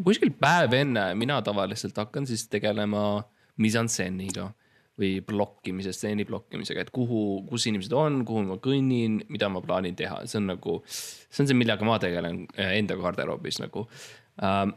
kuskil 0.05 0.33
päev 0.41 0.75
enne 0.77 1.07
mina 1.15 1.41
tavaliselt 1.43 1.97
hakkan 1.97 2.27
siis 2.27 2.49
tegelema 2.49 3.23
mise-en-scene'iga 3.57 4.51
või 5.01 5.19
blokkimise, 5.27 5.91
stseeni 5.95 6.27
blokkimisega, 6.29 6.85
et 6.85 6.93
kuhu, 6.95 7.43
kus 7.49 7.67
inimesed 7.67 7.95
on, 7.99 8.21
kuhu 8.29 8.45
ma 8.47 8.59
kõnnin, 8.63 9.19
mida 9.33 9.49
ma 9.51 9.63
plaanin 9.65 9.97
teha, 9.99 10.21
see 10.31 10.39
on 10.39 10.53
nagu. 10.53 10.77
see 10.87 11.43
on 11.43 11.51
see, 11.51 11.59
millega 11.59 11.87
ma 11.87 11.99
tegelen 12.03 12.45
äh, 12.55 12.77
enda 12.79 12.97
garderoobis 13.01 13.59
nagu 13.63 13.89
ähm, 14.39 14.77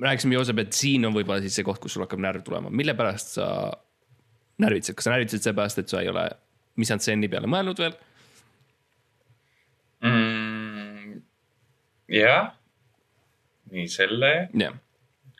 rääkisime 0.00 0.36
Joosep, 0.36 0.60
et 0.64 0.76
siin 0.76 1.06
on 1.08 1.14
võib-olla 1.14 1.40
siis 1.44 1.56
see 1.56 1.66
koht, 1.66 1.80
kus 1.82 1.96
sul 1.96 2.04
hakkab 2.04 2.22
närv 2.22 2.44
tulema, 2.44 2.72
mille 2.72 2.96
pärast 2.98 3.38
sa 3.38 3.46
närvitsed, 4.62 4.96
kas 4.98 5.08
sa 5.08 5.14
närvitsed 5.14 5.46
seepärast, 5.46 5.80
et 5.80 5.92
sa 5.92 6.02
ei 6.02 6.10
ole 6.12 6.26
mise-en-scene'i 6.80 7.30
peale 7.30 7.50
mõelnud 7.50 7.80
veel 7.80 7.96
mm,? 10.04 11.22
jah, 12.14 12.52
nii 13.72 13.88
selle 13.90 14.32
yeah. 14.52 14.76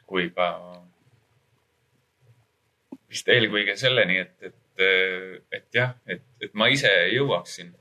kui 0.09 0.31
ka 0.35 0.49
vist 3.15 3.31
eelkõige 3.31 3.77
selleni, 3.79 4.19
et, 4.25 4.35
et, 4.51 4.85
et 5.55 5.79
jah, 5.79 5.95
et, 6.11 6.25
et 6.43 6.55
ma 6.59 6.69
ise 6.73 6.91
jõuaksin 7.15 7.73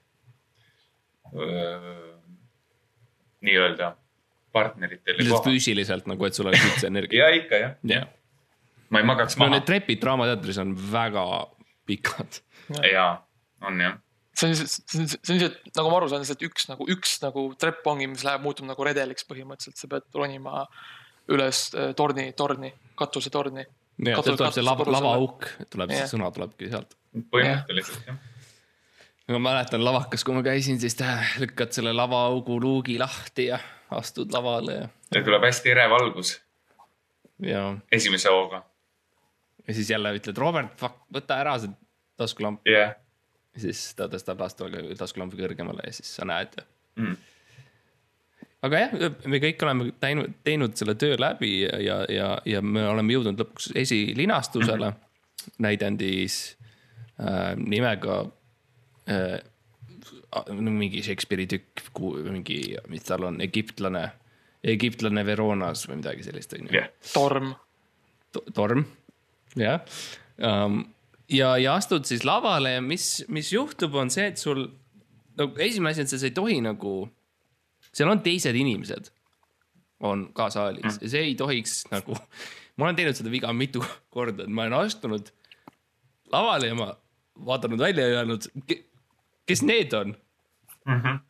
nii-öelda 3.44 3.94
partneritele. 4.54 5.24
lihtsalt 5.24 5.50
füüsiliselt 5.50 6.10
nagu, 6.10 6.28
et 6.28 6.38
sul 6.38 6.50
oleks 6.52 6.68
üldse 6.70 6.90
energia. 6.92 7.26
ja 7.26 7.42
ikka 7.42 7.62
jah 7.62 7.76
ja.. 7.90 8.06
ma 8.94 9.02
ei 9.02 9.10
magaks 9.10 9.38
maha. 9.42 9.56
need 9.56 9.68
trepid 9.68 10.02
Draamateatris 10.04 10.62
on 10.62 10.76
väga 10.92 11.26
pikad. 11.90 12.42
ja, 12.86 13.08
on 13.66 13.82
jah 13.82 13.98
see 14.34 14.48
on 14.48 14.54
lihtsalt, 14.54 14.90
see 14.90 15.02
on, 15.02 15.10
see 15.14 15.34
on 15.34 15.40
lihtsalt 15.40 15.78
nagu 15.78 15.92
ma 15.92 16.00
aru 16.00 16.10
saan, 16.12 16.24
lihtsalt 16.26 16.46
üks 16.48 16.68
nagu 16.70 16.88
üks 16.96 17.16
nagu 17.24 17.46
trepp 17.60 17.88
ongi, 17.90 18.10
mis 18.10 18.26
läheb, 18.26 18.44
muutub 18.46 18.68
nagu 18.70 18.86
redeliks 18.88 19.28
põhimõtteliselt, 19.30 19.80
sa 19.80 19.90
pead 19.92 20.08
ronima 20.18 20.66
üles 21.34 21.68
äh, 21.78 21.94
torni, 21.98 22.32
torni, 22.38 22.74
katusetorni. 23.00 23.66
Ja, 24.00 24.18
sealt 24.20 24.38
tuleb 24.38 24.54
see 24.56 24.66
lava, 24.66 24.88
lavaauk, 24.98 25.50
tuleb 25.70 25.94
see 25.94 26.12
sõna 26.16 26.30
tulebki 26.34 26.70
sealt. 26.74 26.96
põhimõtteliselt 27.34 28.12
jah 28.12 28.22
ma 29.32 29.39
mäletan 29.39 29.86
lavakas, 29.86 30.24
kui 30.24 30.36
ma 30.36 30.44
käisin, 30.44 30.80
siis 30.80 30.98
lükkad 31.39 31.72
selle 31.72 31.94
lavaaugu 31.94 32.60
luugi 32.62 32.98
lahti 33.00 33.46
ja 33.46 33.60
astud 33.89 34.34
lavale 34.34 34.74
ja. 34.74 34.89
ja 35.16 35.24
tuleb 35.24 35.46
hästi 35.48 35.72
ere 35.72 35.89
valgus. 35.89 36.41
esimese 37.91 38.30
hooga. 38.30 38.66
ja 39.68 39.74
siis 39.74 39.89
jälle 39.89 40.14
ütled, 40.18 40.38
Robert, 40.38 40.84
võta 41.14 41.39
ära 41.39 41.58
see 41.60 41.72
taskulamp 42.18 42.68
yeah.. 42.68 42.96
ja 43.56 43.62
siis 43.62 43.96
ta 43.96 44.10
tõstab 44.12 44.44
taskulampi 44.98 45.39
kõrgemale 45.39 45.88
ja 45.88 45.94
siis 45.94 46.16
sa 46.16 46.26
näed 46.26 46.60
mm. 46.96 47.16
Aga 48.64 48.84
jah, 48.86 49.16
me 49.28 49.39
kõik 49.43 49.64
oleme 49.66 49.89
teinud, 50.01 50.36
teinud 50.45 50.76
selle 50.80 50.95
töö 50.99 51.18
läbi 51.20 51.53
ja, 51.64 51.80
ja, 51.84 51.97
ja, 52.11 52.30
ja 52.47 52.61
me 52.64 52.86
oleme 52.88 53.16
jõudnud 53.16 53.41
lõpuks 53.43 53.74
esilinastusele 53.80 54.93
näidendis 55.64 56.38
äh, 57.20 57.53
nimega 57.59 58.22
äh, 59.11 59.41
mingi 60.49 61.03
Shakespeare'i 61.05 61.47
tükk, 61.49 61.99
mingi, 62.26 62.59
mis 62.89 63.05
tal 63.05 63.28
on, 63.28 63.39
egiptlane, 63.43 64.07
egiptlane 64.66 65.26
Veronas 65.28 65.86
või 65.89 65.99
midagi 66.01 66.26
sellist, 66.26 66.55
on 66.57 66.70
ju 66.70 66.78
yeah.. 66.80 66.89
torm 67.14 67.53
to,. 68.34 68.43
torm, 68.55 68.86
jah 69.59 69.84
um,. 70.39 70.82
ja, 71.30 71.53
ja 71.61 71.76
astud 71.78 72.07
siis 72.09 72.26
lavale 72.26 72.78
ja 72.78 72.86
mis, 72.86 73.26
mis 73.34 73.51
juhtub, 73.53 73.99
on 73.99 74.09
see, 74.14 74.32
et 74.32 74.41
sul, 74.41 74.66
no 75.39 75.51
esimene 75.57 75.93
asi 75.93 76.05
on 76.05 76.11
see, 76.14 76.24
sa 76.24 76.32
ei 76.32 76.38
tohi 76.38 76.59
nagu, 76.66 76.95
seal 77.94 78.10
on 78.10 78.24
teised 78.26 78.58
inimesed, 78.58 79.12
on 80.04 80.28
ka 80.36 80.50
saalis 80.54 80.84
mm. 80.84 81.00
ja 81.06 81.14
see 81.14 81.28
ei 81.30 81.36
tohiks 81.39 81.84
nagu, 81.91 82.18
ma 82.78 82.89
olen 82.89 83.00
teinud 83.00 83.18
seda 83.18 83.32
viga 83.34 83.54
mitu 83.56 83.84
korda, 84.14 84.48
et 84.48 84.54
ma 84.54 84.68
olen 84.68 84.80
astunud 84.84 85.32
lavale 86.34 86.72
ja 86.72 86.80
ma 86.80 86.89
vaadanud 87.46 87.82
välja 87.82 88.08
ja 88.08 88.22
öelnud, 88.22 88.50
kes 89.46 89.64
need 89.66 89.94
on 89.94 90.16
mm. 90.86 91.00
-hmm. 91.00 91.22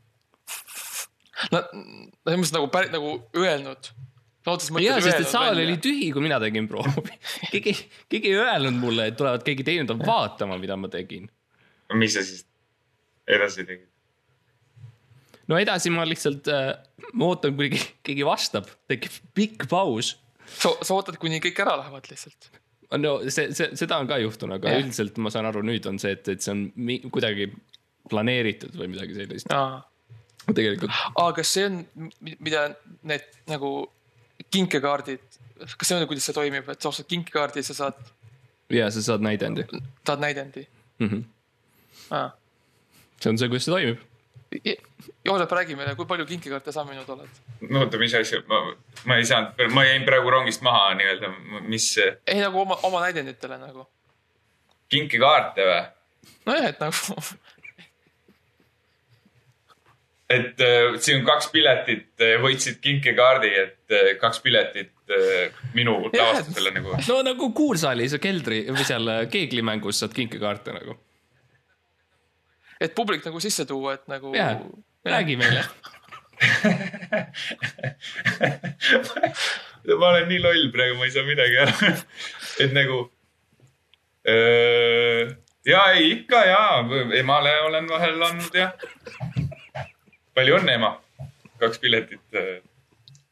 Nad, 1.52 1.66
selles 2.24 2.40
mõttes 2.40 2.54
nagu 2.56 2.68
päris 2.72 2.92
nagu 2.94 3.10
öelnud. 3.36 3.90
ja, 4.80 5.00
sest 5.02 5.20
et 5.20 5.28
saal 5.28 5.56
välja. 5.56 5.66
oli 5.66 5.78
tühi, 5.78 6.12
kui 6.16 6.22
mina 6.24 6.40
tegin 6.40 6.68
proovi 6.68 7.18
keegi, 7.52 7.74
keegi 8.10 8.32
ei 8.32 8.38
öelnud 8.40 8.78
mulle, 8.80 9.08
et 9.12 9.18
tulevad 9.20 9.44
keegi 9.44 9.64
teine 9.64 9.88
tuleb 9.88 10.06
vaatama, 10.08 10.58
mida 10.58 10.78
ma 10.80 10.88
tegin. 10.88 11.28
mis 11.94 12.14
sa 12.14 12.24
siis 12.24 12.46
edasi 13.28 13.66
tegid? 13.66 13.93
No 15.52 15.60
edasi 15.60 15.92
ma 15.94 16.06
lihtsalt 16.08 16.50
äh,, 16.52 16.74
ma 17.14 17.32
ootan, 17.32 17.56
kuni 17.58 17.80
keegi 18.06 18.28
vastab, 18.28 18.70
tekib 18.92 19.16
pikk 19.38 19.68
paus. 19.72 20.16
sa, 20.46 20.74
sa 20.82 20.98
ootad, 20.98 21.20
kuni 21.22 21.42
kõik 21.44 21.64
ära 21.66 21.78
lähevad 21.82 22.10
lihtsalt? 22.12 22.52
no 23.02 23.16
see, 23.30 23.50
see, 23.56 23.72
seda 23.80 24.00
on 24.02 24.10
ka 24.10 24.20
juhtunud, 24.22 24.58
aga 24.60 24.76
ja. 24.76 24.82
üldiselt 24.84 25.18
ma 25.24 25.32
saan 25.34 25.48
aru, 25.50 25.64
nüüd 25.66 25.88
on 25.90 26.00
see, 26.02 26.14
et, 26.18 26.28
et 26.30 26.44
see 26.44 26.54
on 26.54 26.68
kuidagi 27.14 27.50
planeeritud 28.12 28.76
või 28.78 28.92
midagi 28.92 29.18
sellist. 29.18 29.50
tegelikult. 30.52 30.92
aa, 30.92 31.32
kas 31.36 31.54
see 31.56 31.68
on, 31.70 31.82
mida 32.44 32.68
need 33.08 33.26
nagu 33.52 33.76
kinkekaardid, 34.54 35.24
kas 35.64 35.88
see 35.88 35.98
on, 35.98 36.06
kuidas 36.10 36.28
see 36.30 36.38
toimib, 36.38 36.70
et 36.70 36.84
sa 36.84 36.92
ostad 36.92 37.10
kinkekaardi 37.10 37.66
sa 37.66 37.78
saad? 37.78 38.00
ja 38.74 38.90
sa 38.94 39.04
saad 39.06 39.26
näidendi. 39.26 39.66
saad 40.08 40.24
näidendi 40.24 40.68
mm? 41.00 41.10
-hmm. 41.10 41.24
Ah. 42.10 42.32
see 43.22 43.30
on 43.30 43.38
see, 43.38 43.48
kuidas 43.48 43.66
see 43.66 43.74
toimib. 43.74 44.00
Joosep, 45.26 45.52
räägi 45.52 45.76
meile, 45.76 45.96
kui 45.96 46.08
palju 46.10 46.26
kinkekaarte 46.30 46.72
sa 46.76 46.86
müünud 46.88 47.10
oled? 47.16 47.42
no 47.70 47.84
oota, 47.86 48.00
mis 48.02 48.14
asja, 48.18 48.42
ma, 48.50 48.62
ma 49.10 49.18
ei 49.20 49.28
saanud, 49.28 49.66
ma 49.74 49.86
jäin 49.88 50.06
praegu 50.08 50.32
rongist 50.34 50.64
maha 50.66 50.94
nii-öelda, 51.00 51.32
mis. 51.68 51.90
ei 52.00 52.40
nagu 52.42 52.64
oma, 52.66 52.80
oma 52.88 53.04
näidenditele 53.06 53.60
nagu. 53.62 53.88
kinkekaarte 54.94 55.70
või? 55.70 55.82
nojah, 56.48 56.70
et 56.70 56.84
nagu 56.84 57.24
et 60.34 60.62
äh, 60.62 60.98
siin 61.02 61.22
on 61.22 61.28
kaks 61.28 61.50
piletit, 61.54 62.12
äh, 62.22 62.36
võitsid 62.42 62.80
kinkekaardi, 62.84 63.54
et 63.64 63.96
äh, 63.96 64.12
kaks 64.22 64.42
piletit 64.44 64.94
äh, 65.12 65.64
minu 65.78 65.98
lavastusele 66.10 66.74
nagu. 66.76 66.98
no 67.10 67.20
nagu 67.26 67.50
kuursaalis 67.56 68.18
keldri 68.24 68.64
või 68.70 68.88
seal 68.88 69.16
keeglimängus 69.34 70.04
saad 70.04 70.16
kinkekaarte 70.16 70.76
nagu. 70.80 70.98
Et 72.84 72.96
publik 72.96 73.26
nagu 73.26 73.40
sisse 73.44 73.66
tuua, 73.70 73.94
et 73.98 74.06
nagu. 74.12 74.34
jah, 74.36 74.60
räägi 75.08 75.36
meile. 75.40 75.64
Ma 80.00 80.08
olen 80.10 80.28
nii 80.28 80.42
loll 80.44 80.72
praegu, 80.72 80.98
ma 80.98 81.06
ei 81.08 81.12
saa 81.12 81.24
midagi 81.28 81.58
aru. 81.60 81.74
Et 82.64 82.72
nagu 82.76 82.98
öö, 84.28 85.30
ja 85.68 85.82
ei 85.92 86.12
ikka 86.12 86.46
ja, 86.48 86.60
emale 87.20 87.52
olen 87.68 87.90
vahel 87.90 88.22
andnud 88.30 88.56
ja 88.56 88.72
palju 90.34 90.56
õnne, 90.60 90.72
ema. 90.80 90.92
kaks 91.60 91.80
piletit, 91.80 92.36
äh, 92.36 92.62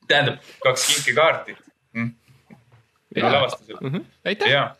tähendab 0.07 0.37
kaks 0.63 0.81
kinkekaarti 0.91 1.55
mm.. 3.16 3.32
lavastusel 3.34 3.78
mm. 3.82 3.93
-hmm. 3.93 4.05
aitäh. 4.26 4.49
ja, 4.49 4.76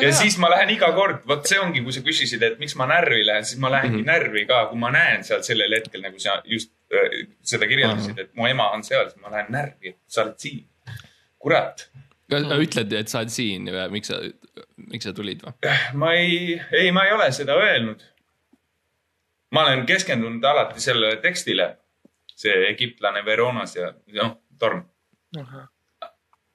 ja 0.00 0.12
siis 0.12 0.38
ma 0.38 0.50
lähen 0.50 0.70
iga 0.70 0.92
kord, 0.92 1.22
vot 1.28 1.46
see 1.46 1.60
ongi, 1.60 1.82
kui 1.84 1.92
sa 1.92 2.04
küsisid, 2.04 2.42
et 2.42 2.58
miks 2.62 2.76
ma 2.76 2.86
närvi 2.90 3.26
lähen, 3.26 3.44
siis 3.44 3.60
ma 3.60 3.70
lähengi 3.70 3.96
mm 3.96 4.02
-hmm. 4.02 4.12
närvi 4.12 4.46
ka, 4.46 4.66
kui 4.70 4.78
ma 4.78 4.90
näen 4.90 5.24
seal 5.24 5.42
sellel 5.42 5.74
hetkel 5.78 6.02
nagu 6.02 6.18
sa 6.18 6.40
just 6.44 6.72
äh, 6.94 7.26
seda 7.42 7.66
kirjeldasid, 7.66 8.18
et 8.18 8.34
mu 8.34 8.46
ema 8.46 8.70
on 8.70 8.84
seal, 8.84 9.10
siis 9.10 9.22
ma 9.22 9.30
lähen 9.30 9.52
närvi, 9.52 9.94
et 9.94 9.98
sa 10.06 10.22
oled 10.22 10.38
siin. 10.38 10.64
kurat 11.38 11.88
kas 12.30 12.48
sa 12.48 12.56
ütled, 12.56 12.92
et 12.96 13.08
sa 13.08 13.18
oled 13.18 13.28
siin 13.28 13.66
või 13.68 13.90
miks 13.98 14.08
sa, 14.08 14.22
miks 14.76 15.04
sa 15.04 15.12
tulid 15.12 15.42
või? 15.44 15.52
ma 15.92 16.14
ei, 16.14 16.60
ei, 16.72 16.92
ma 16.92 17.04
ei 17.04 17.12
ole 17.12 17.32
seda 17.32 17.58
öelnud 17.60 18.12
ma 19.52 19.64
olen 19.66 19.86
keskendunud 19.86 20.44
alati 20.44 20.80
sellele 20.80 21.16
tekstile. 21.16 21.76
see 22.42 22.54
egiptlane 22.66 23.20
Veronas 23.24 23.76
ja 23.76 23.92
noh, 24.16 24.32
torm. 24.58 24.80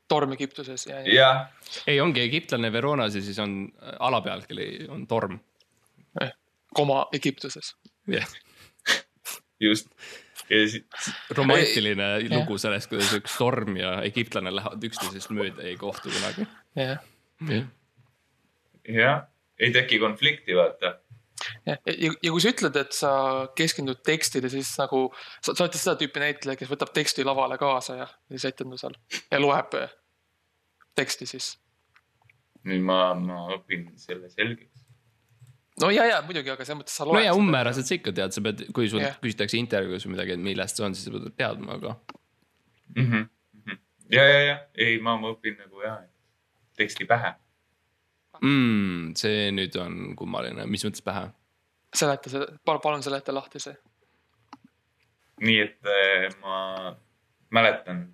Torm 0.08 0.34
Egiptuses 0.34 0.88
ja, 0.88 1.02
ja. 1.02 1.14
ja.. 1.14 1.30
ei, 1.88 2.00
ongi 2.02 2.22
egiptlane 2.24 2.72
Veronas 2.74 3.16
ja 3.16 3.22
siis 3.22 3.40
on 3.44 3.60
äh, 3.68 3.96
alapealkiri 4.10 4.88
on 4.90 5.08
torm 5.08 5.40
eh,. 6.22 6.32
koma 6.74 7.06
Egiptuses. 7.14 7.76
jah 8.08 8.24
yeah. 8.24 9.02
just. 9.70 9.92
Siis... 10.48 10.84
romantiline 11.36 12.06
ei, 12.16 12.30
lugu 12.32 12.56
sellest, 12.62 12.88
kuidas 12.88 13.12
üks 13.18 13.34
torm 13.36 13.76
ja 13.76 13.98
egiptlane 14.08 14.54
lähevad 14.56 14.86
üksteisest 14.88 15.34
mööda, 15.36 15.66
ei 15.68 15.76
kohtu 15.80 16.14
kunagi. 16.14 16.48
jah. 16.78 17.02
jah, 18.88 19.26
ei 19.60 19.74
teki 19.76 20.00
konflikti, 20.00 20.56
vaata 20.56 20.94
ja, 21.68 21.76
ja, 22.24 22.32
kui 22.32 22.42
sa 22.44 22.52
ütled, 22.54 22.80
et 22.80 22.96
sa 22.96 23.12
keskendud 23.58 24.02
tekstile, 24.06 24.50
siis 24.52 24.70
nagu 24.80 25.08
sa, 25.42 25.54
sa 25.54 25.66
oled 25.66 25.78
seda 25.78 25.96
tüüpi 26.00 26.24
näitleja, 26.24 26.60
kes 26.60 26.72
võtab 26.72 26.94
teksti 26.96 27.26
lavale 27.28 27.60
kaasa 27.62 27.98
ja 28.02 28.10
siis 28.32 28.48
etendusel 28.52 28.96
ja 29.32 29.40
loeb 29.42 29.78
eh, 29.80 29.96
teksti 30.98 31.30
siis. 31.30 31.54
nüüd 32.68 32.84
ma, 32.84 33.14
ma 33.20 33.46
õpin 33.56 33.90
selle 34.00 34.30
selgeks. 34.34 34.86
no 35.84 35.92
ja, 35.94 36.06
ja 36.10 36.22
muidugi, 36.26 36.52
aga 36.54 36.66
selles 36.66 36.84
mõttes 36.84 37.00
sa 37.00 37.08
loed. 37.08 37.20
no 37.20 37.26
ja 37.26 37.36
umbmääraselt 37.38 37.90
sa 37.90 37.98
ikka 37.98 38.14
tead, 38.16 38.36
sa 38.36 38.44
pead, 38.46 38.68
kui 38.76 38.92
sul 38.92 39.04
yeah. 39.04 39.18
küsitakse 39.24 39.60
intervjuus 39.60 40.08
või 40.08 40.16
midagi, 40.16 40.38
et 40.38 40.46
millest 40.52 40.80
see 40.80 40.88
on, 40.88 40.96
siis 40.98 41.10
sa 41.10 41.16
pead 41.16 41.34
teadma, 41.40 41.80
aga 41.82 41.98
mm. 42.96 43.10
-hmm. 43.10 43.82
ja, 44.14 44.24
ja, 44.24 44.40
ja 44.52 44.62
ei, 44.76 45.02
ma, 45.04 45.18
ma 45.20 45.34
õpin 45.36 45.60
nagu 45.60 45.84
jah, 45.84 46.00
teksti 46.80 47.10
pähe 47.10 47.36
mm,. 48.42 49.18
see 49.20 49.52
nüüd 49.52 49.76
on 49.82 50.16
kummaline, 50.20 50.70
mis 50.70 50.86
mõttes 50.88 51.04
pähe? 51.04 51.28
Seleta 51.96 52.30
see, 52.30 52.46
palun 52.66 53.04
seleta 53.04 53.34
lahti 53.36 53.60
see. 53.60 53.76
nii 55.42 55.60
et 55.62 55.92
äh, 55.94 56.28
ma 56.42 56.96
mäletan 57.54 58.08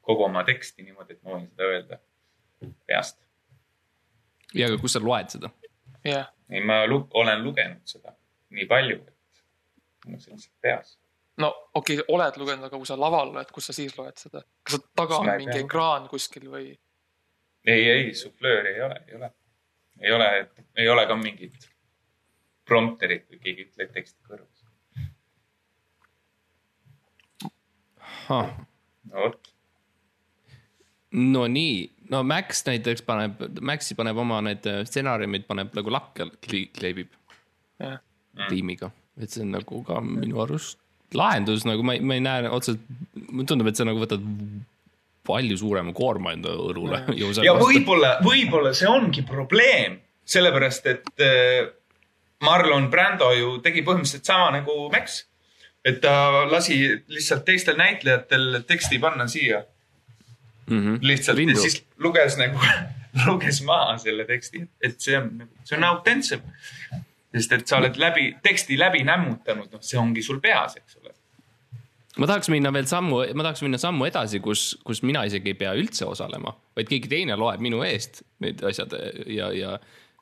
kogu 0.00 0.24
oma 0.24 0.44
teksti 0.44 0.82
niimoodi, 0.86 1.16
et 1.16 1.22
ma 1.22 1.34
võin 1.34 1.48
seda 1.50 1.70
öelda 1.70 1.98
peast. 2.86 3.18
ja, 4.54 4.68
aga 4.68 4.78
kus 4.80 4.96
sa 4.96 5.02
loed 5.02 5.32
seda? 5.34 5.50
jah. 6.04 6.30
ei, 6.50 6.62
ma 6.62 6.84
lu 6.86 7.02
olen 7.14 7.42
lugenud 7.44 7.82
seda 7.88 8.14
nii 8.56 8.68
palju, 8.70 9.02
et 9.02 9.42
mul 10.06 10.22
see 10.22 10.32
on 10.32 10.40
lihtsalt 10.40 10.62
peas 10.62 10.96
no 11.42 11.52
okei 11.74 12.00
okay,, 12.00 12.08
oled 12.14 12.40
lugenud, 12.40 12.68
aga 12.68 12.78
kui 12.78 12.88
sa 12.88 12.98
laval 13.00 13.34
loed, 13.34 13.50
kus 13.54 13.70
sa 13.70 13.76
siis 13.76 13.96
loed 13.98 14.16
seda? 14.20 14.44
kas 14.62 14.78
sa 14.78 14.82
taga 15.02 15.22
on 15.22 15.32
mingi 15.34 15.62
ekraan 15.64 16.08
kuskil 16.12 16.48
või? 16.52 16.70
ei, 17.66 17.88
ei, 17.90 18.12
suflööri 18.14 18.76
ei 18.76 18.84
ole, 18.86 19.00
ei 19.08 19.18
ole. 19.18 19.32
ei 20.00 20.12
ole, 20.18 20.30
ei 20.76 20.88
ole 20.94 21.06
ka 21.10 21.18
mingit 21.18 21.72
prompterit 22.66 23.26
või 23.30 23.42
keegi 23.42 23.66
ütleb 23.68 23.92
teksti 23.94 24.30
kõrvas. 24.30 24.62
no 28.28 29.26
vot. 29.26 29.52
no 31.12 31.44
nii, 31.50 31.76
no 32.10 32.22
Max 32.26 32.64
näiteks 32.66 33.04
paneb, 33.06 33.44
Maxi 33.62 33.94
paneb 33.98 34.18
oma 34.18 34.40
need 34.48 34.66
stsenaariumid, 34.88 35.46
paneb 35.46 35.76
nagu 35.78 35.94
lakke 35.94 36.30
kleebib. 36.42 37.14
tiimiga, 38.48 38.90
et 39.20 39.32
see 39.32 39.44
on 39.44 39.54
nagu 39.56 39.78
ka 39.86 40.00
minu 40.04 40.42
arust 40.44 40.82
lahendus 41.14 41.64
nagu 41.66 41.84
ma 41.86 41.94
ei, 41.96 42.00
ma 42.02 42.16
ei 42.16 42.22
näe 42.24 42.50
otseselt, 42.50 42.82
mulle 43.30 43.46
tundub, 43.48 43.68
et 43.70 43.78
sa 43.78 43.86
nagu 43.86 44.00
võtad 44.02 44.24
palju 45.26 45.58
suurema 45.58 45.94
koorma 45.96 46.34
enda 46.36 46.54
õlule. 46.54 47.02
ja 47.46 47.54
võib-olla, 47.58 48.16
võib-olla 48.24 48.72
see 48.76 48.88
ongi 48.90 49.24
probleem, 49.26 49.98
sellepärast 50.26 50.90
et 50.90 51.10
äh, 51.22 51.68
Marlon 52.44 52.90
Brando 52.90 53.30
ju 53.32 53.56
tegi 53.64 53.84
põhimõtteliselt 53.86 54.28
sama 54.28 54.50
nagu 54.58 54.90
Max. 54.92 55.24
et 55.86 56.00
ta 56.02 56.44
lasi 56.50 56.80
lihtsalt 57.08 57.44
teistel 57.46 57.76
näitlejatel 57.78 58.62
teksti 58.66 58.98
panna 58.98 59.26
siia 59.30 59.62
mm. 60.66 60.80
-hmm. 60.80 60.98
lihtsalt 61.00 61.38
Lindu. 61.38 61.54
ja 61.54 61.60
siis 61.60 61.84
luges 61.98 62.36
nagu 62.36 62.58
luges 63.26 63.62
maha 63.62 63.98
selle 63.98 64.24
teksti, 64.24 64.66
et 64.80 65.00
see 65.00 65.18
on, 65.18 65.30
nagu, 65.38 65.50
see 65.64 65.78
on 65.78 65.84
autentsem. 65.84 66.40
sest 67.36 67.52
et 67.52 67.68
sa 67.68 67.76
oled 67.76 67.96
läbi, 67.96 68.36
teksti 68.42 68.78
läbi 68.78 69.02
nämmutanud, 69.04 69.68
noh, 69.72 69.80
see 69.84 69.98
ongi 70.00 70.22
sul 70.22 70.40
peas, 70.40 70.76
eks 70.76 70.96
ole 70.96 71.12
ma 72.16 72.26
tahaks 72.26 72.48
minna 72.48 72.72
veel 72.72 72.86
sammu, 72.88 73.20
ma 73.36 73.44
tahaks 73.44 73.62
minna 73.64 73.78
sammu 73.80 74.06
edasi, 74.08 74.40
kus, 74.40 74.78
kus 74.84 75.02
mina 75.02 75.24
isegi 75.28 75.52
ei 75.52 75.58
pea 75.58 75.74
üldse 75.76 76.06
osalema, 76.08 76.54
vaid 76.76 76.88
keegi 76.88 77.10
teine 77.12 77.36
loeb 77.36 77.60
minu 77.60 77.82
eest 77.84 78.22
need 78.40 78.62
asjad 78.64 78.94
ja, 79.28 79.50
ja 79.52 79.76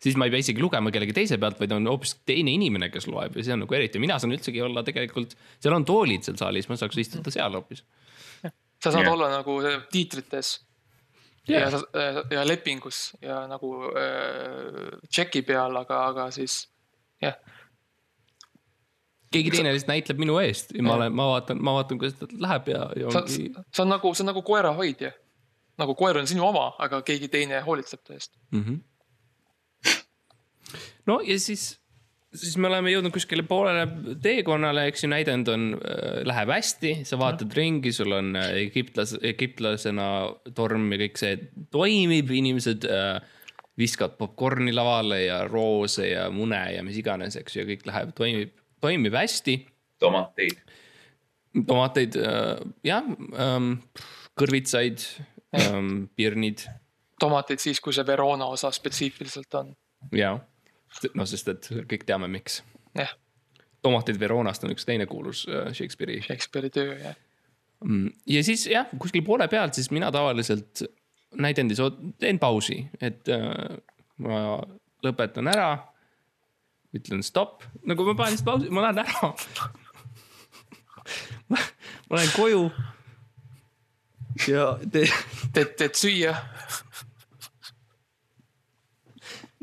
siis 0.05 0.19
ma 0.21 0.29
ei 0.29 0.35
pea 0.35 0.45
isegi 0.45 0.63
lugema 0.63 0.93
kellegi 0.95 1.17
teise 1.17 1.39
pealt, 1.41 1.59
vaid 1.61 1.73
on 1.77 1.89
hoopis 1.89 2.19
teine 2.29 2.53
inimene, 2.55 2.91
kes 2.93 3.09
loeb 3.11 3.39
ja 3.39 3.47
see 3.47 3.57
on 3.57 3.65
nagu 3.65 3.79
eriti, 3.79 4.03
mina 4.03 4.19
saan 4.21 4.37
üldsegi 4.37 4.63
olla 4.65 4.85
tegelikult, 4.87 5.35
seal 5.63 5.77
on 5.77 5.89
toolid 5.89 6.27
seal 6.27 6.39
saalis, 6.41 6.69
ma 6.71 6.79
saaks 6.81 7.01
istuda 7.03 7.33
seal 7.35 7.57
hoopis. 7.59 7.83
sa 8.45 8.91
saad 8.91 9.03
yeah. 9.03 9.13
olla 9.15 9.33
nagu 9.33 9.59
tiitrites 9.93 10.55
yeah. 11.49 11.73
ja, 11.73 12.25
ja 12.39 12.47
lepingus 12.47 13.11
ja 13.25 13.45
nagu 13.51 13.75
äh, 13.91 14.95
tšeki 15.09 15.45
peal, 15.49 15.83
aga, 15.83 16.07
aga 16.13 16.31
siis 16.37 16.65
jah 17.23 17.33
yeah 17.33 17.61
keegi 19.35 19.53
teine 19.55 19.75
lihtsalt 19.75 19.93
näitleb 19.93 20.23
minu 20.23 20.39
eest 20.43 20.73
ja 20.77 20.83
ma 20.85 20.97
olen, 20.99 21.15
ma 21.17 21.29
vaatan, 21.33 21.61
ma 21.65 21.77
vaatan, 21.79 22.01
kuidas 22.01 22.17
ta 22.19 22.29
läheb 22.47 22.71
ja, 22.71 22.87
ja 23.01 23.11
ongi. 23.11 23.51
see 23.51 23.85
on 23.85 23.91
nagu, 23.91 24.15
see 24.15 24.25
on 24.25 24.31
nagu 24.33 24.43
koerahoidja. 24.47 25.13
nagu 25.81 25.95
koer 25.99 26.21
on 26.21 26.29
sinu 26.31 26.47
oma, 26.47 26.69
aga 26.79 27.01
keegi 27.07 27.29
teine 27.33 27.61
hoolitseb 27.67 28.05
ta 28.07 28.15
eest 28.15 28.37
mm. 28.53 28.61
-hmm. 28.63 28.83
No 31.11 31.19
ja 31.25 31.37
siis, 31.43 31.67
siis 32.35 32.57
me 32.61 32.71
oleme 32.71 32.93
jõudnud 32.93 33.15
kuskile 33.15 33.45
poolele 33.49 34.17
teekonnale, 34.23 34.89
eks 34.91 35.07
ju, 35.07 35.13
näidend 35.13 35.53
on 35.53 35.71
äh,, 35.79 36.25
läheb 36.27 36.55
hästi, 36.57 36.97
sa 37.09 37.21
vaatad 37.21 37.49
mm. 37.51 37.57
ringi, 37.61 37.95
sul 37.95 38.17
on 38.17 38.35
äh, 38.41 38.51
egiptlas, 38.65 39.17
egiptlasena 39.23 40.09
torm 40.57 40.91
ja 40.95 41.05
kõik 41.07 41.21
see 41.21 41.39
toimib, 41.75 42.35
inimesed 42.35 42.89
äh, 42.91 43.17
viskavad 43.79 44.19
popkorni 44.19 44.73
lavale 44.75 45.25
ja 45.25 45.41
roose 45.51 46.13
ja 46.13 46.29
mune 46.31 46.61
ja 46.77 46.85
mis 46.87 47.01
iganes, 47.01 47.35
eks 47.41 47.57
ju, 47.57 47.65
ja 47.65 47.71
kõik 47.73 47.89
läheb, 47.91 48.13
toimib 48.19 48.61
toimib 48.85 49.15
hästi. 49.15 49.67
tomateid. 49.99 50.59
tomateid 51.67 52.17
äh, 52.21 52.59
jah 52.85 53.05
ähm,, 53.39 53.79
kõrvitsaid 54.41 55.05
ähm,, 55.61 56.09
pirnid. 56.17 56.67
tomateid 57.21 57.63
siis, 57.63 57.81
kui 57.81 57.95
see 57.97 58.07
Verona 58.07 58.51
osa 58.53 58.73
spetsiifiliselt 58.75 59.61
on. 59.61 59.73
ja, 60.13 60.37
no 61.15 61.27
sest, 61.29 61.51
et 61.53 61.71
kõik 61.91 62.07
teame, 62.09 62.29
miks. 62.31 62.63
jah. 62.97 63.13
tomatid 63.83 64.19
Veronast 64.21 64.65
on 64.65 64.75
üks 64.75 64.87
teine 64.89 65.07
kuulus 65.11 65.45
äh, 65.49 65.71
Shakespeare'i. 65.73 66.23
Shakespeare'i 66.25 66.73
töö 66.75 66.99
jah 66.99 67.17
mm,. 67.85 68.13
ja 68.27 68.45
siis 68.45 68.67
jah, 68.71 68.89
kuskil 68.99 69.25
poole 69.27 69.49
pealt 69.49 69.77
siis 69.77 69.91
mina 69.95 70.11
tavaliselt 70.15 70.85
näidendis 71.35 71.81
teen 72.23 72.39
pausi, 72.39 72.85
et 73.03 73.29
äh, 73.33 73.77
ma 74.23 74.39
lõpetan 75.05 75.51
ära. 75.51 75.73
ütlen 76.95 77.25
stopp, 77.27 77.65
nagu 77.83 78.05
ma 78.07 78.15
panen 78.15 78.37
lihtsalt 78.37 78.47
pausi, 78.47 78.71
ma 78.71 78.85
lähen 78.87 79.03
ära 79.03 79.33
ma 82.09 82.19
lähen 82.19 82.33
koju. 82.37 82.71
ja 84.49 84.69
te... 84.93 85.07
teed, 85.53 85.75
teed 85.79 85.99
süüa 85.99 86.37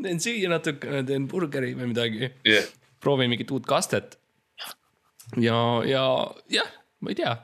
teen 0.04 0.20
süüa 0.24 0.50
natukene, 0.52 1.04
teen 1.08 1.28
burgeri 1.32 1.74
või 1.78 1.92
midagi 1.94 2.28
yeah.. 2.48 2.68
proovin 3.00 3.32
mingit 3.32 3.52
uut 3.52 3.66
kastet. 3.70 4.18
ja, 5.38 5.58
ja 5.88 6.06
jah, 6.50 6.76
ma 7.00 7.14
ei 7.14 7.20
tea 7.22 7.38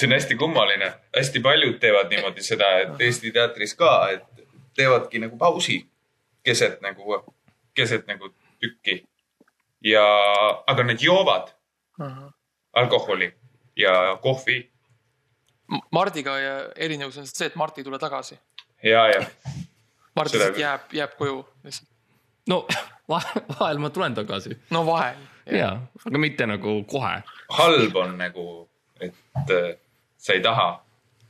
see 0.00 0.08
on 0.08 0.12
hästi 0.16 0.36
kummaline, 0.40 0.92
hästi 1.16 1.40
paljud 1.44 1.76
teevad 1.80 2.08
niimoodi 2.08 2.42
seda, 2.42 2.70
et 2.80 3.02
Eesti 3.04 3.32
teatris 3.36 3.74
ka, 3.76 3.92
et 4.14 4.46
teevadki 4.76 5.20
nagu 5.20 5.36
pausi 5.38 5.82
keset 6.44 6.80
nagu, 6.80 7.20
keset 7.74 8.06
nagu 8.08 8.32
tükki. 8.60 9.04
ja, 9.84 10.04
aga 10.66 10.84
nad 10.84 11.00
joovad 11.00 11.52
alkoholi 12.72 13.32
ja 13.76 14.18
kohvi. 14.22 14.70
Mardiga 15.92 16.38
ja 16.38 16.54
erinevus 16.76 17.18
on 17.18 17.26
see, 17.26 17.46
et 17.46 17.56
Mart 17.56 17.78
ei 17.78 17.84
tule 17.84 17.98
tagasi. 17.98 18.38
ja, 18.82 19.06
ja 19.08 19.26
Mart 20.16 20.32
lihtsalt 20.32 20.58
jääb, 20.58 20.92
jääb 20.92 21.16
koju 21.18 21.44
lihtsalt. 21.64 21.88
no 22.48 22.66
vahel 23.12 23.78
ma 23.78 23.90
tulen 23.90 24.14
tagasi. 24.14 24.58
no 24.70 24.84
vahel. 24.86 25.16
ja, 25.46 25.70
aga 26.06 26.18
mitte 26.18 26.46
nagu 26.46 26.82
kohe. 26.84 27.22
halb 27.48 27.96
on 27.96 28.18
nagu, 28.18 28.46
et 29.00 29.54
äh, 29.56 29.72
sa 30.18 30.32
ei 30.32 30.42
taha 30.42 30.70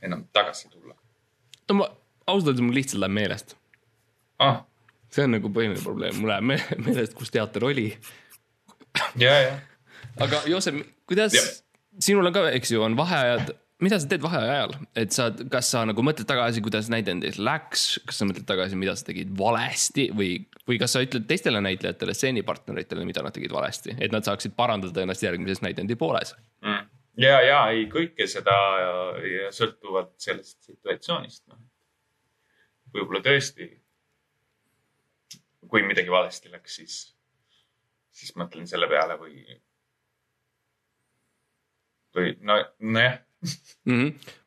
enam 0.01 0.25
tagasi 0.33 0.69
tulla. 0.69 0.95
no 1.69 1.75
ma 1.81 1.89
ausalt 2.27 2.47
öeldes 2.53 2.65
mul 2.65 2.75
lihtsalt 2.75 3.01
läheb 3.05 3.17
meelest 3.17 3.55
ah.. 4.39 4.61
see 5.09 5.25
on 5.25 5.35
nagu 5.37 5.51
põhiline 5.53 5.81
probleem, 5.83 6.17
mul 6.21 6.33
läheb 6.33 6.47
meelest, 6.85 7.17
kus 7.17 7.33
teater 7.33 7.65
oli. 7.69 7.89
ja, 9.15 9.35
ja. 9.47 9.57
aga 10.19 10.43
Joosep, 10.49 10.81
kuidas, 11.09 11.37
sinul 11.99 12.31
on 12.31 12.35
ka, 12.35 12.47
eks 12.57 12.73
ju, 12.73 12.83
on 12.83 12.97
vaheajad 12.97 13.53
mida 13.81 13.97
sa 13.99 14.07
teed 14.09 14.21
vaheaja 14.23 14.53
ajal, 14.53 14.73
et 15.01 15.15
sa, 15.15 15.27
kas 15.51 15.71
sa 15.73 15.81
nagu 15.89 16.03
mõtled 16.05 16.27
tagasi, 16.29 16.61
kuidas 16.63 16.89
näidendis 16.93 17.39
läks, 17.41 17.85
kas 18.07 18.21
sa 18.21 18.27
mõtled 18.29 18.45
tagasi, 18.49 18.77
mida 18.79 18.93
sa 18.97 19.07
tegid 19.07 19.33
valesti? 19.37 20.07
Või, 20.17 20.35
või 20.69 20.77
kas 20.81 20.95
sa 20.95 21.01
ütled 21.03 21.25
teistele 21.29 21.61
näitlejatele, 21.65 22.15
stseenipartneritele, 22.17 23.05
mida 23.09 23.23
nad 23.25 23.35
tegid 23.35 23.53
valesti, 23.55 23.95
et 23.97 24.13
nad 24.13 24.27
saaksid 24.27 24.53
parandada 24.57 25.03
ennast 25.03 25.25
järgmises 25.25 25.63
näidendi 25.65 25.97
pooles. 25.99 26.35
Mm.? 26.65 26.85
ja, 27.21 27.39
ja 27.45 27.61
ei 27.73 27.87
kõike 27.91 28.27
seda 28.29 28.55
sõltuvalt 29.55 30.13
sellest 30.21 30.69
situatsioonist 30.69 31.47
no.. 31.49 31.57
võib-olla 32.93 33.23
tõesti, 33.25 33.67
kui 35.71 35.83
midagi 35.87 36.13
valesti 36.13 36.53
läks, 36.53 36.77
siis, 36.77 37.01
siis 38.13 38.37
mõtlen 38.37 38.69
selle 38.69 38.87
peale 38.91 39.17
või, 39.19 39.41
või 42.15 42.37
no, 42.45 42.61
nojah 42.79 43.19
mm. 43.41 43.97
-hmm 43.97 44.37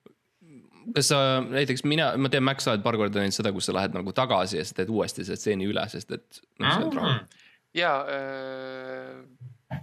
kas 0.93 1.09
sa 1.09 1.19
näiteks 1.41 1.85
mina, 1.89 2.11
ma 2.21 2.29
tean, 2.29 2.45
Max, 2.45 2.67
sa 2.67 2.75
oled 2.75 2.83
paar 2.85 2.99
korda 3.01 3.21
teinud 3.21 3.33
seda, 3.33 3.53
kus 3.57 3.69
sa 3.69 3.75
lähed 3.77 3.95
nagu 3.97 4.13
tagasi 4.17 4.59
ja 4.59 4.65
sa 4.69 4.77
teed 4.77 4.91
uuesti 4.93 5.25
selle 5.25 5.41
stseeni 5.41 5.69
üle, 5.71 5.85
sest 5.89 6.13
et 6.13 6.41
noh, 6.61 6.75
see 6.75 6.85
on 6.85 6.91
draama. 6.93 7.15
ja 7.77 7.93
äh, 8.17 9.79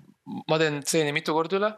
ma 0.51 0.59
teen 0.61 0.81
stseeni 0.85 1.15
mitu 1.15 1.33
korda 1.33 1.57
üle 1.57 1.71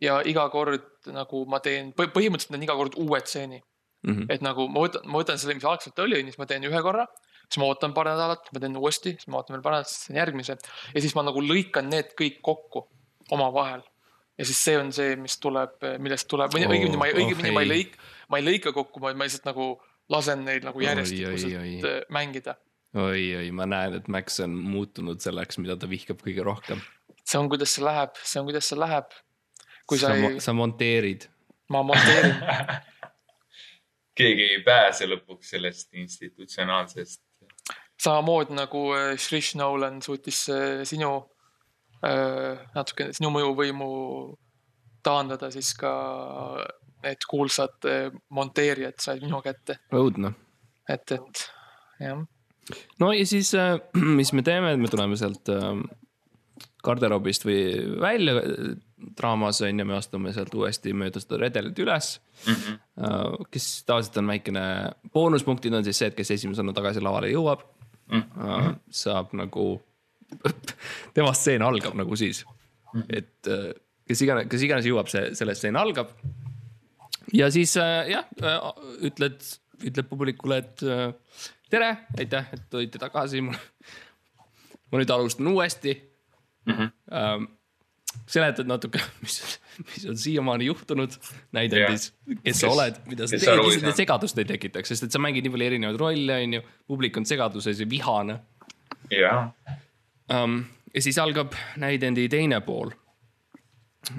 ja 0.00 0.20
iga 0.24 0.46
kord 0.52 1.10
nagu 1.12 1.44
ma 1.50 1.60
teen, 1.64 1.92
põhimõtteliselt 1.92 2.54
teen 2.56 2.64
iga 2.64 2.78
kord 2.78 2.96
uue 3.00 3.20
stseeni 3.24 3.60
mm. 3.60 4.14
-hmm. 4.14 4.30
et 4.32 4.46
nagu 4.46 4.68
ma 4.72 4.86
võtan, 4.86 5.04
ma 5.04 5.20
võtan 5.20 5.40
selle, 5.40 5.58
mis 5.58 5.68
algselt 5.68 6.00
oli, 6.06 6.22
siis 6.24 6.40
ma 6.40 6.48
teen 6.48 6.64
ühe 6.64 6.82
korra 6.86 7.04
siis 7.50 7.60
ma 7.60 7.68
ootan 7.68 7.94
paar 7.94 8.06
nädalat, 8.12 8.48
ma 8.54 8.62
teen 8.62 8.76
uuesti, 8.78 9.16
siis 9.18 9.28
ma 9.28 9.40
ootan 9.40 9.56
veel 9.56 9.64
paar 9.64 9.76
nädalat, 9.76 9.92
siis 9.92 10.08
teen 10.08 10.20
järgmise 10.22 10.56
ja 10.94 11.04
siis 11.04 11.16
ma 11.18 11.26
nagu 11.26 11.42
lõikan 11.44 11.90
need 11.90 12.14
kõik 12.18 12.40
kokku 12.46 12.86
omavahel 13.34 13.82
ja 14.40 14.46
siis 14.48 14.60
see 14.64 14.78
on 14.80 14.88
see, 14.96 15.14
mis 15.20 15.36
tuleb, 15.42 15.76
millest 16.00 16.28
tuleb, 16.30 16.52
või 16.54 16.64
õigemini 16.64 16.98
ma 17.00 17.08
ei, 17.10 17.16
õigemini 17.20 17.52
ma 17.52 17.64
ei 17.64 17.68
lõik-, 17.68 17.96
ma 18.32 18.40
ei 18.40 18.46
lõika 18.46 18.72
kokku, 18.72 19.02
ma 19.04 19.12
lihtsalt 19.12 19.48
nagu 19.50 19.74
lasen 20.10 20.44
neil 20.46 20.64
nagu 20.64 20.80
järjestikuselt 20.82 21.86
äh, 21.86 21.98
mängida. 22.14 22.56
oi, 22.96 23.26
oi, 23.42 23.50
ma 23.54 23.68
näen, 23.68 23.98
et 24.00 24.08
Max 24.08 24.40
on 24.44 24.56
muutunud 24.56 25.20
selleks, 25.22 25.60
mida 25.62 25.76
ta 25.76 25.90
vihkab 25.90 26.22
kõige 26.24 26.46
rohkem. 26.46 26.80
see 27.20 27.40
on, 27.40 27.50
kuidas 27.52 27.76
see 27.76 27.84
läheb, 27.84 28.16
see 28.24 28.40
on, 28.40 28.48
kuidas 28.48 28.70
see 28.72 28.80
läheb. 28.80 29.18
sa, 29.90 29.98
sa, 30.06 30.14
ei... 30.16 30.40
sa 30.40 30.56
monteerid. 30.56 31.28
ma 31.70 31.84
monteerin 31.86 32.38
keegi 34.20 34.46
ei 34.54 34.62
pääse 34.64 35.08
lõpuks 35.08 35.52
sellest 35.54 35.92
institutsionaalsest. 36.00 37.20
samamoodi 38.00 38.56
nagu 38.56 38.86
Shrish 39.20 39.60
Nolan 39.60 40.00
suutis 40.02 40.46
sinu 40.88 41.12
Äh, 42.00 42.60
natukene 42.72 43.12
sinu 43.12 43.28
mõjuvõimu 43.34 43.86
taandada, 45.04 45.50
siis 45.52 45.74
ka 45.76 45.90
need 47.04 47.26
kuulsad 47.28 47.88
äh, 47.88 48.06
monteerijad 48.32 48.96
said 49.04 49.24
minu 49.24 49.42
kätte. 49.44 49.76
õudne. 49.92 50.32
et, 50.88 51.12
et 51.12 51.42
jah. 52.00 52.22
no 53.02 53.10
ja 53.12 53.26
siis, 53.28 53.52
äh, 53.52 53.76
mis 54.20 54.32
me 54.32 54.44
teeme, 54.46 54.72
me 54.80 54.88
tuleme 54.88 55.18
sealt 55.20 55.52
garderoobist 56.80 57.44
või 57.44 57.60
välja 58.00 58.40
draamas 59.20 59.60
on 59.60 59.84
ju, 59.84 59.84
me 59.84 59.98
astume 59.98 60.32
sealt 60.32 60.56
uuesti 60.56 60.96
mööda 60.96 61.20
seda 61.20 61.42
redelit 61.42 61.84
üles 61.84 62.14
mm. 62.46 62.54
-hmm. 62.54 63.44
kes 63.52 63.68
tavaliselt 63.84 64.16
on 64.22 64.32
väikene, 64.32 64.64
boonuspunktid 65.12 65.76
on 65.76 65.84
siis 65.84 66.00
see, 66.00 66.08
et 66.08 66.16
kes 66.16 66.32
esimesena 66.38 66.72
tagasi 66.72 67.04
lavale 67.04 67.28
jõuab 67.28 67.68
mm, 68.08 68.24
-hmm. 68.24 68.80
saab 68.88 69.36
nagu 69.36 69.82
tema 71.16 71.32
stseen 71.36 71.64
algab 71.64 71.96
nagu 71.98 72.18
siis. 72.18 72.44
et 73.08 73.50
äh, 73.50 73.70
kes 74.08 74.24
iganes, 74.26 74.50
kes 74.50 74.66
iganes 74.66 74.88
jõuab, 74.88 75.10
see, 75.12 75.30
selle 75.38 75.54
stseen 75.58 75.78
algab. 75.80 76.12
ja 77.36 77.50
siis 77.52 77.76
äh, 77.80 78.10
jah, 78.14 78.26
äh, 78.42 78.58
ütled, 79.10 79.40
ütled 79.80 80.10
publikule, 80.10 80.60
et 80.64 80.84
tere, 81.70 81.94
aitäh, 82.18 82.52
et 82.56 82.68
tulite 82.72 83.00
tagasi. 83.00 83.44
ma 84.90 84.98
nüüd 84.98 85.10
alustan 85.14 85.46
uuesti 85.46 85.92
mm. 86.66 86.72
-hmm. 86.74 87.44
seletad 88.26 88.66
natuke, 88.66 88.98
mis, 89.22 89.36
mis 89.78 90.06
on 90.10 90.18
siiamaani 90.18 90.66
juhtunud 90.66 91.14
näidendis, 91.54 92.08
kes 92.42 92.64
sa 92.64 92.72
oled, 92.74 92.98
mida 93.06 93.28
sa 93.30 93.38
teed, 93.38 93.62
lihtsalt 93.62 93.92
et 93.92 94.02
segadust 94.02 94.42
ei 94.42 94.48
tekitaks, 94.48 94.90
sest 94.90 95.06
et 95.06 95.14
sa 95.14 95.22
mängid 95.22 95.46
nii 95.46 95.54
palju 95.54 95.68
erinevaid 95.70 96.00
rolle, 96.02 96.40
on 96.42 96.58
ju. 96.58 96.64
publik 96.90 97.22
on 97.22 97.28
segaduses 97.30 97.84
ja 97.84 97.86
vihane. 97.90 98.40
jah 99.14 99.54
um,. 100.34 100.64
ja 100.94 101.02
siis 101.02 101.18
algab 101.22 101.54
näidendi 101.80 102.28
teine 102.28 102.60
pool 102.66 102.92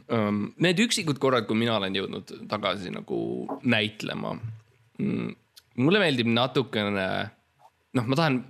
um,. 0.07 0.47
Need 0.61 0.79
üksikud 0.85 1.19
korrad, 1.21 1.47
kui 1.49 1.59
mina 1.59 1.77
olen 1.79 1.95
jõudnud 1.95 2.33
tagasi 2.51 2.93
nagu 2.93 3.19
näitlema 3.63 4.35
mm,. 4.37 5.35
mulle 5.83 6.01
meeldib 6.03 6.31
natukene, 6.31 7.09
noh, 7.97 8.07
ma 8.07 8.19
tahan, 8.19 8.41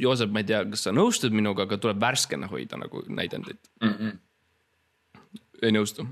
Joosep, 0.00 0.30
ma 0.32 0.40
ei 0.40 0.48
tea, 0.48 0.62
kas 0.72 0.86
sa 0.86 0.92
nõustud 0.96 1.34
minuga, 1.36 1.66
aga 1.66 1.76
tuleb 1.76 1.98
värskena 2.00 2.48
hoida 2.48 2.78
nagu 2.80 3.02
näidendit 3.12 3.60
mm. 3.82 3.94
-mm. 3.94 5.32
ei 5.62 5.74
nõustu? 5.76 6.06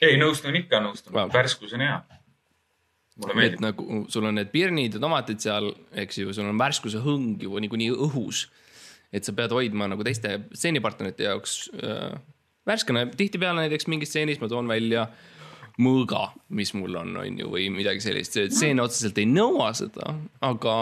ei, 0.00 0.16
nõustun 0.20 0.56
ikka, 0.56 0.80
nõustun 0.84 1.12
wow., 1.16 1.32
värskus 1.32 1.74
on 1.76 1.84
hea 1.84 1.98
mulle 3.20 3.36
meeldib. 3.38 3.62
nagu 3.62 4.04
sul 4.08 4.26
on 4.28 4.38
need 4.38 4.50
pirnid 4.54 4.96
ja 4.96 5.02
tomatid 5.02 5.42
seal, 5.44 5.70
eks 5.92 6.18
ju, 6.18 6.32
sul 6.34 6.48
on 6.50 6.58
värskuse 6.58 7.02
hõng 7.04 7.42
ju 7.42 7.60
niikuinii 7.62 7.92
õhus 7.92 8.46
et 9.14 9.26
sa 9.26 9.34
pead 9.36 9.54
hoidma 9.54 9.86
nagu 9.90 10.06
teiste 10.06 10.40
stseenipartnerite 10.52 11.28
jaoks 11.28 11.58
äh, 11.78 12.16
värskena, 12.66 13.06
tihtipeale 13.16 13.64
näiteks 13.64 13.88
mingis 13.92 14.12
stseenis 14.12 14.42
ma 14.42 14.50
toon 14.50 14.68
välja 14.70 15.06
mõõga, 15.82 16.28
mis 16.54 16.70
mul 16.78 17.00
on, 17.00 17.16
on 17.18 17.38
ju, 17.40 17.48
või 17.50 17.68
midagi 17.74 18.02
sellist, 18.04 18.36
see 18.36 18.50
stseen 18.50 18.82
otseselt 18.82 19.18
ei 19.18 19.26
nõua 19.26 19.72
seda, 19.76 20.12
aga 20.46 20.76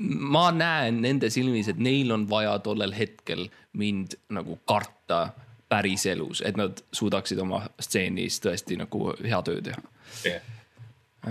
ma 0.00 0.48
näen 0.56 1.00
nende 1.04 1.30
silmis, 1.32 1.68
et 1.72 1.80
neil 1.80 2.12
on 2.12 2.26
vaja 2.28 2.58
tollel 2.64 2.92
hetkel 2.96 3.46
mind 3.80 4.16
nagu 4.32 4.58
karta 4.68 5.30
päriselus, 5.70 6.42
et 6.44 6.58
nad 6.58 6.80
suudaksid 6.92 7.40
oma 7.40 7.62
stseenis 7.80 8.40
tõesti 8.42 8.78
nagu 8.80 9.12
hea 9.22 9.40
töö 9.46 9.60
teha. 9.64 9.82
Yeah.. 10.26 10.42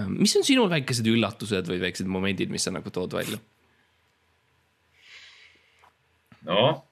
mis 0.07 0.35
on 0.39 0.45
sinul 0.47 0.69
väikesed 0.71 1.07
üllatused 1.11 1.67
või 1.69 1.81
väiksed 1.81 2.07
momendid, 2.09 2.51
mis 2.53 2.65
sa 2.65 2.73
nagu 2.73 2.93
tood 2.93 3.13
välja? 3.17 3.41
Noh, 6.47 6.83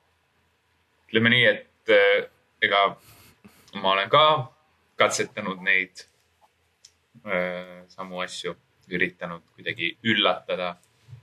ütleme 1.08 1.32
nii, 1.32 1.46
et 1.46 1.94
äh, 1.94 2.28
ega 2.64 2.84
ma 3.82 3.94
olen 3.94 4.10
ka 4.12 4.24
katsetanud 5.00 5.62
neid 5.66 6.06
äh, 7.26 7.84
samu 7.92 8.22
asju, 8.24 8.56
üritanud 8.88 9.44
kuidagi 9.56 9.94
üllatada. 10.08 10.76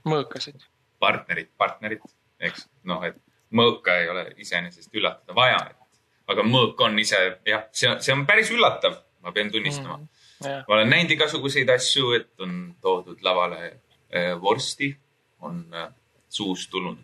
mõõkasid. 0.05 0.67
partnerit, 0.99 1.49
partnerit, 1.57 2.03
eks 2.39 2.67
noh, 2.87 3.03
et 3.03 3.17
mõõka 3.51 3.99
ei 4.01 4.09
ole 4.09 4.27
iseenesest 4.41 4.93
üllatada 4.95 5.35
vaja, 5.35 5.57
et 5.71 6.31
aga 6.31 6.45
mõõk 6.45 6.79
on 6.81 6.97
ise 6.99 7.17
jah, 7.45 7.67
see 7.71 7.89
on, 7.89 7.99
see 8.01 8.13
on 8.13 8.25
päris 8.25 8.51
üllatav, 8.53 8.97
ma 9.21 9.33
pean 9.35 9.51
tunnistama 9.51 9.97
mm,. 9.97 10.11
Yeah. 10.43 10.65
ma 10.67 10.75
olen 10.75 10.89
näinud 10.91 11.13
igasuguseid 11.15 11.69
asju, 11.71 12.09
et 12.17 12.43
on 12.43 12.75
toodud 12.83 13.21
lavale 13.23 13.59
äh, 13.65 14.33
vorsti, 14.41 14.89
on 15.47 15.61
äh, 15.73 15.87
suust 16.29 16.69
tulnud 16.71 16.99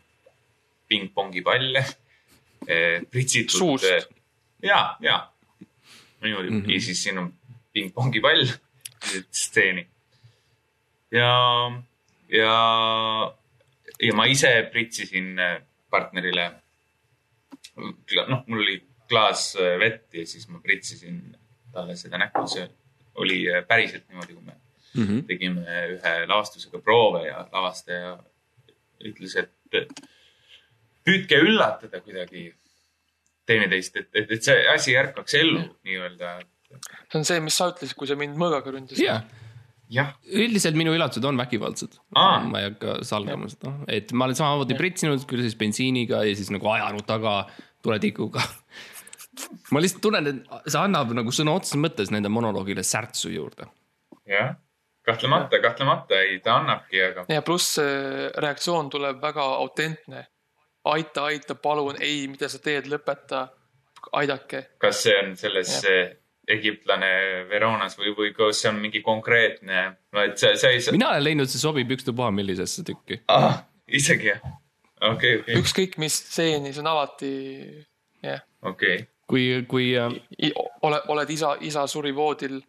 pingpongi 0.91 1.43
palle 1.45 1.85
äh,, 2.67 3.01
pritsitud. 3.11 3.57
suust 3.57 3.87
äh,? 3.87 4.03
ja, 4.63 4.97
ja 4.99 5.21
niimoodi 6.21 6.49
mm 6.49 6.61
-hmm. 6.61 6.73
ja 6.73 6.81
siis 6.81 7.03
siin 7.03 7.17
on 7.17 7.33
pingpongi 7.73 8.21
pall, 8.21 8.45
stseeni. 9.31 9.87
ja, 11.11 11.31
ja, 12.29 12.55
ja 14.01 14.13
ma 14.13 14.25
ise 14.25 14.69
pritsisin 14.71 15.39
äh, 15.39 15.61
partnerile. 15.89 16.51
noh, 18.27 18.43
mul 18.47 18.61
oli 18.61 18.83
klaas 19.09 19.55
vett 19.79 20.13
ja 20.13 20.25
siis 20.27 20.47
ma 20.47 20.59
pritsisin 20.59 21.37
talle 21.71 21.95
seda 21.95 22.17
näkku, 22.17 22.47
see 22.47 22.67
oli 23.15 23.45
päriselt 23.67 24.07
niimoodi, 24.07 24.33
kui 24.33 24.43
me 24.43 24.53
mm 24.93 25.03
-hmm. 25.03 25.25
tegime 25.27 25.85
ühe 25.95 26.13
lavastusega 26.27 26.79
proove 26.79 27.27
ja 27.27 27.47
lavastaja 27.51 28.17
ütles, 29.03 29.35
et 29.35 29.51
püüdke 31.07 31.41
üllatada 31.41 32.01
kuidagi 32.03 32.49
teineteist, 33.49 33.97
et, 33.97 34.09
et, 34.15 34.31
et 34.37 34.43
see 34.45 34.57
asi 34.71 34.95
ärkaks 34.97 35.35
ellu 35.39 35.63
nii-öelda. 35.87 36.39
see 37.11 37.19
on 37.19 37.27
see, 37.27 37.39
mis 37.43 37.57
sa 37.57 37.71
ütlesid, 37.73 37.97
kui 37.97 38.09
sa 38.09 38.17
mind 38.19 38.39
mõõgaga 38.39 38.75
ründasid 38.75 39.05
yeah 39.05 39.23
jah, 39.91 40.13
üldiselt 40.31 40.77
minu 40.79 40.93
üllatused 40.95 41.25
on 41.27 41.35
vägivaldsed. 41.39 41.97
ma 42.15 42.61
ei 42.61 42.69
hakka 42.69 43.01
salgama 43.07 43.49
seda, 43.51 43.73
et 43.91 44.13
ma 44.15 44.27
olen 44.27 44.37
samamoodi 44.39 44.77
pritsinud, 44.79 45.25
küll 45.27 45.43
siis 45.43 45.57
bensiiniga 45.59 46.23
ja 46.23 46.35
siis 46.37 46.51
nagu 46.53 46.69
ajanud 46.71 47.03
taga 47.07 47.41
tuletikuga 47.83 48.43
ma 49.71 49.81
lihtsalt 49.83 50.03
tunnen, 50.03 50.27
et 50.27 50.67
see 50.67 50.81
annab 50.81 51.13
nagu 51.15 51.33
sõna 51.35 51.55
otseses 51.59 51.79
mõttes 51.81 52.11
nende 52.13 52.31
monoloogile 52.31 52.83
särtsu 52.87 53.31
juurde. 53.33 53.67
jah, 54.29 54.53
kahtlemata, 55.07 55.61
kahtlemata 55.63 56.19
ei, 56.23 56.39
ta 56.43 56.59
annabki, 56.59 57.01
aga. 57.09 57.25
ja 57.31 57.43
pluss 57.45 57.79
reaktsioon 58.45 58.91
tuleb 58.91 59.21
väga 59.23 59.47
autentne. 59.63 60.27
Aita, 60.84 61.23
aita, 61.29 61.55
palun, 61.55 61.99
ei, 61.99 62.25
mida 62.32 62.49
sa 62.49 62.59
teed, 62.59 62.89
lõpeta, 62.91 63.47
aidake. 64.17 64.63
kas 64.82 65.03
see 65.05 65.17
on 65.19 65.36
selles 65.38 65.77
egiptlane 66.51 67.11
Veronas 67.49 67.97
või, 67.99 68.15
või 68.17 68.32
kas 68.36 68.63
see 68.63 68.71
on 68.71 68.79
mingi 68.82 69.01
konkreetne, 69.05 69.84
no 70.11 70.25
et 70.25 70.41
see, 70.41 70.55
see 70.59 70.77
ei 70.77 70.82
saa. 70.82 70.95
mina 70.95 71.11
olen 71.13 71.23
leidnud, 71.27 71.51
see 71.51 71.61
sobib 71.61 71.91
ükstapuha 71.95 72.32
millisesse 72.36 72.84
tükki. 72.88 73.21
ah, 73.32 73.63
isegi 73.88 74.32
jah? 74.32 74.41
okei 74.41 75.11
okay,, 75.11 75.13
okei 75.13 75.39
okay.. 75.43 75.61
ükskõik 75.61 75.97
mis 76.01 76.17
stseeni, 76.23 76.73
see 76.73 76.84
on 76.84 76.91
alati, 76.91 77.32
jah 78.23 78.36
yeah.. 78.36 78.45
okei 78.61 78.95
okay.. 79.03 79.07
kui, 79.29 79.47
kui 79.69 79.91
äh.... 79.97 80.17
ole, 80.82 81.01
oled 81.13 81.34
isa, 81.38 81.55
isa 81.61 81.86
suri 81.91 82.15
voodil 82.15 82.59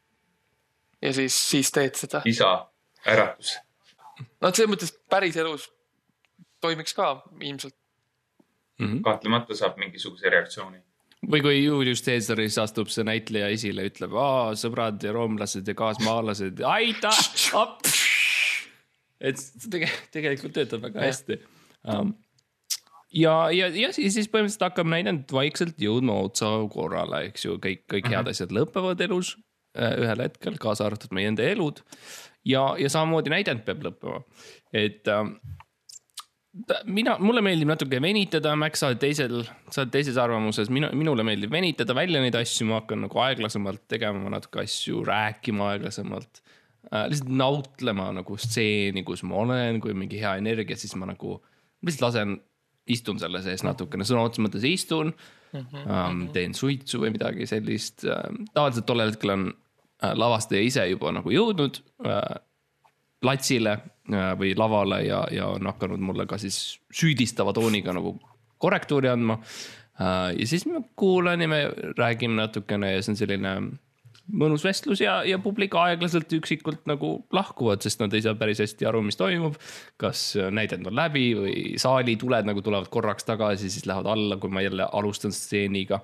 ja 1.02 1.12
siis, 1.16 1.36
siis 1.50 1.72
teed 1.74 1.98
seda. 1.98 2.22
isa 2.28 2.54
äratus. 3.08 3.56
no 4.40 4.52
selles 4.52 4.74
mõttes 4.74 4.96
päriselus 5.10 5.70
toimiks 6.62 6.94
ka 6.94 7.14
ilmselt 7.40 7.76
mm. 8.82 8.88
-hmm. 8.88 9.04
kahtlemata 9.06 9.58
saab 9.58 9.78
mingisuguse 9.80 10.30
reaktsiooni 10.30 10.82
või 11.30 11.42
kui 11.44 11.58
Julius 11.64 12.02
Caesaris 12.02 12.58
astub 12.58 12.88
see 12.90 13.04
näitleja 13.06 13.46
esile, 13.54 13.84
ütleb, 13.86 14.16
sõbrad 14.58 15.02
ja 15.06 15.12
roomlased 15.14 15.68
ja 15.68 15.74
kaasmaalased, 15.78 16.64
aita, 16.66 17.12
appi. 17.60 17.92
et 19.20 19.38
see 19.38 19.86
tegelikult 20.10 20.56
töötab 20.56 20.82
väga 20.88 21.06
hästi 21.06 21.38
um, 21.86 22.10
ja, 23.12 23.50
ja, 23.54 23.68
ja 23.68 23.92
siis, 23.94 24.16
siis 24.16 24.28
põhimõtteliselt 24.32 24.66
hakkab 24.66 24.90
näidend 24.90 25.32
vaikselt 25.32 25.80
jõudma 25.82 26.18
otsa 26.26 26.50
korrale, 26.72 27.26
eks 27.30 27.46
ju, 27.46 27.56
kõik, 27.62 27.86
kõik 27.90 28.08
head 28.08 28.24
mhm. 28.24 28.34
asjad 28.34 28.54
lõpevad 28.56 29.06
elus 29.06 29.36
äh, 29.78 29.94
ühel 30.02 30.26
hetkel, 30.26 30.58
kaasa 30.62 30.88
arvatud 30.88 31.14
meie 31.16 31.30
enda 31.32 31.46
elud. 31.46 31.82
ja, 32.48 32.72
ja 32.80 32.90
samamoodi 32.92 33.32
näidend 33.32 33.66
peab 33.66 33.84
lõppema, 33.86 34.22
et 34.74 35.08
ähm, 35.12 35.36
mina, 36.84 37.14
mulle 37.22 37.42
meeldib 37.44 37.70
natuke 37.70 38.00
venitada, 38.02 38.52
Max, 38.60 38.82
sa 38.82 38.90
oled 38.90 39.00
teisel, 39.00 39.42
sa 39.72 39.82
oled 39.82 39.92
teises 39.94 40.18
arvamuses, 40.20 40.70
minu, 40.72 40.90
minule 40.98 41.24
meeldib 41.26 41.52
venitada 41.52 41.96
välja 41.96 42.20
neid 42.22 42.36
asju, 42.38 42.66
ma 42.68 42.80
hakkan 42.82 43.06
nagu 43.06 43.22
aeglasemalt 43.24 43.86
tegema 43.90 44.32
natuke 44.32 44.62
asju, 44.66 45.02
rääkima 45.08 45.72
aeglasemalt 45.72 46.42
äh,. 46.90 47.06
lihtsalt 47.08 47.32
nautlema 47.40 48.10
nagu 48.18 48.36
stseeni, 48.40 49.04
kus 49.08 49.24
ma 49.28 49.40
olen, 49.46 49.80
kui 49.80 49.94
on 49.94 50.02
mingi 50.04 50.20
hea 50.20 50.34
energia, 50.42 50.76
siis 50.78 50.94
ma 51.00 51.08
nagu 51.08 51.38
lihtsalt 51.86 52.08
lasen, 52.10 52.36
istun 52.92 53.20
selle 53.22 53.38
sees 53.44 53.62
natukene, 53.62 54.04
sõna 54.04 54.24
otseses 54.26 54.42
mõttes 54.42 54.64
istun 54.66 55.12
mm. 55.12 55.60
-hmm. 55.60 55.90
Ähm, 55.96 56.22
teen 56.34 56.54
suitsu 56.58 56.98
või 57.04 57.12
midagi 57.14 57.46
sellist 57.46 58.04
äh,. 58.04 58.28
tavaliselt 58.52 58.86
tollel 58.86 59.12
hetkel 59.14 59.36
on 59.38 59.50
äh, 60.02 60.12
lavastaja 60.18 60.60
ise 60.66 60.88
juba 60.90 61.14
nagu 61.14 61.30
jõudnud 61.30 61.78
äh, 62.04 62.42
platsile 63.22 63.76
äh, 63.76 64.32
või 64.38 64.56
lavale 64.58 65.02
ja, 65.06 65.22
ja 65.32 65.52
on 65.54 65.70
hakanud 65.70 66.02
mulle 66.02 66.26
ka 66.30 66.40
siis 66.42 66.80
süüdistava 66.94 67.54
tooniga 67.56 67.94
nagu 67.96 68.16
korrektuuri 68.62 69.10
andma. 69.12 69.38
Äh, 70.00 70.32
ja 70.40 70.50
siis 70.50 70.66
ma 70.70 70.82
kuulan 70.96 71.40
ja 71.40 71.48
me 71.50 71.64
räägime 71.98 72.38
natukene 72.40 72.96
ja 72.96 73.02
see 73.02 73.14
on 73.14 73.22
selline 73.22 73.56
mõnus 74.38 74.62
vestlus 74.64 75.00
ja, 75.02 75.16
ja 75.26 75.38
publik 75.42 75.74
aeglaselt 75.76 76.30
üksikult 76.36 76.84
nagu 76.86 77.14
lahkuvad, 77.34 77.82
sest 77.82 78.00
nad 78.00 78.14
ei 78.14 78.22
saa 78.24 78.36
päris 78.38 78.62
hästi 78.62 78.86
aru, 78.88 79.02
mis 79.04 79.18
toimub. 79.18 79.58
kas 80.00 80.32
näidend 80.54 80.86
on 80.88 80.96
läbi 80.96 81.24
või 81.36 81.56
saali 81.82 82.14
tuled 82.20 82.46
nagu 82.48 82.62
tulevad 82.62 82.88
korraks 82.92 83.26
tagasi, 83.28 83.70
siis 83.70 83.86
lähevad 83.88 84.08
alla, 84.14 84.38
kui 84.40 84.52
ma 84.52 84.62
jälle 84.64 84.86
alustan 84.92 85.34
stseeniga 85.34 86.02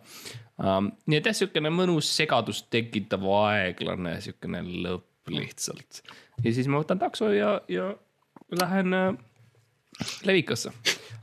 um,. 0.58 0.90
nii 1.06 1.20
et 1.20 1.30
jah, 1.30 1.38
sihukene 1.42 1.72
mõnus 1.72 2.10
segadust 2.18 2.68
tekitav 2.74 3.26
aeglane 3.38 4.18
sihukene 4.24 4.64
lõpp 4.66 5.32
lihtsalt 5.32 6.02
ja 6.45 6.53
siis 6.55 6.68
ma 6.70 6.82
võtan 6.82 7.01
takso 7.01 7.30
ja, 7.34 7.59
ja 7.70 7.91
lähen 8.55 8.95
äh, 8.97 9.09
levikasse. 10.28 10.72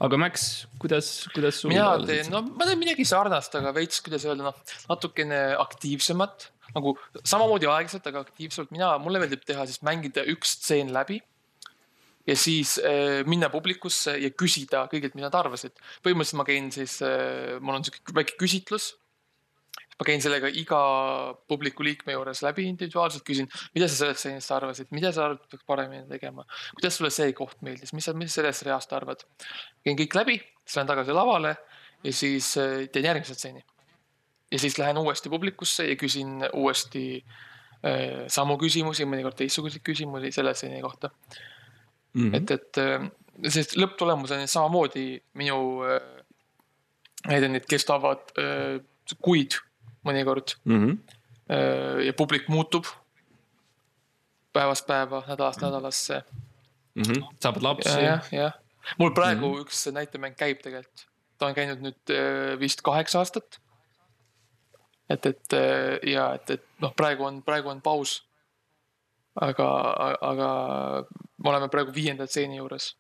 aga 0.04 0.18
Max, 0.20 0.66
kuidas, 0.82 1.12
kuidas 1.34 1.62
sul? 1.62 1.72
mina 1.72 1.94
teen, 2.06 2.28
no 2.34 2.44
ma 2.48 2.68
teen 2.68 2.82
midagi 2.82 3.06
sarnast, 3.08 3.56
aga 3.60 3.72
veits, 3.76 4.02
kuidas 4.06 4.26
öelda, 4.28 4.50
noh 4.50 4.76
natukene 4.90 5.46
aktiivsemat 5.62 6.50
nagu 6.76 6.96
samamoodi 7.22 7.70
aeglaselt, 7.72 8.10
aga 8.12 8.26
aktiivselt. 8.26 8.74
mina, 8.76 8.96
mulle 9.02 9.22
meeldib 9.24 9.46
teha 9.48 9.68
siis 9.70 9.82
mängida 9.86 10.26
üks 10.34 10.58
stseen 10.58 10.92
läbi 10.96 11.22
ja 12.28 12.36
siis 12.40 12.76
äh, 12.82 13.22
minna 13.30 13.52
publikusse 13.54 14.18
ja 14.20 14.32
küsida 14.34 14.86
kõigilt, 14.92 15.16
mida 15.18 15.30
nad 15.30 15.40
arvasid. 15.46 15.76
põhimõtteliselt 16.04 16.42
ma 16.42 16.48
käin 16.48 16.72
siis 16.74 17.00
äh,, 17.06 17.58
mul 17.62 17.80
on 17.80 17.88
sihuke 17.88 18.16
väike 18.18 18.40
küsitlus 18.42 18.96
ma 19.96 20.08
käin 20.08 20.24
sellega 20.24 20.50
iga 20.52 20.80
publiku 21.48 21.86
liikme 21.88 22.16
juures 22.16 22.42
läbi 22.44 22.66
individuaalselt, 22.68 23.24
küsin, 23.28 23.48
mida 23.76 23.88
sa 23.88 24.00
sellest 24.02 24.24
stseenist 24.24 24.52
arvasid, 24.52 24.92
mida 24.96 25.12
sa 25.16 25.30
arvad, 25.30 25.46
peaks 25.52 25.64
paremini 25.68 26.04
tegema, 26.10 26.44
kuidas 26.76 27.00
sulle 27.00 27.12
see 27.16 27.32
koht 27.38 27.62
meeldis, 27.66 27.94
mis 27.96 28.08
sa, 28.08 28.16
mis 28.18 28.36
sellest 28.36 28.66
reast 28.68 28.94
arvad? 28.96 29.24
käin 29.86 29.98
kõik 30.00 30.18
läbi, 30.20 30.38
siis 30.66 30.80
lähen 30.80 30.92
tagasi 30.92 31.16
lavale 31.16 31.56
ja 32.04 32.14
siis 32.14 32.52
äh, 32.62 32.86
teen 32.92 33.08
järgmise 33.08 33.38
stseeni. 33.38 33.64
ja 34.52 34.60
siis 34.60 34.78
lähen 34.82 34.98
uuesti 34.98 35.30
publikusse 35.30 35.88
ja 35.88 35.96
küsin 36.00 36.44
uuesti 36.54 37.06
äh, 37.24 38.26
samu 38.28 38.58
küsimusi, 38.62 39.08
mõnikord 39.08 39.40
teistsuguseid 39.40 39.86
küsimusi 39.86 40.34
selle 40.36 40.54
stseeni 40.54 40.82
kohta 40.84 41.12
mm. 42.14 42.32
-hmm. 42.32 42.36
et, 42.36 42.52
et 42.52 42.84
äh, 42.84 43.08
sest 43.52 43.78
lõpptulemus 43.80 44.34
on 44.36 44.48
samamoodi 44.48 45.08
minu 45.40 45.60
äh, 45.88 46.02
näidendid 47.28 47.68
kestavad 47.70 48.36
äh, 48.40 48.84
kuid 49.22 49.60
mõnikord 50.06 50.56
mm. 50.64 50.84
-hmm. 50.86 52.06
ja 52.06 52.14
publik 52.18 52.48
muutub 52.50 52.86
päevast 54.56 54.88
päeva, 54.88 55.24
nädalast 55.28 55.62
nädalasse 55.62 56.22
mm. 56.96 57.04
-hmm. 57.04 57.28
saavad 57.40 57.62
lapsi. 57.62 57.90
jah, 57.90 58.32
jah. 58.32 58.54
mul 58.98 59.12
praegu 59.12 59.48
mm 59.48 59.54
-hmm. 59.54 59.62
üks 59.62 59.86
näitemäng 59.92 60.36
käib 60.36 60.62
tegelikult, 60.64 61.08
ta 61.38 61.48
on 61.48 61.56
käinud 61.56 61.84
nüüd 61.84 62.14
äh, 62.16 62.60
vist 62.60 62.82
kaheksa 62.82 63.20
aastat. 63.20 63.60
et, 65.10 65.26
et 65.26 65.54
äh, 65.54 66.12
ja 66.14 66.34
et, 66.34 66.50
et 66.50 66.66
noh, 66.82 66.96
praegu 66.96 67.26
on, 67.26 67.44
praegu 67.44 67.70
on 67.70 67.82
paus. 67.82 68.24
aga, 69.42 69.68
aga 70.22 70.50
me 71.44 71.50
oleme 71.50 71.68
praegu 71.70 71.92
viienda 71.96 72.26
stseeni 72.26 72.58
juures 72.58 72.96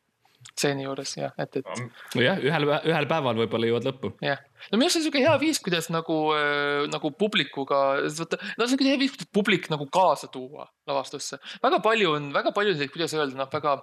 stseeni 0.52 0.86
juures 0.86 1.12
jah, 1.18 1.34
et, 1.42 1.60
et. 1.60 1.84
nojah, 2.16 2.40
ühel, 2.44 2.68
ühel 2.92 3.08
päeval 3.10 3.38
võib-olla 3.42 3.70
jõuad 3.70 3.88
lõppu. 3.90 4.12
jah, 4.26 4.42
no 4.70 4.80
minu 4.80 4.88
arust 4.88 4.98
see 4.98 5.02
on 5.02 5.06
sihuke 5.08 5.24
hea 5.26 5.36
viis, 5.42 5.60
kuidas 5.64 5.90
nagu 5.94 6.18
äh,, 6.36 6.86
nagu 6.92 7.12
publikuga, 7.20 7.84
vaata, 8.20 8.40
no 8.60 8.68
see 8.70 8.80
on 8.80 8.90
hea 8.92 9.02
viis, 9.02 9.14
kuidas 9.16 9.32
publik 9.36 9.70
nagu 9.74 9.88
kaasa 9.92 10.30
tuua 10.34 10.68
lavastusse. 10.90 11.40
väga 11.64 11.82
palju 11.86 12.18
on, 12.18 12.32
väga 12.36 12.54
palju 12.56 12.76
on 12.76 12.80
selliseid, 12.80 12.96
kuidas 12.96 13.16
öelda, 13.18 13.40
noh, 13.42 13.52
väga 13.52 13.78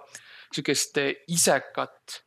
sihukest 0.53 1.01
äh, 1.01 1.15
isekat 1.33 2.19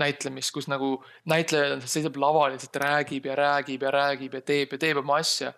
näitlemist, 0.00 0.54
kus 0.54 0.68
nagu 0.72 0.94
näitleja 1.28 1.80
seisab 1.84 2.16
laval 2.20 2.50
ja 2.50 2.56
lihtsalt 2.56 2.78
räägib 2.82 3.26
ja 3.28 3.36
räägib 3.38 3.82
ja 3.84 3.90
räägib 3.92 4.38
ja 4.38 4.44
teeb 4.52 4.72
ja 4.72 4.80
teeb 4.80 5.02
oma 5.02 5.20
asja, 5.22 5.52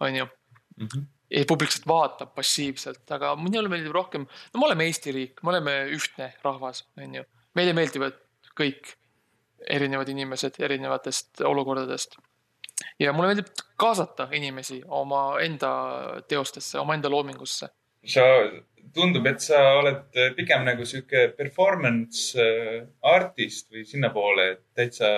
on 0.00 0.20
ju 0.22 0.26
mm. 0.26 0.86
-hmm 0.86 1.06
ja 1.30 1.44
publik 1.48 1.68
lihtsalt 1.68 1.88
vaatab 1.88 2.30
passiivselt, 2.34 3.02
aga 3.12 3.34
minule 3.36 3.68
meeldib 3.68 3.92
rohkem, 3.92 4.24
no 4.24 4.60
me 4.60 4.66
oleme 4.66 4.86
Eesti 4.88 5.12
riik, 5.12 5.42
me 5.44 5.52
oleme 5.52 5.74
ühtne 5.92 6.30
rahvas, 6.44 6.86
on 6.96 7.18
ju 7.18 7.24
meile 7.58 7.74
meeldivad 7.76 8.16
kõik 8.58 8.94
erinevad 9.68 10.08
inimesed 10.12 10.58
erinevatest 10.62 11.42
olukordadest. 11.46 12.16
ja 12.98 13.12
mulle 13.12 13.32
meeldib 13.32 13.50
kaasata 13.76 14.28
inimesi 14.32 14.80
omaenda 14.86 15.72
teostesse, 16.28 16.78
omaenda 16.78 17.10
loomingusse. 17.10 17.68
sa, 18.06 18.24
tundub, 18.94 19.26
et 19.26 19.40
sa 19.42 19.60
oled 19.80 20.18
pigem 20.36 20.64
nagu 20.64 20.86
sihuke 20.86 21.28
performance 21.36 22.38
äh, 22.40 22.86
artist 23.02 23.72
või 23.72 23.84
sinnapoole, 23.84 24.50
et 24.52 24.64
täitsa 24.74 25.10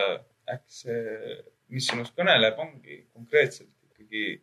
äkki 0.50 0.78
see, 0.82 1.34
mis 1.70 1.86
sinust 1.86 2.16
kõneleb, 2.18 2.58
ongi 2.58 3.04
konkreetselt 3.12 3.70
ikkagi 3.90 4.40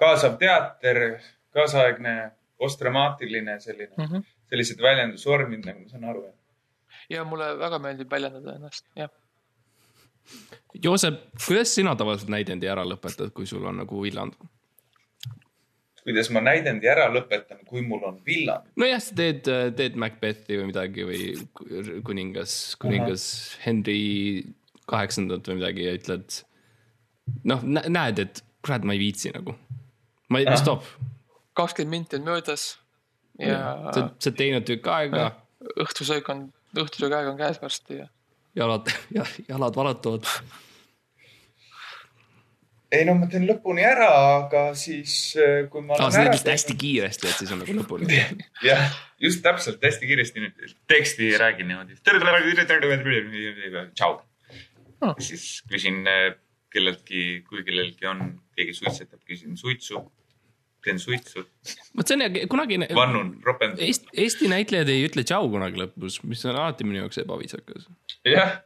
kaasav 0.00 0.36
teater, 0.38 1.18
kaasaegne 1.54 2.14
posttraumaatiline 2.60 3.56
selline 3.60 3.96
mm, 3.96 4.04
-hmm. 4.04 4.28
sellised 4.52 4.82
väljendusvormid, 4.82 5.64
nagu 5.66 5.80
ma 5.80 5.88
saan 5.88 6.04
aru. 6.12 6.28
Ja 7.10 7.24
mulle 7.26 7.52
väga 7.58 7.80
meeldib 7.82 8.10
väljendada 8.12 8.56
ennast, 8.58 8.86
jah 8.98 9.10
Joosep, 10.82 11.16
kuidas 11.42 11.72
sina 11.74 11.96
tavaliselt 11.98 12.30
näidendi 12.30 12.68
ära 12.70 12.84
lõpetad, 12.86 13.32
kui 13.34 13.48
sul 13.50 13.64
on 13.66 13.80
nagu 13.82 14.02
villand? 14.02 14.36
kuidas 16.04 16.30
ma 16.32 16.40
näidendi 16.44 16.88
ära 16.88 17.08
lõpetan, 17.12 17.60
kui 17.68 17.82
mul 17.86 18.04
on 18.08 18.20
villand? 18.26 18.68
nojah, 18.80 19.02
sa 19.02 19.16
teed, 19.18 19.48
teed 19.76 19.98
Macbethi 20.00 20.58
või 20.60 20.70
midagi 20.70 21.06
või 21.08 21.24
kuningas, 22.06 22.56
kuningas 22.80 23.26
Aha. 23.30 23.64
Henry 23.66 23.98
kaheksandat 24.90 25.50
või 25.50 25.60
midagi 25.60 25.86
ja 25.86 25.96
ütled. 25.98 26.38
noh, 27.46 27.66
näed, 27.66 28.22
et 28.22 28.42
kurat, 28.64 28.86
ma 28.86 28.96
ei 28.96 29.02
viitsi 29.02 29.34
nagu. 29.34 29.56
ma 30.30 30.40
ei, 30.40 30.48
stopp. 30.60 30.86
kakskümmend 31.58 31.96
minti 31.96 32.20
on 32.20 32.26
möödas 32.30 32.72
ja. 33.38 33.92
sa 33.92 34.06
oled 34.06 34.38
teinud 34.38 34.66
tükk 34.68 34.88
aega. 34.94 35.30
õhtusöök 35.76 36.32
on, 36.32 36.48
õhtusöögi 36.78 37.16
aeg 37.18 37.30
on 37.32 37.38
käes 37.40 37.60
varsti 37.62 38.02
ja 38.02 38.08
jalad, 38.56 38.90
jalad 39.48 39.76
valutavad. 39.76 40.26
ei 42.90 43.04
no 43.06 43.14
ma 43.18 43.28
teen 43.30 43.46
lõpuni 43.46 43.84
ära, 43.86 44.08
aga 44.40 44.64
siis 44.78 45.14
äh, 45.38 45.68
kui 45.70 45.84
ma. 45.86 45.98
aa, 45.98 46.10
sa 46.10 46.24
teed 46.24 46.34
vist 46.34 46.50
hästi 46.50 46.76
kiiresti, 46.80 47.30
et 47.30 47.42
siis 47.42 47.54
on 47.54 47.62
nagu 47.62 47.76
lõpuni. 47.78 48.20
jah, 48.68 48.96
just 49.22 49.42
täpselt 49.46 49.82
hästi 49.86 50.10
kiiresti 50.10 50.50
teksti 50.90 51.32
räägin 51.40 51.70
niimoodi. 51.70 51.98
tšau. 53.94 54.20
siis 55.22 55.50
küsin 55.70 56.02
äh, 56.10 56.32
kelleltki, 56.70 57.42
kui 57.48 57.62
kellelgi 57.66 58.06
on, 58.06 58.34
keegi 58.54 58.74
suitsetab, 58.78 59.22
küsin 59.26 59.56
suitsu 59.58 60.04
teen 60.84 60.98
suitsu. 61.00 61.44
vot 61.96 62.08
see 62.08 62.16
on 62.16 62.48
kunagi. 62.50 62.78
vannun, 62.96 63.32
ropendun. 63.44 63.82
Eesti, 63.84 64.08
Eesti 64.24 64.48
näitlejad 64.52 64.90
ei 64.92 65.04
ütle 65.08 65.24
tšau 65.26 65.50
kunagi 65.52 65.80
lõpus, 65.80 66.20
mis 66.28 66.44
on 66.48 66.56
alati 66.56 66.86
minu 66.88 67.02
jaoks 67.02 67.20
ebaviisakas. 67.24 67.86
jah. 68.28 68.58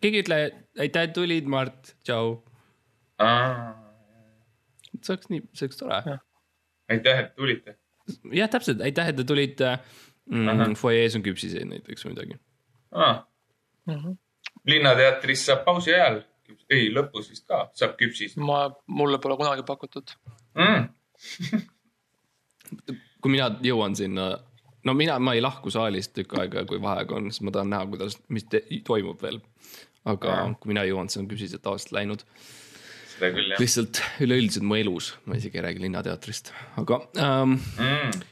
keegi 0.00 0.20
ei 0.20 0.26
ütle 0.26 0.40
aitäh, 0.86 1.08
et 1.08 1.14
tulid, 1.16 1.50
Mart, 1.52 1.94
tšau. 2.06 2.36
see 5.00 5.14
oleks 5.14 5.32
nii, 5.32 5.46
see 5.52 5.68
oleks 5.68 5.82
tore. 5.82 6.18
aitäh, 6.92 7.24
et 7.24 7.34
tulite. 7.38 7.78
jah, 8.34 8.50
täpselt, 8.52 8.82
aitäh, 8.84 9.12
et 9.12 9.20
te 9.20 9.26
tulite 9.28 9.76
mm,. 10.30 10.76
fuajees 10.78 11.18
on 11.18 11.26
küpsiseid 11.26 11.68
näiteks 11.70 12.06
või 12.06 12.16
midagi. 12.16 12.40
-hmm. 12.94 14.16
linnateatris 14.66 15.46
saab 15.46 15.64
pausi 15.68 15.94
ajal, 15.94 16.22
ei 16.70 16.90
lõpus 16.90 17.30
vist 17.30 17.46
ka 17.46 17.68
saab 17.74 17.96
küpsist. 18.00 18.38
ma, 18.42 18.66
mulle 18.86 19.22
pole 19.22 19.38
kunagi 19.38 19.66
pakutud 19.66 20.18
mm 20.58 20.86
kui 23.20 23.32
mina 23.32 23.48
jõuan 23.64 23.96
sinna, 23.98 24.28
no 24.86 24.94
mina, 24.98 25.18
ma 25.22 25.34
ei 25.36 25.42
lahku 25.44 25.72
saalist 25.74 26.14
tükk 26.16 26.36
aega, 26.42 26.66
kui 26.68 26.80
vaheaeg 26.82 27.16
on, 27.16 27.32
siis 27.32 27.44
ma 27.46 27.54
tahan 27.54 27.72
näha, 27.72 27.88
kuidas, 27.94 28.18
mis 28.32 28.46
toimub 28.86 29.22
veel. 29.22 29.40
aga 30.06 30.38
ja. 30.38 30.46
kui 30.60 30.74
mina 30.74 30.86
jõuan, 30.86 31.10
siis 31.10 31.24
on 31.24 31.32
küpsised 31.32 31.64
tavaliselt 31.64 31.96
läinud. 31.96 32.24
seda 33.16 33.32
küll, 33.34 33.50
jah. 33.50 33.60
lihtsalt 33.62 34.02
üleüldiselt 34.22 34.68
mu 34.68 34.78
elus, 34.78 35.14
ma 35.26 35.40
isegi 35.40 35.60
ei 35.60 35.68
räägi 35.68 35.86
Linnateatrist, 35.86 36.54
aga 36.82 37.02
um, 37.16 37.58
mm 37.58 38.24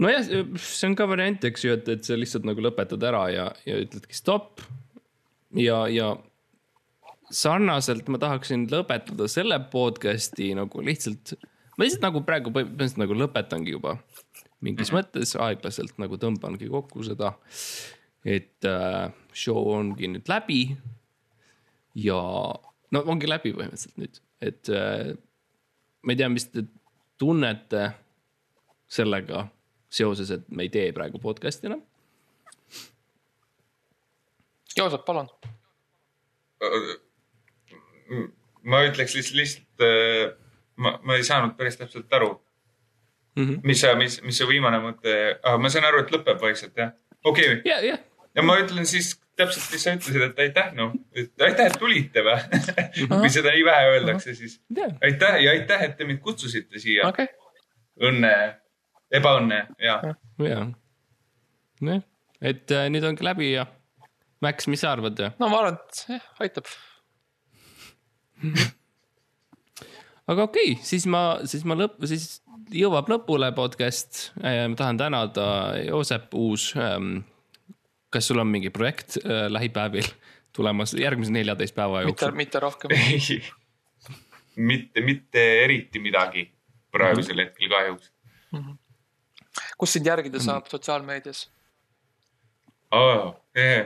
nojah, 0.00 0.26
see 0.60 0.88
on 0.88 0.96
ka 0.98 1.06
variant, 1.10 1.44
eks 1.46 1.66
ju, 1.66 1.76
et, 1.76 1.88
et 1.92 2.06
sa 2.06 2.18
lihtsalt 2.18 2.48
nagu 2.48 2.64
lõpetad 2.64 3.04
ära 3.06 3.24
ja, 3.32 3.46
ja 3.66 3.78
ütledki 3.82 4.16
stopp. 4.16 4.62
ja, 5.56 5.84
ja 5.90 6.14
sarnaselt 7.30 8.08
ma 8.10 8.20
tahaksin 8.22 8.66
lõpetada 8.70 9.28
selle 9.30 9.60
podcast'i 9.72 10.52
nagu 10.58 10.84
lihtsalt 10.86 11.34
ma 11.80 11.86
lihtsalt 11.86 12.02
nagu 12.04 12.20
praegu 12.28 12.50
põhimõtteliselt 12.52 12.98
nagu 13.00 13.14
lõpetangi 13.16 13.72
juba 13.72 13.94
mingis 14.60 14.90
mm 14.90 14.98
-hmm. 14.98 14.98
mõttes 14.98 15.30
aeglaselt 15.40 15.94
nagu 16.02 16.18
tõmbangi 16.20 16.68
kokku 16.68 17.04
seda. 17.06 17.32
et 18.24 18.64
äh, 18.68 19.08
show 19.32 19.72
ongi 19.72 20.08
nüüd 20.12 20.28
läbi. 20.28 20.76
ja 21.94 22.20
no 22.92 23.02
ongi 23.06 23.28
läbi 23.28 23.54
põhimõtteliselt 23.56 23.96
nüüd, 23.96 24.20
et 24.40 24.68
äh, 24.68 25.16
ma 26.02 26.12
ei 26.12 26.16
tea, 26.16 26.28
mis 26.28 26.44
te 26.52 26.66
tunnete 27.18 27.92
sellega 28.88 29.46
seoses, 29.88 30.30
et 30.30 30.44
me 30.48 30.62
ei 30.62 30.68
tee 30.68 30.92
praegu 30.92 31.18
podcast'i 31.18 31.66
enam. 31.66 31.80
Joosep, 34.76 35.04
palun. 35.06 35.28
ma 38.62 38.84
ütleks 38.84 39.16
lihtsalt, 39.16 39.36
lihtsalt 39.40 39.80
äh, 39.80 40.49
ma, 40.80 40.96
ma 41.04 41.16
ei 41.18 41.26
saanud 41.26 41.56
päris 41.58 41.78
täpselt 41.80 42.12
aru 42.18 42.30
mm. 43.36 43.44
-hmm. 43.44 43.60
mis 43.64 43.84
mis, 43.98 44.20
mis 44.26 44.38
su 44.38 44.48
viimane 44.48 44.80
mõte 44.82 45.16
ah,, 45.42 45.58
ma 45.58 45.70
saan 45.72 45.88
aru, 45.88 46.04
et 46.04 46.14
lõpeb 46.14 46.40
vaikselt 46.42 46.76
jah? 46.76 46.92
okei 47.24 47.52
okay.. 47.52 47.62
ja, 47.64 47.80
ja. 47.84 47.98
ja 48.34 48.42
ma 48.46 48.58
ütlen 48.62 48.86
siis 48.88 49.14
täpselt, 49.40 49.70
mis 49.72 49.84
sa 49.84 49.94
ütlesid, 49.96 50.24
et 50.26 50.42
aitäh, 50.44 50.72
noh, 50.76 50.92
et 51.16 51.44
aitäh, 51.46 51.70
et 51.70 51.78
tulite 51.80 52.24
või 52.26 52.36
kui 53.14 53.32
seda 53.32 53.54
nii 53.54 53.64
vähe 53.64 53.92
öeldakse, 53.94 54.34
siis 54.36 54.58
yeah. 54.76 54.92
aitäh 55.04 55.40
ja 55.44 55.54
aitäh, 55.56 55.86
et 55.88 55.96
te 55.96 56.08
mind 56.08 56.22
kutsusite 56.24 56.82
siia 56.82 57.08
okay.. 57.08 57.30
õnne, 58.10 58.34
ebaõnne 59.20 59.64
ja. 59.80 60.00
ja, 60.44 60.64
nojah, 61.80 62.04
et 62.40 62.76
äh, 62.76 62.88
nüüd 62.92 63.06
ongi 63.08 63.26
läbi 63.26 63.52
ja 63.54 63.66
Max, 64.40 64.68
mis 64.72 64.80
sa 64.80 64.94
arvad? 64.96 65.20
no 65.38 65.48
ma 65.52 65.64
arvan, 65.64 65.80
et 65.80 66.04
jah, 66.16 66.28
aitab 66.44 66.68
aga 70.30 70.46
okei 70.46 70.72
okay,, 70.72 70.84
siis 70.86 71.06
ma, 71.10 71.40
siis 71.44 71.66
ma 71.66 71.76
lõpp, 71.78 71.98
siis 72.10 72.40
jõuab 72.74 73.10
lõpule 73.10 73.50
podcast. 73.56 74.30
Äh, 74.42 74.64
ma 74.70 74.78
tahan 74.78 75.00
tänada 75.00 75.46
Joosep 75.86 76.34
Uus. 76.38 76.70
Ähm, 76.78 77.22
kas 78.10 78.26
sul 78.26 78.42
on 78.42 78.50
mingi 78.50 78.70
projekt 78.74 79.18
äh, 79.22 79.46
lähipäevil 79.50 80.06
tulemas 80.56 80.94
järgmise 80.98 81.32
neljateist 81.32 81.74
päeva 81.74 82.02
jooksul? 82.02 82.34
mitte 82.34 82.60
rohkem 82.60 82.90
mitte, 84.56 85.00
mitte 85.00 85.44
eriti 85.64 86.02
midagi 86.02 86.48
praegusel 86.90 87.34
mm 87.34 87.40
-hmm. 87.40 87.44
hetkel 87.44 87.68
kahjuks 87.68 88.12
mm. 88.52 88.58
-hmm. 88.58 88.76
kus 89.78 89.92
sind 89.92 90.06
järgida 90.06 90.38
mhm. 90.38 90.44
saab 90.44 90.62
mm 90.62 90.66
-hmm. 90.66 90.70
sotsiaalmeedias 90.70 91.50
oh,? 92.90 93.34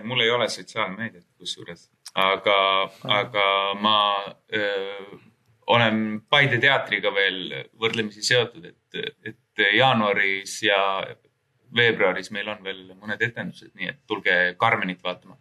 mul 0.05 0.21
ei 0.21 0.31
ole 0.31 0.49
sotsiaalmeediat 0.49 1.25
kusjuures, 1.39 1.91
aga 2.15 2.87
mm, 2.87 2.91
-hmm. 2.91 3.13
aga 3.13 3.75
ma 3.81 4.25
öö, 4.55 5.19
olen 5.67 6.21
Paide 6.31 6.59
teatriga 6.61 7.13
veel 7.15 7.67
võrdlemisi 7.81 8.23
seotud, 8.23 8.65
et, 8.65 9.15
et 9.25 9.65
jaanuaris 9.77 10.63
ja 10.63 10.79
veebruaris 11.77 12.31
meil 12.35 12.49
on 12.53 12.63
veel 12.65 12.83
mõned 12.95 13.23
etendused, 13.23 13.73
nii 13.79 13.91
et 13.93 14.01
tulge 14.07 14.37
Karmenit 14.61 15.03
vaatama. 15.05 15.37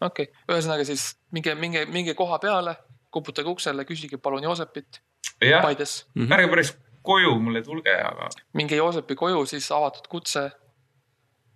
okei 0.00 0.28
okay., 0.28 0.44
ühesõnaga 0.48 0.86
siis 0.88 1.14
minge, 1.34 1.54
minge, 1.58 1.84
minge 1.90 2.14
koha 2.18 2.38
peale, 2.42 2.76
koputage 3.10 3.50
uksele, 3.50 3.84
küsige 3.88 4.18
palun 4.18 4.44
Joosepit. 4.44 5.02
Paides 5.40 6.06
mm. 6.14 6.22
-hmm. 6.22 6.34
ärge 6.34 6.48
päris 6.48 6.76
koju 7.02 7.34
mulle 7.40 7.62
tulge, 7.62 7.94
aga. 8.00 8.28
minge 8.52 8.76
Joosepi 8.76 9.14
koju, 9.14 9.46
siis 9.46 9.70
avatud 9.72 10.06
kutse 10.08 10.50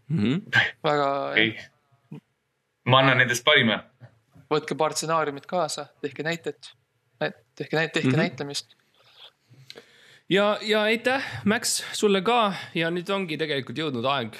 mm. 0.08 0.18
-hmm. 0.18 0.64
väga 0.84 1.30
okay.. 1.30 1.54
ma 2.84 2.98
annan 2.98 3.18
nendest 3.18 3.44
parima. 3.44 3.82
võtke 4.50 4.76
paar 4.76 4.92
stsenaariumit 4.92 5.46
kaasa, 5.46 5.86
tehke 6.00 6.22
näited 6.22 6.72
tehke, 7.58 7.88
tehke 7.88 8.08
mm 8.08 8.12
-hmm. 8.12 8.16
näitlemist. 8.16 8.76
ja, 10.28 10.58
ja 10.62 10.82
aitäh, 10.82 11.24
Max, 11.44 11.82
sulle 11.92 12.22
ka 12.22 12.52
ja 12.74 12.90
nüüd 12.90 13.10
ongi 13.10 13.38
tegelikult 13.38 13.78
jõudnud 13.78 14.06
aeg 14.06 14.38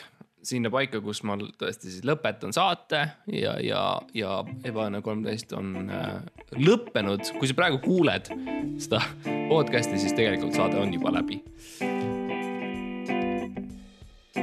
sinna 0.49 0.71
paika, 0.71 1.01
kus 1.05 1.23
ma 1.27 1.37
tõesti 1.37 1.91
siis 1.91 2.05
lõpetan 2.07 2.55
saate 2.55 3.03
ja, 3.33 3.57
ja, 3.63 3.83
ja 4.15 4.39
Ebaõnne 4.65 5.03
kolmteist 5.03 5.53
on 5.57 5.91
äh, 5.91 6.23
lõppenud. 6.57 7.33
kui 7.39 7.51
sa 7.51 7.59
praegu 7.59 7.81
kuuled 7.85 8.31
seda 8.79 9.03
podcast'i, 9.51 9.99
siis 9.99 10.17
tegelikult 10.17 10.57
saade 10.59 10.79
on 10.81 10.95
juba 10.95 11.13
läbi. 11.19 11.43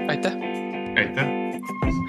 aitäh. 0.08 0.38
aitäh. 0.98 2.05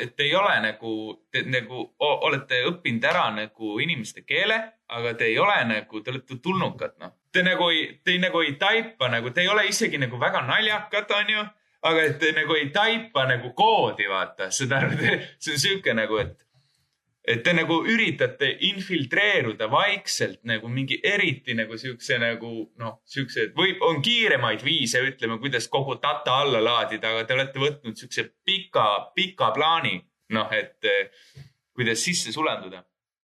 Et 0.00 0.20
ei 0.24 0.34
ole 0.34 0.54
nagu, 0.64 0.92
te 1.32 1.42
nagu 1.46 1.84
olete 1.98 2.62
õppinud 2.70 3.04
ära 3.10 3.28
nagu 3.34 3.78
inimeste 3.82 4.24
keele, 4.26 4.58
aga 4.88 5.14
te 5.18 5.28
ei 5.30 5.38
ole 5.38 5.58
nagu, 5.68 6.02
te 6.02 6.12
olete 6.14 6.38
tulnukad, 6.42 6.96
noh. 7.02 7.14
Te 7.32 7.44
nagu 7.44 7.68
ei, 7.70 8.00
te 8.04 8.16
nagu 8.18 8.40
ei 8.42 8.54
taipa 8.60 9.10
nagu, 9.12 9.30
te 9.30 9.44
ei 9.44 9.52
ole 9.52 9.66
isegi 9.68 10.00
nagu 10.00 10.20
väga 10.20 10.42
naljakad, 10.48 11.14
onju. 11.22 11.46
aga 11.88 12.02
et 12.08 12.16
te 12.18 12.32
nagu 12.34 12.56
ei 12.58 12.70
taipa 12.74 13.22
nagu 13.28 13.52
koodi, 13.54 14.08
vaata, 14.10 14.48
seda, 14.50 14.80
see 15.38 15.52
on 15.54 15.60
sihuke 15.62 15.92
nagu, 15.94 16.16
et 16.18 16.47
et 17.28 17.42
te 17.44 17.52
nagu 17.52 17.76
üritate 17.88 18.48
infiltreeruda 18.70 19.68
vaikselt 19.70 20.40
nagu 20.48 20.70
mingi 20.72 20.96
eriti 21.04 21.56
nagu 21.58 21.76
siukse 21.80 22.16
nagu 22.22 22.52
noh, 22.80 22.98
siukse, 23.08 23.50
või 23.58 23.74
on 23.84 24.00
kiiremaid 24.04 24.64
viise, 24.64 25.02
ütleme, 25.04 25.36
kuidas 25.42 25.68
kogu 25.72 25.98
data 26.02 26.38
alla 26.44 26.62
laadida, 26.64 27.12
aga 27.12 27.26
te 27.28 27.36
olete 27.36 27.62
võtnud 27.62 28.00
siukse 28.00 28.24
pika, 28.48 28.86
pika 29.16 29.52
plaani, 29.56 29.98
noh, 30.36 30.54
et 30.56 30.88
eh, 30.88 31.10
kuidas 31.76 32.00
sisse 32.04 32.32
sulanduda. 32.32 32.82